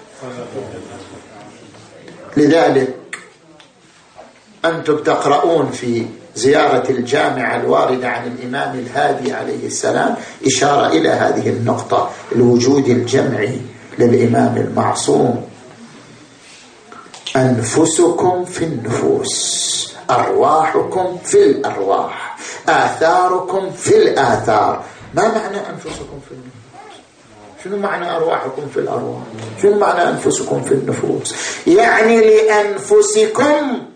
لذلك 2.38 3.03
أنتم 4.66 4.98
تقرؤون 4.98 5.72
في 5.72 6.06
زيارة 6.36 6.90
الجامعة 6.90 7.56
الواردة 7.56 8.10
عن 8.10 8.28
الإمام 8.28 8.80
الهادي 8.80 9.34
عليه 9.34 9.68
السلام 9.68 10.16
إشارة 10.46 10.88
إلى 10.88 11.10
هذه 11.10 11.50
النقطة 11.50 12.10
الوجود 12.32 12.88
الجمعي 12.88 13.62
للإمام 14.00 14.58
المعصوم. 14.58 15.46
أنفسكم 17.36 18.46
في 18.46 18.66
النفوس 18.66 19.94
أرواحكم 20.10 21.18
في 21.24 21.44
الأرواح 21.44 22.38
آثاركم 22.70 23.72
في 23.72 23.98
الآثار. 23.98 24.84
ما 25.14 25.24
معنى 25.28 25.58
أنفسكم 25.58 26.20
في 26.28 26.32
النفوس؟ 26.32 26.64
شنو 27.64 27.78
معنى 27.78 28.16
أرواحكم 28.16 28.68
في 28.74 28.80
الأرواح؟ 28.80 29.22
شنو 29.62 29.78
معنى 29.78 30.10
أنفسكم 30.10 30.62
في 30.62 30.72
النفوس؟ 30.72 31.36
يعني 31.68 32.22
لأنفسكم 32.22 33.93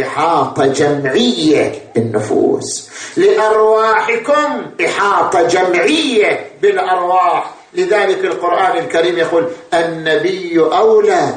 إحاطة 0.00 0.66
جمعية 0.66 1.72
بالنفوس. 1.94 2.90
لأرواحكم 3.16 4.66
إحاطة 4.86 5.42
جمعية 5.42 6.50
بالأرواح. 6.62 7.54
لذلك 7.74 8.24
القرآن 8.24 8.78
الكريم 8.78 9.18
يقول 9.18 9.48
النبي 9.74 10.58
أولى. 10.60 11.34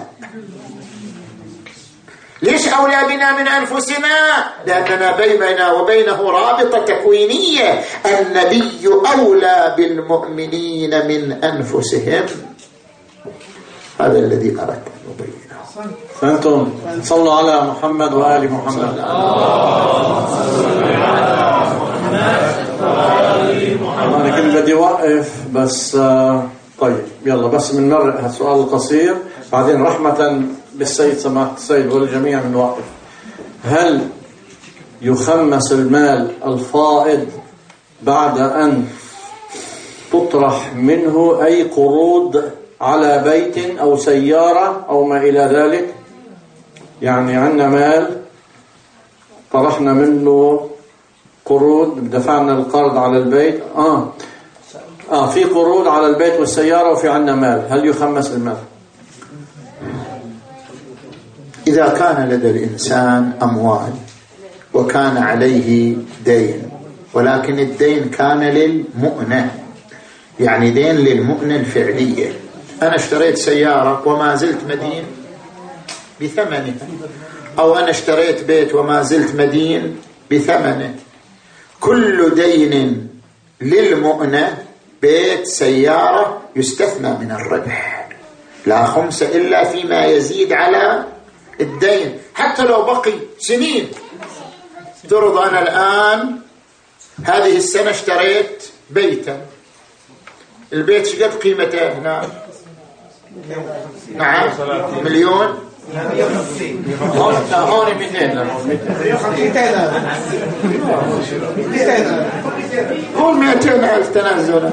ليش 2.42 2.68
أولى 2.68 2.98
بنا 3.08 3.42
من 3.42 3.48
أنفسنا؟ 3.48 4.46
لأننا 4.66 5.18
بيننا 5.18 5.72
وبينه 5.72 6.30
رابطة 6.30 6.86
تكوينية. 6.86 7.84
النبي 8.06 8.88
أولى 8.88 9.74
بالمؤمنين 9.78 11.08
من 11.08 11.32
أنفسهم. 11.44 12.26
هذا 14.00 14.20
الذي 14.20 14.50
أردت. 14.50 14.88
أن 14.88 15.14
أبينه 15.20 15.37
فأنتم 16.22 16.70
صلوا 17.04 17.34
على 17.34 17.62
محمد 17.62 18.14
وآل 18.14 18.52
محمد. 18.54 18.98
أنا 24.16 24.42
كنت 24.42 24.56
بدي 24.56 24.74
أوقف 24.74 25.34
بس 25.54 25.96
آه، 25.96 26.44
طيب 26.80 27.04
يلا 27.26 27.48
بس 27.48 27.72
بنمرق 27.72 28.22
هالسؤال 28.22 28.60
القصير. 28.60 29.16
بعدين 29.52 29.82
رحمة 29.82 30.42
بالسيد 30.76 31.18
سماحة 31.18 31.54
السيد 31.58 31.88
والجميع 31.94 32.40
بنوقف 32.40 32.84
هل 33.64 34.02
يخمس 35.02 35.72
المال 35.72 36.32
الفائض 36.46 37.28
بعد 38.02 38.40
أن 38.40 38.88
تطرح 40.14 40.74
منه 40.76 41.40
أي 41.46 41.64
قروض 41.64 42.44
على 42.82 43.24
بيت 43.24 43.80
أو 43.80 43.98
سيارة 43.98 44.86
أو 44.90 45.04
ما 45.04 45.18
إلى 45.18 45.40
ذلك. 45.40 45.96
يعني 47.02 47.36
عندنا 47.36 47.70
مال 47.70 48.22
طرحنا 49.52 49.94
منه 49.94 50.70
قروض 51.46 52.10
دفعنا 52.10 52.54
القرض 52.54 52.98
على 52.98 53.18
البيت. 53.18 53.62
آه. 53.76 54.14
آه 55.12 55.30
في 55.30 55.44
قروض 55.44 55.88
على 55.88 56.08
البيت 56.08 56.40
والسيارة 56.40 56.92
وفي 56.92 57.10
عندنا 57.10 57.36
مال. 57.36 57.68
هل 57.70 57.86
يخمس 57.86 58.32
المال؟ 58.32 58.58
إذا 61.68 61.88
كان 61.88 62.30
لدى 62.30 62.50
الإنسان 62.50 63.32
أموال 63.42 63.94
وكان 64.74 65.18
عليه 65.18 65.96
دين 66.26 66.70
ولكن 67.14 67.60
الدين 67.60 68.10
كان 68.10 68.44
للمؤنة 68.44 69.52
يعني 70.40 70.70
دين 70.70 70.96
للمؤنة 70.96 71.56
الفعلية. 71.56 72.47
أنا 72.82 72.96
اشتريت 72.96 73.38
سيارة 73.38 74.08
وما 74.08 74.36
زلت 74.36 74.64
مدين 74.70 75.06
بثمنها 76.22 76.74
أو 77.60 77.76
أنا 77.78 77.90
اشتريت 77.90 78.44
بيت 78.44 78.76
وما 78.76 79.02
زلت 79.02 79.36
مدين 79.36 80.02
بثمنه. 80.32 80.96
كل 81.80 82.36
دين 82.36 83.08
للمؤنة 83.62 84.66
بيت 85.02 85.48
سيارة 85.48 86.42
يستثنى 86.56 87.10
من 87.10 87.32
الربح. 87.32 88.10
لا 88.66 88.86
خمس 88.86 89.24
إلا 89.24 89.64
فيما 89.64 90.06
يزيد 90.06 90.54
على 90.54 91.06
الدين. 91.62 92.20
حتى 92.34 92.64
لو 92.64 92.82
بقي 92.82 93.14
سنين. 93.40 93.88
افترض 95.04 95.38
أنا 95.38 95.62
الآن 95.62 96.40
هذه 97.24 97.58
السنة 97.58 97.90
اشتريت 97.90 98.64
بيتا. 98.90 99.42
البيت 100.74 101.08
شقد 101.08 101.34
قيمته 101.34 101.94
هنا 101.94 102.30
نعم. 104.16 104.50
مليون؟ 105.04 105.68
هون 107.04 107.86
200 108.00 108.48
قول 113.18 113.36
200 113.38 113.96
ألف 113.96 114.10
تنازلا 114.10 114.72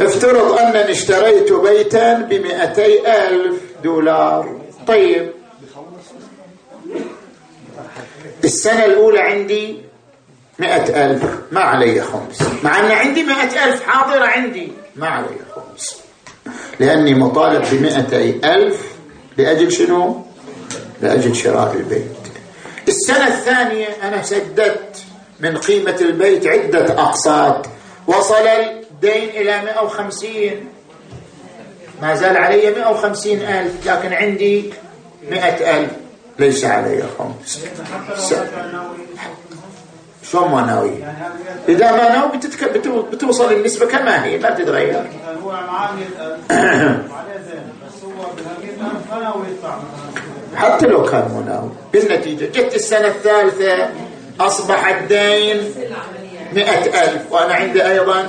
افترض 0.00 0.58
أنني 0.58 0.90
اشتريت 0.90 1.52
بيتا 1.52 2.14
ب 2.14 2.32
200 2.32 2.82
ألف 3.06 3.60
دولار. 3.84 4.60
طيب. 4.86 5.30
السنة 8.44 8.84
الأولى 8.84 9.20
عندي 9.20 9.78
مئة 10.58 11.06
ألف. 11.06 11.22
ما 11.52 11.60
علي 11.60 12.02
خمس. 12.02 12.42
مع 12.62 12.80
أن 12.80 12.90
عندي 12.90 13.22
مئة 13.22 13.64
ألف 13.64 13.82
حاضرة 13.82 14.26
عندي. 14.26 14.72
ما 14.96 15.08
علي 15.08 15.26
خمس. 15.56 15.69
لأني 16.80 17.14
مطالب 17.14 17.64
بمئتي 17.72 18.40
ألف 18.44 18.92
لأجل 19.36 19.72
شنو؟ 19.72 20.24
لأجل 21.02 21.36
شراء 21.36 21.76
البيت. 21.76 22.16
السنة 22.88 23.26
الثانية 23.28 23.88
أنا 24.02 24.22
سددت 24.22 24.96
من 25.40 25.56
قيمة 25.56 25.96
البيت 26.00 26.46
عدة 26.46 27.02
أقساط. 27.02 27.66
وصل 28.06 28.46
الدين 28.46 29.28
إلى 29.28 29.62
150 29.62 30.32
ما 32.02 32.14
زال 32.14 32.36
علي 32.36 32.70
150 32.70 33.38
ألف 33.38 33.86
لكن 33.86 34.12
عندي 34.12 34.72
100 35.30 35.78
ألف. 35.78 35.90
ليس 36.38 36.64
علي 36.64 37.04
خمس 37.18 37.64
شلون 40.32 40.66
ناوي 40.66 41.04
إذا 41.68 41.92
ما 41.92 42.08
ناوي 42.08 42.36
بتتك... 42.36 42.64
بتو... 42.64 43.02
بتوصل 43.02 43.52
النسبة 43.52 43.86
كما 43.86 44.24
هي 44.24 44.38
ما 44.38 44.50
تتغير 44.50 45.04
هو 45.44 45.50
معاه 45.50 45.90
100000 45.92 47.00
بس 47.86 48.04
هو 48.04 48.26
حتى 50.56 50.86
لو 50.86 51.02
كان 51.04 51.28
مناوي 51.34 51.70
بالنتيجة 51.92 52.44
جت 52.44 52.74
السنة 52.74 53.06
الثالثة 53.06 53.88
أصبح 54.40 54.88
الدين 54.88 55.74
مئة 56.52 57.04
ألف 57.04 57.22
وأنا 57.32 57.54
عندي 57.54 57.86
أيضا 57.86 58.26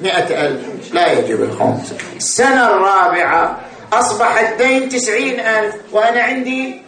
مئة 0.00 0.46
ألف. 0.46 0.94
لا 0.94 1.12
يجب 1.12 1.42
الخمس. 1.42 1.94
السنة 2.16 2.66
الرابعة 2.66 3.58
أصبح 3.92 4.40
الدين 4.40 4.88
تسعين 4.88 5.40
ألف 5.40 5.74
وأنا 5.92 6.22
عندي 6.22 6.82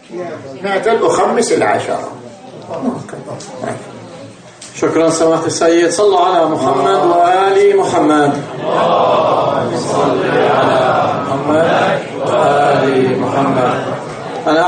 مئة 0.63 0.91
ألف 0.91 1.03
أخمس 1.03 1.51
العشرة. 1.51 2.11
شكرا 4.75 5.09
سماحة 5.09 5.45
السيد. 5.45 5.89
صلوا 5.89 6.19
على 6.19 6.45
محمد 6.45 6.99
وآل 7.05 7.77
محمد. 7.77 8.31
اللهم 8.59 9.71
صل 9.77 10.21
على 10.57 11.13
محمد 11.27 11.99
وآل 12.27 13.19
محمد. 13.19 14.67